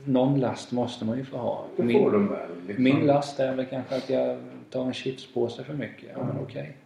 [0.06, 1.66] någon last måste man ju få ha.
[1.78, 2.50] Det Min, får de väl.
[2.68, 2.84] Liksom.
[2.84, 4.38] min last är väl kanske att jag
[4.70, 6.10] tar en chipspåse för mycket.
[6.14, 6.78] Ja men okej.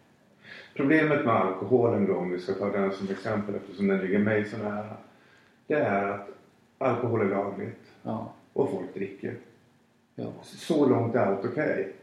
[0.75, 4.45] Problemet med alkoholen då, om vi ska ta den som exempel eftersom den ligger mig
[4.45, 4.97] så nära.
[5.67, 6.29] Det är att
[6.77, 8.33] alkohol är lagligt Ja.
[8.53, 9.35] och folk dricker.
[10.15, 10.31] Ja.
[10.43, 11.93] Så långt är allt okej.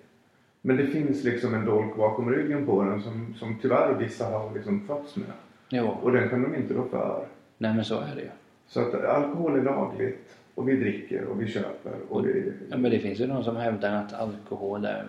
[0.66, 4.54] Men det finns liksom en dolk bakom ryggen på den som, som tyvärr vissa har
[4.54, 5.26] liksom fötts med.
[5.68, 5.86] Jo.
[6.02, 7.24] Och den kan de inte rå för.
[7.58, 8.28] Nej men så är det ju.
[8.68, 12.52] Så att alkohol är lagligt och vi dricker och vi köper och vi...
[12.70, 15.04] Ja, men det finns ju de som hävdar att alkohol är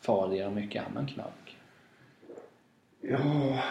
[0.00, 1.56] farligare än mycket annan knark.
[3.00, 3.18] Ja,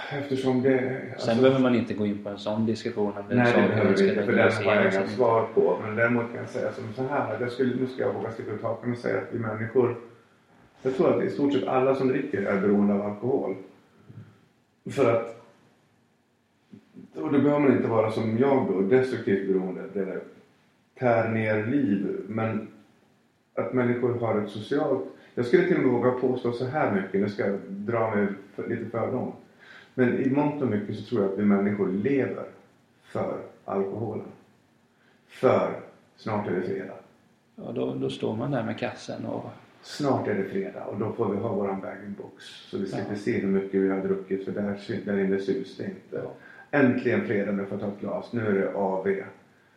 [0.09, 0.79] eftersom det...
[0.79, 3.95] Sen alltså- behöver man inte gå in på en sån diskussion om Nej, det behöver
[3.95, 5.77] vi inte för den har jag inga svar på.
[5.81, 7.37] Men däremot kan jag säga som så här.
[7.41, 9.95] Jag skulle, nu ska jag våga sticka ut hakan och säga att vi människor...
[10.81, 13.55] Jag tror att i stort sett alla som dricker är beroende av alkohol.
[14.89, 15.43] För att...
[17.15, 19.81] Och då behöver man inte vara som jag då, destruktivt beroende.
[19.93, 20.21] Det
[20.99, 22.21] tär ner liv.
[22.27, 22.67] Men
[23.53, 25.03] att människor har ett socialt...
[25.35, 27.21] Jag skulle till och med våga påstå så här mycket.
[27.21, 29.35] Nu ska jag dra mig för, lite för långt.
[29.93, 32.45] Men i mångt och mycket så tror jag att vi människor lever
[33.03, 34.25] för alkoholen.
[35.27, 35.79] För
[36.15, 36.93] snart är det fredag.
[37.55, 39.49] Ja, då, då står man där med kassen och...
[39.81, 42.43] Snart är det fredag och då får vi ha våran bag-in-box.
[42.45, 43.15] Så vi slipper Ja.
[43.19, 46.21] se hur mycket vi har druckit för där, där inne syns det inte.
[46.71, 48.33] Äntligen fredag, får jag ta ett glas.
[48.33, 49.15] Nu är det AV.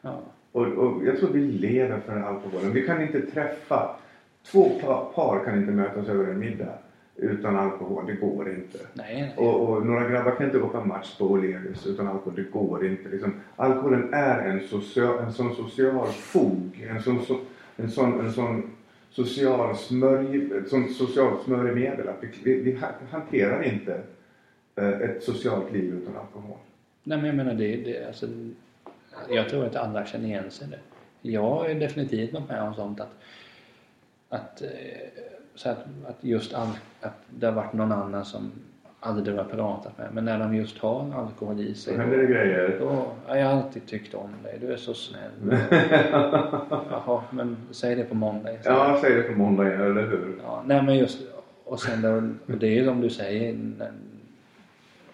[0.03, 0.21] Ja.
[0.53, 2.73] Och, och jag tror vi lever för alkoholen.
[2.73, 3.97] Vi kan inte träffa,
[4.53, 6.73] två pa- par kan inte mötas över en middag
[7.17, 8.07] utan alkohol.
[8.07, 8.79] Det går inte.
[8.95, 9.35] Nej.
[9.37, 12.33] Och, och några grabbar kan inte gå på match på O'Learys utan alkohol.
[12.37, 13.09] Det går inte.
[13.09, 16.87] Liksom, alkoholen är en, social, en sån social fog.
[16.91, 17.39] En sån, så,
[17.77, 18.63] en sån, en sån
[19.11, 22.79] social smörj, ett socialt smörjmedel att vi, vi, vi
[23.11, 24.03] hanterar inte
[24.77, 26.59] eh, ett socialt liv utan alkohol.
[27.03, 28.27] Nej men jag menar det, det alltså,
[29.31, 30.79] jag tror att alla känner igen sig det.
[31.23, 33.13] Jag är definitivt varit med om sånt att,
[34.29, 34.69] att, eh,
[35.55, 36.69] så att, att just all,
[37.01, 38.53] att det har varit någon annan som
[39.01, 40.09] aldrig du har pratat med.
[40.13, 41.95] Men när de just har alkohol i sig.
[41.95, 42.77] Då händer det grejer.
[42.81, 44.59] Då, ja, jag har alltid tyckt om dig.
[44.61, 45.31] Du är så snäll.
[46.91, 48.79] Jaha, men säg det på måndag istället.
[48.79, 50.41] Ja, säg det på måndag eller hur?
[50.43, 51.19] Ja, nej men just
[51.65, 52.13] och sen då,
[52.53, 53.57] och det är ju som du säger.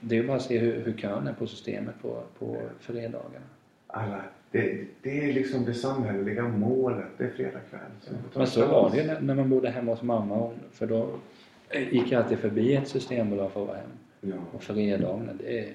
[0.01, 3.47] Det är ju bara att se hur, hur kön är på systemet på, på fredagarna.
[3.87, 7.07] Alla, det, det är liksom det samhälleliga målet.
[7.19, 8.17] Det är fredag kväll.
[8.35, 10.51] Men så var det ju när, när man bodde hemma hos mamma.
[10.73, 11.09] För då
[11.91, 13.91] gick jag alltid förbi ett systembolag för att vara hem.
[14.21, 14.37] Ja.
[14.53, 15.69] Och fredagarna, det,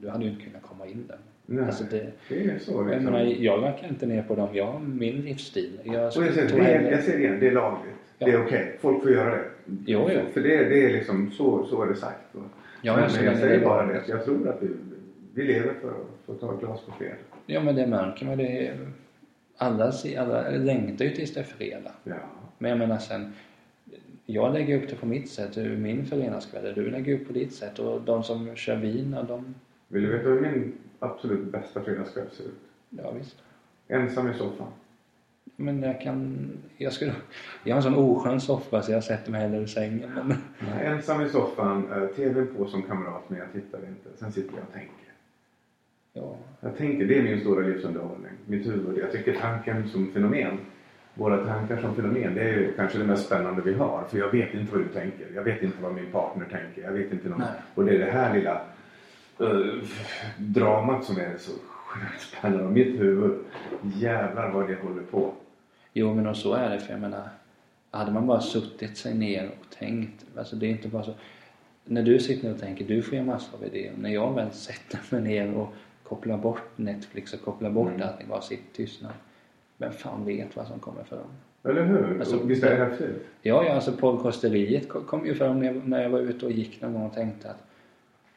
[0.00, 1.18] du hade ju inte kunnat komma in där.
[1.46, 2.88] Nej, alltså det, det är så liksom.
[2.92, 4.48] Jag menar, jag rackar inte ner på dem.
[4.52, 5.80] Jag har min livsstil.
[5.84, 7.94] Jag, och jag, säger, det är, jag säger igen, det är lagligt.
[8.18, 8.26] Ja.
[8.26, 8.62] Det är okej.
[8.62, 8.78] Okay.
[8.80, 9.44] Folk får göra det.
[9.86, 10.20] Jo, jo.
[10.32, 12.18] För det, det är liksom, så, så är det sagt.
[12.82, 14.02] Ja, men, men jag säger bara det.
[14.08, 14.68] Jag tror att vi,
[15.34, 17.16] vi lever för att få ta ett glas på fredag.
[17.46, 18.38] Ja men det märker man.
[18.38, 18.72] Det
[19.56, 21.92] alla, alla längtar ju tills det är fredag.
[22.04, 22.14] Ja.
[22.58, 23.32] Men jag menar sen
[24.30, 27.54] jag lägger upp det på mitt sätt, hur min föreningskväll Du lägger upp på ditt
[27.54, 29.54] sätt och de som kör vin de...
[29.88, 32.60] Vill du veta hur min absolut bästa fredagsskväll ser ut?
[32.90, 33.36] Ja, visst.
[33.88, 34.66] Ensam i soffan.
[35.56, 36.48] Men jag kan...
[36.76, 37.12] Jag skulle...
[37.64, 40.10] Jag har en sån oskön soffa så jag sätter mig hellre i sängen.
[40.14, 40.38] Men...
[40.58, 44.18] Nej, ensam i soffan, eh, TVn på som kamrat men jag tittar inte.
[44.18, 45.12] Sen sitter jag och tänker.
[46.12, 46.36] Ja.
[46.60, 48.32] Jag tänker, det är min stora livsunderhållning.
[48.46, 48.98] Mitt huvud.
[48.98, 50.58] Jag tycker tanken som fenomen
[51.18, 54.04] våra tankar som fenomen, det är ju kanske det mest spännande vi har.
[54.10, 55.26] För jag vet inte vad du tänker.
[55.34, 56.82] Jag vet inte vad min partner tänker.
[56.82, 57.42] Jag vet inte någon...
[57.74, 58.60] Och det är det här lilla
[59.40, 59.82] uh,
[60.36, 61.52] dramat som är så
[62.18, 62.64] spännande.
[62.64, 63.38] Och mitt huvud,
[63.82, 65.32] jävlar vad det håller på.
[65.92, 67.28] Jo men och så är det för jag menar
[67.90, 70.24] hade man bara suttit sig ner och tänkt.
[70.36, 71.14] Alltså det är inte bara så.
[71.84, 73.92] När du sitter ner och tänker, du får ju massor av idéer.
[73.98, 78.08] När jag väl sätter mig ner och kopplar bort Netflix och kopplar bort mm.
[78.08, 79.12] allting, bara sitter tystnad
[79.78, 81.18] vem fan vet vad som kommer fram?
[81.64, 82.20] Eller hur?
[82.20, 83.26] Alltså, visst är det häftigt?
[83.42, 86.82] Ja, ja alltså porrkosteriet kom ju fram när jag, när jag var ute och gick
[86.82, 87.64] någon gång och tänkte att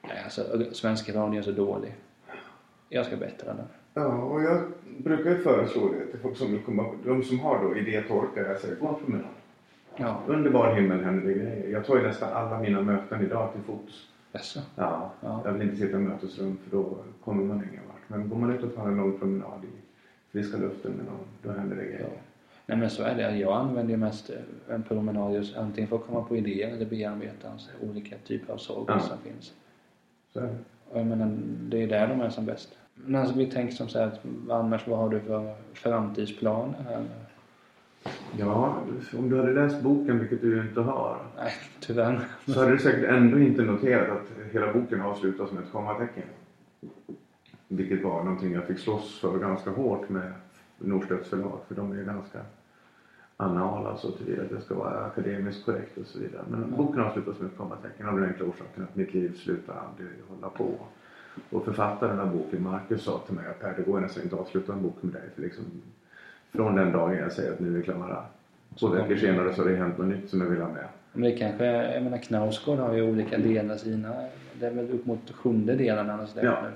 [0.01, 0.41] nej, alltså,
[0.71, 1.95] svenska radio är så dålig.
[2.89, 3.65] Jag ska bättra den.
[3.93, 4.61] Ja, och jag
[4.97, 8.47] brukar ju föreslå det till folk som vill komma, de som har då idétorka.
[8.47, 9.25] Jag säger, gå en promenad.
[9.95, 10.21] Ja.
[10.27, 11.69] Underbar himmel händer det grejer.
[11.71, 14.07] Jag tar ju nästan alla mina möten idag till fots.
[14.31, 14.59] Jaså?
[14.75, 15.41] Ja, ja.
[15.45, 18.09] Jag vill inte sitta i mötesrum för då kommer man ingen vart.
[18.09, 19.80] Men går man ut och tar en lång promenad i
[20.31, 21.99] friska luften med någon, då händer det grejer.
[21.99, 22.21] Ja.
[22.65, 23.37] Nej men så är det.
[23.37, 27.49] Jag använder ju mest eh, en promenad antingen för att komma på idéer eller bearbeta
[27.51, 28.99] alltså, olika typer av sorger ja.
[28.99, 29.53] som finns.
[30.33, 30.55] Så är det.
[30.89, 31.37] Och jag menar,
[31.69, 32.77] det är där de är som bäst.
[32.95, 34.11] Men alltså vi tänker som så här,
[34.49, 37.03] annars vad har du för framtidsplaner här?
[38.37, 38.77] Ja,
[39.17, 41.17] om du hade läst boken, vilket du inte har.
[41.37, 42.27] Nej, tyvärr.
[42.45, 46.23] Så hade du säkert ändå inte noterat att hela boken avslutas med ett kommatecken.
[47.73, 50.33] Vilket var någonting jag fick slåss för ganska hårt med
[50.77, 52.39] Norstedts förlag för de är ganska
[53.37, 56.43] anala så tillvida att det ska vara akademiskt korrekt och så vidare.
[56.49, 56.75] Men mm.
[56.77, 60.49] boken avslutas med ett kommatecken av den enkla orsaken att mitt liv slutar aldrig hålla
[60.49, 60.69] på.
[61.49, 64.41] Och författaren av boken, Marcus, sa till mig att Per, det går nästan inte att
[64.41, 65.29] avsluta en bok med dig.
[65.35, 65.63] För liksom,
[66.51, 68.25] från den dagen jag säger att nu är klara.
[68.79, 70.87] Två veckor senare så har det hänt något nytt som jag vill ha med.
[71.13, 74.13] Men det kanske, jag menar Knausgård har ju olika delar sina,
[74.59, 76.61] det är väl upp mot sjunde delen har släppt ja.
[76.63, 76.69] nu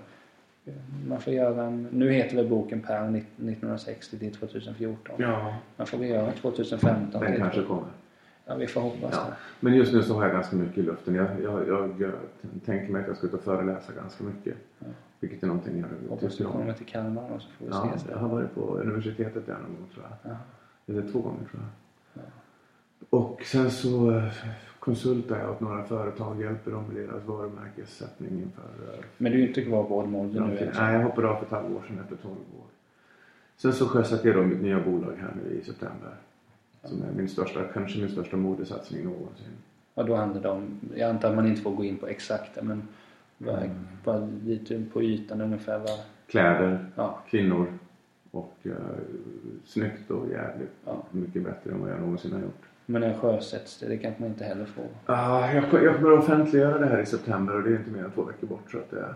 [1.07, 5.15] man får göra en, nu heter väl boken Per 1960 till 2014.
[5.17, 5.55] Ja.
[5.77, 7.89] Man får väl göra 2015 Den kanske kommer.
[8.45, 9.25] Ja, vi får hoppas ja.
[9.29, 9.35] det.
[9.59, 11.15] Men just nu så har jag ganska mycket i luften.
[11.15, 12.11] Jag, jag, jag, jag
[12.65, 14.55] tänker mig att jag ska ut och föreläsa ganska mycket.
[14.79, 14.87] Ja.
[15.19, 18.09] Vilket är någonting jag Hoppas du kommer till Kalmar och så får vi ja, ses.
[18.11, 20.31] jag har varit på universitetet där någon gång tror jag.
[20.31, 20.37] Ja.
[20.87, 22.23] Eller två gånger tror jag.
[22.23, 22.29] Ja.
[23.09, 24.21] Och sen så
[24.85, 28.93] konsultar jag åt några företag, hjälper dem med deras varumärkessättning inför...
[28.93, 30.59] Eh, Men du är inte kvar på Ålmålder nu?
[30.59, 30.81] Alltså.
[30.81, 32.65] Nej, jag hoppade av för ett halvår sedan efter 12 år.
[33.57, 36.09] Sen så sjösatte jag då mitt nya bolag här nu i september.
[36.83, 39.53] Som är min största, kanske min största modesatsning någonsin.
[39.95, 42.61] Ja, då handlar det om, jag antar att man inte får gå in på exakta
[42.63, 42.87] men
[43.39, 43.69] mm.
[44.03, 45.99] bara lite på ytan ungefär vad...
[46.27, 47.19] Kläder, ja.
[47.29, 47.67] kvinnor
[48.31, 48.75] och uh,
[49.65, 51.03] snyggt och jävligt ja.
[51.11, 52.63] mycket bättre än vad jag någonsin har gjort.
[52.85, 53.87] Men när sjösätts det?
[53.87, 54.85] Det kanske man inte heller får?
[55.05, 58.11] Ah, jag, jag kommer offentliggöra det här i september och det är inte mer än
[58.11, 58.99] två veckor bort så att det...
[58.99, 59.13] Ja,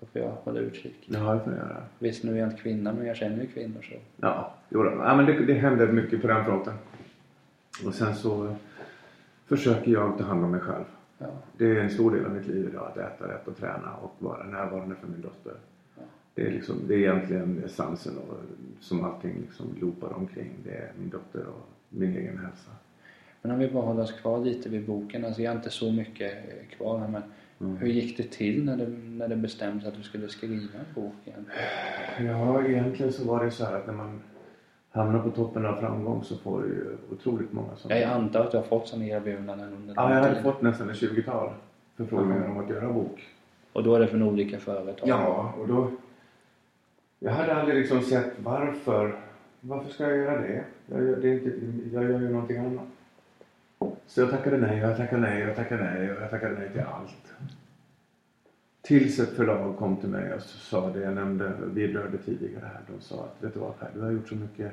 [0.00, 0.96] då får jag hålla utkik.
[1.06, 1.82] Ja, det får jag göra.
[1.98, 3.94] Visst, nu är jag inte kvinna men jag känner ju kvinnor så...
[4.16, 6.74] Ja, jo, ja men det, det händer mycket på den fronten.
[7.86, 8.56] Och sen så
[9.46, 10.84] försöker jag ta hand om mig själv.
[11.18, 11.26] Ja.
[11.56, 14.14] Det är en stor del av mitt liv idag att äta rätt och träna och
[14.18, 15.54] vara närvarande för min dotter.
[15.96, 16.02] Ja.
[16.34, 18.36] Det är, liksom, det är egentligen essensen och
[18.80, 20.50] som allting liksom loopar omkring.
[20.64, 22.70] Det är min dotter och min egen hälsa.
[23.42, 25.24] Men om vi bara håller oss kvar lite vid boken.
[25.24, 26.32] Alltså jag har inte så mycket
[26.76, 27.22] kvar här men
[27.60, 27.76] mm.
[27.76, 31.14] hur gick det till när det, när det bestämdes att du skulle skriva en bok
[31.24, 32.36] egentligen?
[32.36, 34.20] Ja, egentligen så var det så här att när man
[34.90, 37.90] hamnar på toppen av framgång så får du ju otroligt många som...
[37.90, 40.96] Jag antar att du har fått sådana erbjudanden under Ja, jag hade fått nästan ett
[40.96, 41.50] 20-tal
[41.96, 43.28] förfrågningar om att göra bok.
[43.72, 45.08] Och då är det från olika företag?
[45.08, 45.90] Ja, och då...
[47.18, 49.14] Jag hade aldrig liksom sett varför.
[49.60, 50.64] Varför ska jag göra det?
[50.86, 51.52] Jag gör, det är inte,
[51.92, 52.86] jag gör ju någonting annat.
[54.12, 56.80] Så jag tackade nej, jag tackade nej, jag tackade nej och jag tackade nej till
[56.80, 57.34] allt.
[58.82, 62.80] Tills ett förlag kom till mig och sa det jag nämnde, vi rörde tidigare här.
[62.86, 64.72] De sa att vet du vad Per, du har gjort så mycket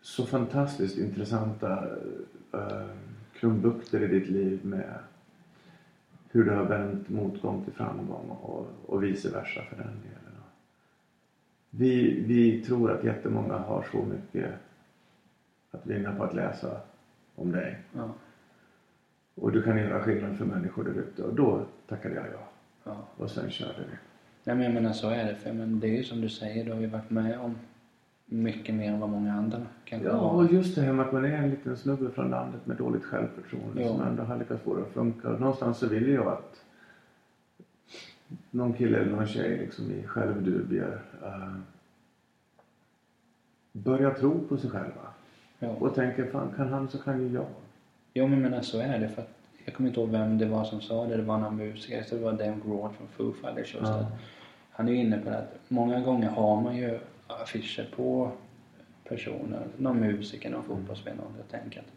[0.00, 1.86] så fantastiskt intressanta
[2.54, 2.86] uh,
[3.34, 4.94] krumbukter i ditt liv med
[6.30, 10.42] hur du har vänt motgång till framgång och, och vice versa för den delen.
[11.70, 14.54] Vi, vi tror att jättemånga har så mycket
[15.70, 16.80] att vinna på att läsa
[17.36, 17.78] om dig.
[17.92, 18.14] Ja.
[19.34, 21.22] Och du kan göra skillnad för människor där ute.
[21.22, 22.48] Och då tackade jag ja.
[22.84, 23.08] ja.
[23.16, 23.96] Och sen körde vi.
[24.44, 25.34] Nej men jag menar så är det.
[25.34, 27.54] För men det är ju som du säger, du har ju varit med om
[28.26, 31.24] mycket mer än vad många andra kanske Ja, och just det här med att man
[31.24, 33.88] är en liten snubbe från landet med dåligt självförtroende ja.
[33.88, 35.28] som ändå har lyckats få det att funka.
[35.28, 36.64] Och någonstans så vill jag att
[38.50, 41.56] någon kille eller någon tjej liksom i självdubier uh,
[43.72, 45.12] börjar tro på sig själva.
[45.58, 45.68] Ja.
[45.68, 47.46] Och tänker, fan kan han så kan ju jag.
[48.14, 49.30] Jo men menar så är det för att
[49.64, 51.16] jag kommer inte ihåg vem det var som sa det.
[51.16, 52.02] Det var någon musiker.
[52.02, 54.06] Så det var Dan Grohl från Foo Fighters just ja.
[54.70, 58.30] Han är ju inne på det att många gånger har man ju affischer på
[59.08, 61.92] personer, någon musiker, någon fotbollsspelare och tänker att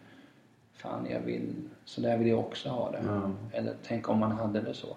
[0.73, 1.53] fan jag vill,
[1.85, 2.99] så där vill jag också ha det.
[3.05, 3.31] Ja.
[3.51, 4.95] Eller tänk om man hade det så.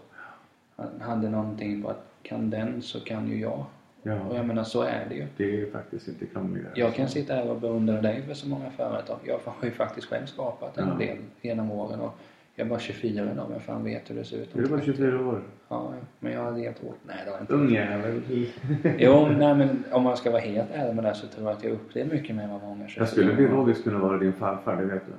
[0.76, 3.64] Han hade någonting på att kan den så kan ju jag.
[4.02, 4.20] Ja.
[4.20, 5.26] Och jag menar så är det ju.
[5.36, 6.72] Det är faktiskt inte krångligare.
[6.74, 9.18] Jag kan sitta här och beundra dig för så många företag.
[9.24, 10.94] Jag har ju faktiskt själv skapat en ja.
[11.06, 12.18] del genom åren och
[12.54, 14.56] jag är bara 24 idag, men fan vet hur det ser ut.
[14.56, 15.42] Är du bara 24 år?
[15.68, 16.98] Ja, men jag har levt hårt.
[17.06, 17.54] Nej, det har jag inte.
[17.54, 18.22] Ungjävel.
[18.98, 21.64] jo, nej men om man ska vara helt ärlig med det så tror jag att
[21.64, 24.84] jag upplevt mycket mer än vad många Jag skulle biologiskt kunna vara din farfar, det
[24.84, 25.12] vet du.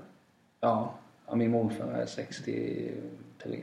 [0.59, 0.93] Ja.
[1.27, 2.91] ja min morfar är 63.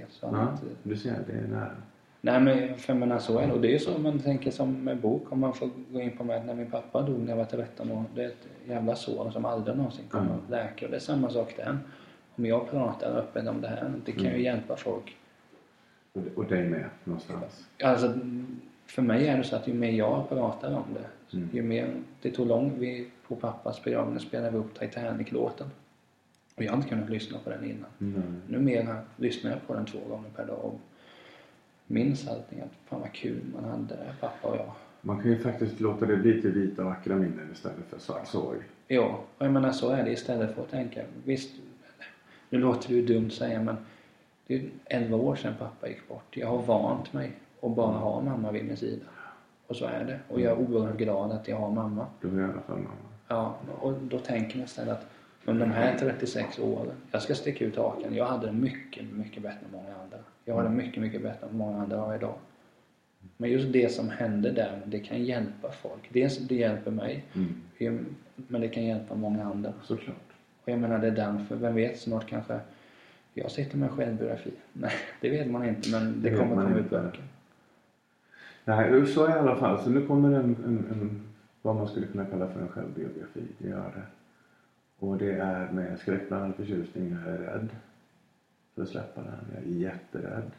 [0.09, 0.67] Så ja, inte...
[0.83, 1.77] du ser, det är nära.
[2.21, 3.53] Nej men för menar så är det.
[3.53, 5.33] Och det är så man tänker som med bok.
[5.33, 7.91] Om man får gå in på mig när min pappa dog när jag var 13
[7.91, 8.05] år.
[8.15, 10.37] Det är ett jävla sår som aldrig någonsin kommer mm.
[10.45, 10.85] att läka.
[10.87, 11.79] Och det är samma sak där
[12.41, 14.43] om jag pratar öppet om det här, det kan ju mm.
[14.43, 15.17] hjälpa folk.
[16.13, 17.67] Och, och dig med någonstans?
[17.83, 18.19] Alltså,
[18.87, 21.49] för mig är det så att ju mer jag pratar om det, mm.
[21.53, 22.75] ju mer det tog långt.
[22.79, 25.71] Vi, på pappas begravning spelade vi upp Titanic-låten.
[26.57, 27.91] Och jag har inte kunnat lyssna på den innan.
[28.01, 28.43] Mm.
[28.47, 30.79] Numera lyssnar jag på den två gånger per dag
[31.91, 32.61] minns allting.
[32.61, 34.73] Att fan vad kul man hade, pappa och jag.
[35.01, 38.59] Man kan ju faktiskt låta det bli till vita vackra minnen istället för svart sorg.
[38.87, 41.03] Ja, och jag menar så är det istället för att tänka.
[41.25, 41.51] Visst,
[42.51, 43.77] nu låter det ju dumt säga men
[44.47, 46.37] det är 11 år sedan pappa gick bort.
[46.37, 49.05] Jag har vant mig att bara ha mamma vid min sida.
[49.67, 50.21] Och så är det.
[50.29, 52.07] Och jag är oerhört glad att jag har mamma.
[52.21, 53.11] Du har i alla fall mamma.
[53.29, 55.07] Ja, och då tänker man istället att
[55.45, 58.15] under de här 36 åren, jag ska sticka ut hakan.
[58.15, 60.19] Jag hade det mycket, mycket bättre än många andra.
[60.45, 62.35] Jag har det mycket, mycket bättre än många andra har idag.
[63.37, 66.09] Men just det som hände där, det kan hjälpa folk.
[66.13, 68.07] Dels det hjälper mig, mm.
[68.37, 69.73] men det kan hjälpa många andra.
[69.83, 70.17] Såklart.
[70.63, 72.61] Och jag menar det är därför, vem vet snart kanske
[73.35, 74.51] jag sitter med en självbiografi.
[74.73, 77.23] Nej, det vet man inte men det, det kommer komma ut böcker.
[78.65, 79.83] Nej, så i alla fall.
[79.83, 81.23] Så nu kommer en, en, en,
[81.63, 83.41] vad man skulle kunna kalla för en självbiografi.
[83.59, 84.03] Det gör det.
[85.01, 87.11] Och det är med skräckblandad förtjusning.
[87.25, 87.69] Jag är rädd
[88.75, 89.45] för att släppa den.
[89.55, 90.51] Jag är jätterädd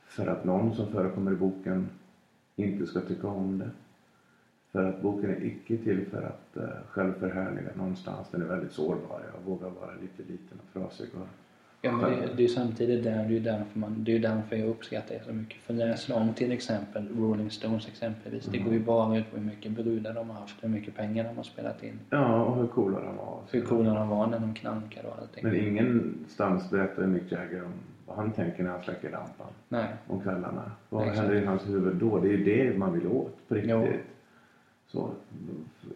[0.00, 1.90] för att någon som förekommer i boken
[2.56, 3.70] inte ska tycka om det.
[4.72, 8.28] För att boken är icke till för att uh, självförhärliga någonstans.
[8.30, 9.22] Den är väldigt sårbar.
[9.34, 11.26] Jag vågar vara lite liten och frasig och
[11.86, 14.68] Ja, men det, det är samtidigt där, det är därför, man, det är därför jag
[14.68, 15.62] uppskattar det så mycket.
[15.62, 18.48] För läs om till exempel Rolling Stones exempelvis.
[18.48, 18.58] Mm.
[18.58, 21.24] Det går ju bara ut på hur mycket brudar de har haft, hur mycket pengar
[21.24, 21.98] de har spelat in.
[22.10, 23.40] Ja, och hur coola de var.
[23.50, 25.44] Hur coola de var när de knankade och allting.
[25.44, 27.72] Men ingenstans berättar Mick Jagger om
[28.06, 29.46] vad han tänker när han släcker lampan.
[29.68, 29.88] Nej.
[30.06, 30.72] Om kvällarna.
[30.88, 32.18] Vad händer i hans huvud då?
[32.18, 33.70] Det är ju det man vill åt på riktigt.
[33.70, 33.86] Jo.
[34.86, 35.10] Så,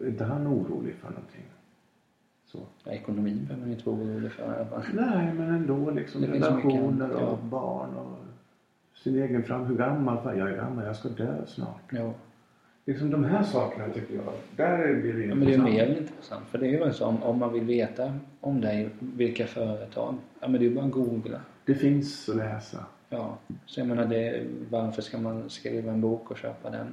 [0.01, 1.45] är inte han orolig för någonting?
[2.51, 2.59] Så.
[2.83, 4.67] Ja, ekonomin behöver man inte vara orolig för.
[4.93, 7.37] Nej, men ändå liksom relationer och ja.
[7.43, 8.17] barn och
[9.03, 9.65] sin egen fram...
[9.65, 10.37] Hur gammal?
[10.37, 11.81] Jag är gammal, jag ska dö snart.
[11.91, 12.13] Ja.
[12.85, 16.45] Liksom de här sakerna tycker jag, där blir det ja, Men det är mer intressant.
[16.51, 20.15] För det är ju så om, om man vill veta om dig, vilka företag.
[20.39, 21.39] Ja men det är ju bara att googla.
[21.65, 22.85] Det finns att läsa.
[23.09, 26.87] Ja, så jag menar det, varför ska man skriva en bok och köpa den?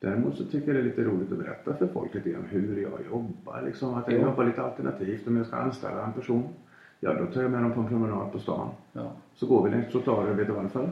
[0.00, 2.82] Däremot så tycker jag det är lite roligt att berätta för folk lite grann hur
[2.82, 3.62] jag jobbar.
[3.66, 4.26] Liksom, att jag Jo.
[4.26, 5.26] jobbar lite alternativt.
[5.28, 6.48] Om jag ska anställa en person,
[7.00, 8.68] ja då tar jag med dem på en promenad på stan.
[8.92, 9.12] Ja.
[9.34, 10.34] Så går vi längs trottoarer.
[10.34, 10.90] Vet du varför?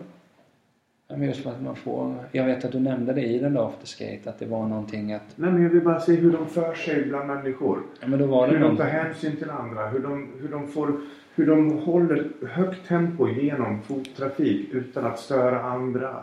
[1.09, 2.14] Ja, men just för att man får...
[2.32, 5.22] Jag vet att du nämnde det i den där afterskate, att det var någonting att...
[5.36, 7.78] Nej men jag vill bara se hur de för sig bland människor.
[8.01, 8.76] Ja, men då var det Hur de någon...
[8.76, 9.89] tar hänsyn till andra.
[9.89, 10.93] Hur de, hur de får
[11.35, 16.16] hur de håller högt tempo genom fottrafik utan att störa andra.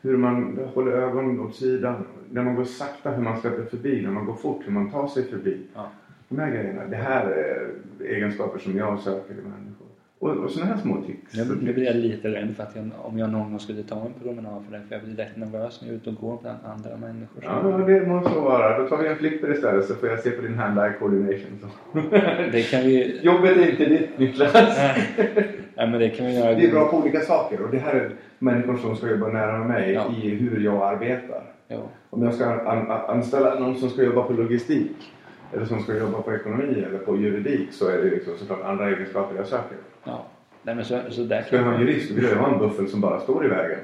[0.00, 1.94] Hur man håller ögonen åt sidan.
[2.30, 4.02] När man går sakta hur man släpper förbi.
[4.02, 5.66] När man går fort hur man tar sig förbi.
[5.74, 5.90] Ja.
[6.28, 6.86] De här grejerna.
[6.86, 7.70] Det här är
[8.04, 9.79] egenskaper som jag söker i människor.
[10.20, 11.34] Och, och sådana här små tics.
[11.36, 13.96] Nu, nu blir jag lite rädd för att jag, om jag någon gång skulle ta
[14.06, 16.38] en promenad för det, för jag blir rätt nervös när jag är ute och går
[16.42, 17.44] bland andra människor.
[17.44, 18.78] Ja, det må så vara.
[18.78, 21.58] Då tar vi en flipper istället så får jag se på din hand-eye coordination.
[21.60, 22.00] Så.
[22.52, 23.20] Det kan vi...
[23.22, 24.52] Jobbet är inte ditt Niklas.
[25.74, 26.54] Ja, men det kan vi göra...
[26.54, 29.64] Vi är bra på olika saker och det här är människor som ska jobba nära
[29.64, 30.14] mig Ja.
[30.22, 31.42] i hur jag arbetar.
[31.68, 31.82] Ja.
[32.10, 34.96] Om jag ska an, anställa någon som ska jobba på logistik
[35.52, 38.88] eller som ska jobba på ekonomi eller på juridik så är det liksom såklart andra
[38.90, 39.76] egenskaper jag söker.
[40.04, 40.24] ja.
[40.62, 42.88] Nej, men så, så där Ska jag kan jurist då vill jag ha en buffel
[42.88, 43.78] som bara står i vägen.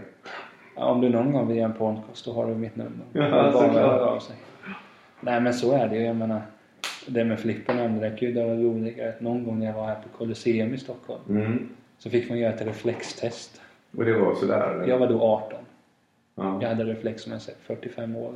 [0.77, 3.05] ja, Om du någon gång vill göra en podcast då har du mitt nummer.
[3.13, 4.23] Ja, Det såklart.
[5.21, 6.03] Nej men så är det ju.
[6.05, 6.41] Jag menar,
[7.07, 9.95] det med flippen nämnde det ju vara roligare att någon gång när jag var här
[9.95, 11.69] på Colosseum i Stockholm Mm.
[11.99, 13.61] så fick man göra ett reflextest.
[13.97, 14.71] Och det var sådär.
[14.75, 14.87] eller?
[14.89, 15.59] Jag var då 18.
[16.35, 16.59] ja.
[16.63, 18.33] Jag hade reflex som jag sett 45 år.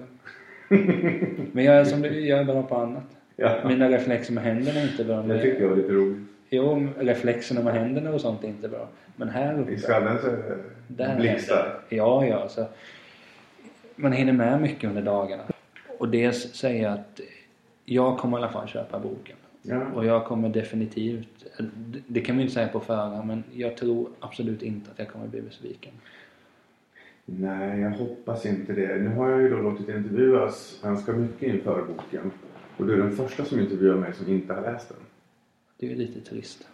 [1.52, 3.16] Men jag är, som, du- jag är bra på annat.
[3.40, 3.68] Ja.
[3.68, 5.22] Mina reflexer med händerna är inte bra.
[5.22, 6.18] Det tyckte jag var lite roligt.
[6.50, 8.88] Jo, reflexerna med händerna och sånt är inte bra.
[9.16, 9.72] Men här uppe...
[9.72, 10.58] I skallen så är
[10.88, 11.78] det blixtar.
[11.88, 12.48] Ja, ja.
[12.48, 12.66] Så
[13.96, 15.42] man hinner med mycket under dagarna.
[15.98, 17.20] Och dels säga att
[17.84, 19.36] jag kommer i alla fall köpa boken.
[19.62, 19.80] Ja.
[19.94, 21.46] Och jag kommer definitivt,
[22.06, 25.26] det kan vi inte säga på förhand, men jag tror absolut inte att jag kommer
[25.26, 25.92] bli besviken.
[27.24, 28.96] Nej, jag hoppas inte det.
[28.96, 32.30] Nu har jag ju då låtit intervjuas ganska mycket inför boken.
[32.81, 34.98] Och du är den första som intervjuar mig som inte har läst den.
[35.78, 36.69] Det är lite trist.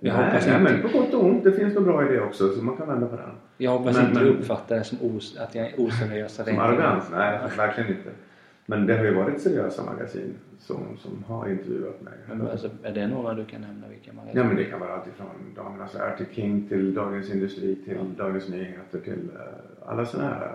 [0.00, 1.44] Jag nej, hoppas nej, inte, men på gott och ont.
[1.44, 3.30] Det finns nog bra i det också, så man kan vända på den.
[3.56, 6.34] jag hoppas men- inte men- du uppfattar det som os, att jag är oseriös.
[6.34, 7.04] Som arrogans?
[7.10, 8.10] Nej, verkligen inte.
[8.66, 12.12] Men det har ju varit seriösa magasin som, som har intervjuat mig.
[12.28, 14.94] Men alltså, är det några du kan nämna vilka man Ja, men det kan vara
[14.94, 15.26] allt ifrån
[15.56, 20.54] Damernas Är till King till Dagens Industri till Dagens Nyheter till eh, alla sådana här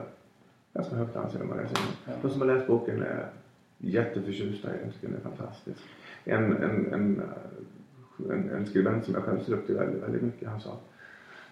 [0.74, 1.78] ganska högt ansedda magasin.
[2.06, 2.12] Ja.
[2.22, 3.26] De som har läst boken är
[3.78, 5.82] jätteförtjusta i den, tycker den är fantastisk.
[6.24, 7.22] En, en, en,
[8.32, 10.80] en, en skribent som jag själv ser upp till väldigt, väldigt mycket, han sa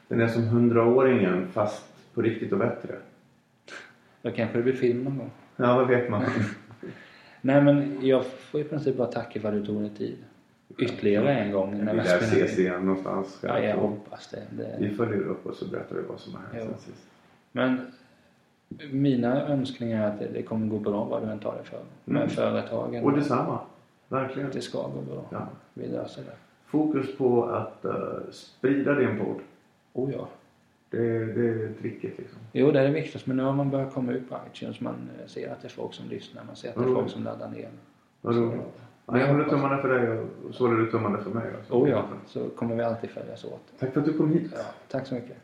[0.07, 2.95] den är som hundraåringen fast på riktigt och bättre.
[4.21, 5.31] Då kanske det blir film någon gång.
[5.55, 6.23] Ja, vad vet man?
[7.41, 10.17] Nej men jag får i princip bara tacka för att du tog dig tid.
[10.77, 11.71] Ytterligare en gång.
[11.71, 13.39] Vi När vi lär ses igen någonstans.
[13.41, 14.43] Ja, jag hoppas det.
[14.79, 14.95] Vi det.
[14.95, 17.07] följer upp och så berättar vi vad som har hänt sen sist.
[17.51, 17.81] Men
[18.91, 21.79] mina önskningar är att det, kommer gå bra vad du än tar det för.
[22.05, 22.29] Med Mm.
[22.29, 23.03] företagen.
[23.03, 23.59] Och detsamma.
[24.07, 24.49] Verkligen.
[24.51, 25.25] Det ska gå bra.
[25.29, 25.47] Ja.
[25.73, 26.31] Vi löser det.
[26.65, 27.93] Fokus på att eh,
[28.31, 29.39] sprida din podd.
[29.93, 30.27] Oh ja.
[30.89, 32.39] Det, det är tricket liksom.
[32.51, 33.29] Jo, det är det viktigaste.
[33.29, 34.79] Men nu har man börjat komma ut på iTunes.
[34.79, 36.43] Man eh, ser att det är folk som lyssnar.
[36.43, 36.95] Man ser att det är Mm.
[36.95, 37.69] folk som laddar ner.
[38.21, 38.61] Vad roligt.
[39.05, 41.51] Ja, jag håller tummarna för dig och så håller du tummarna för mig.
[41.57, 41.73] Alltså.
[41.73, 43.61] Oh ja, så kommer vi alltid följas åt.
[43.79, 44.51] Tack för att du kom hit.
[44.55, 45.37] Ja, tack så mycket.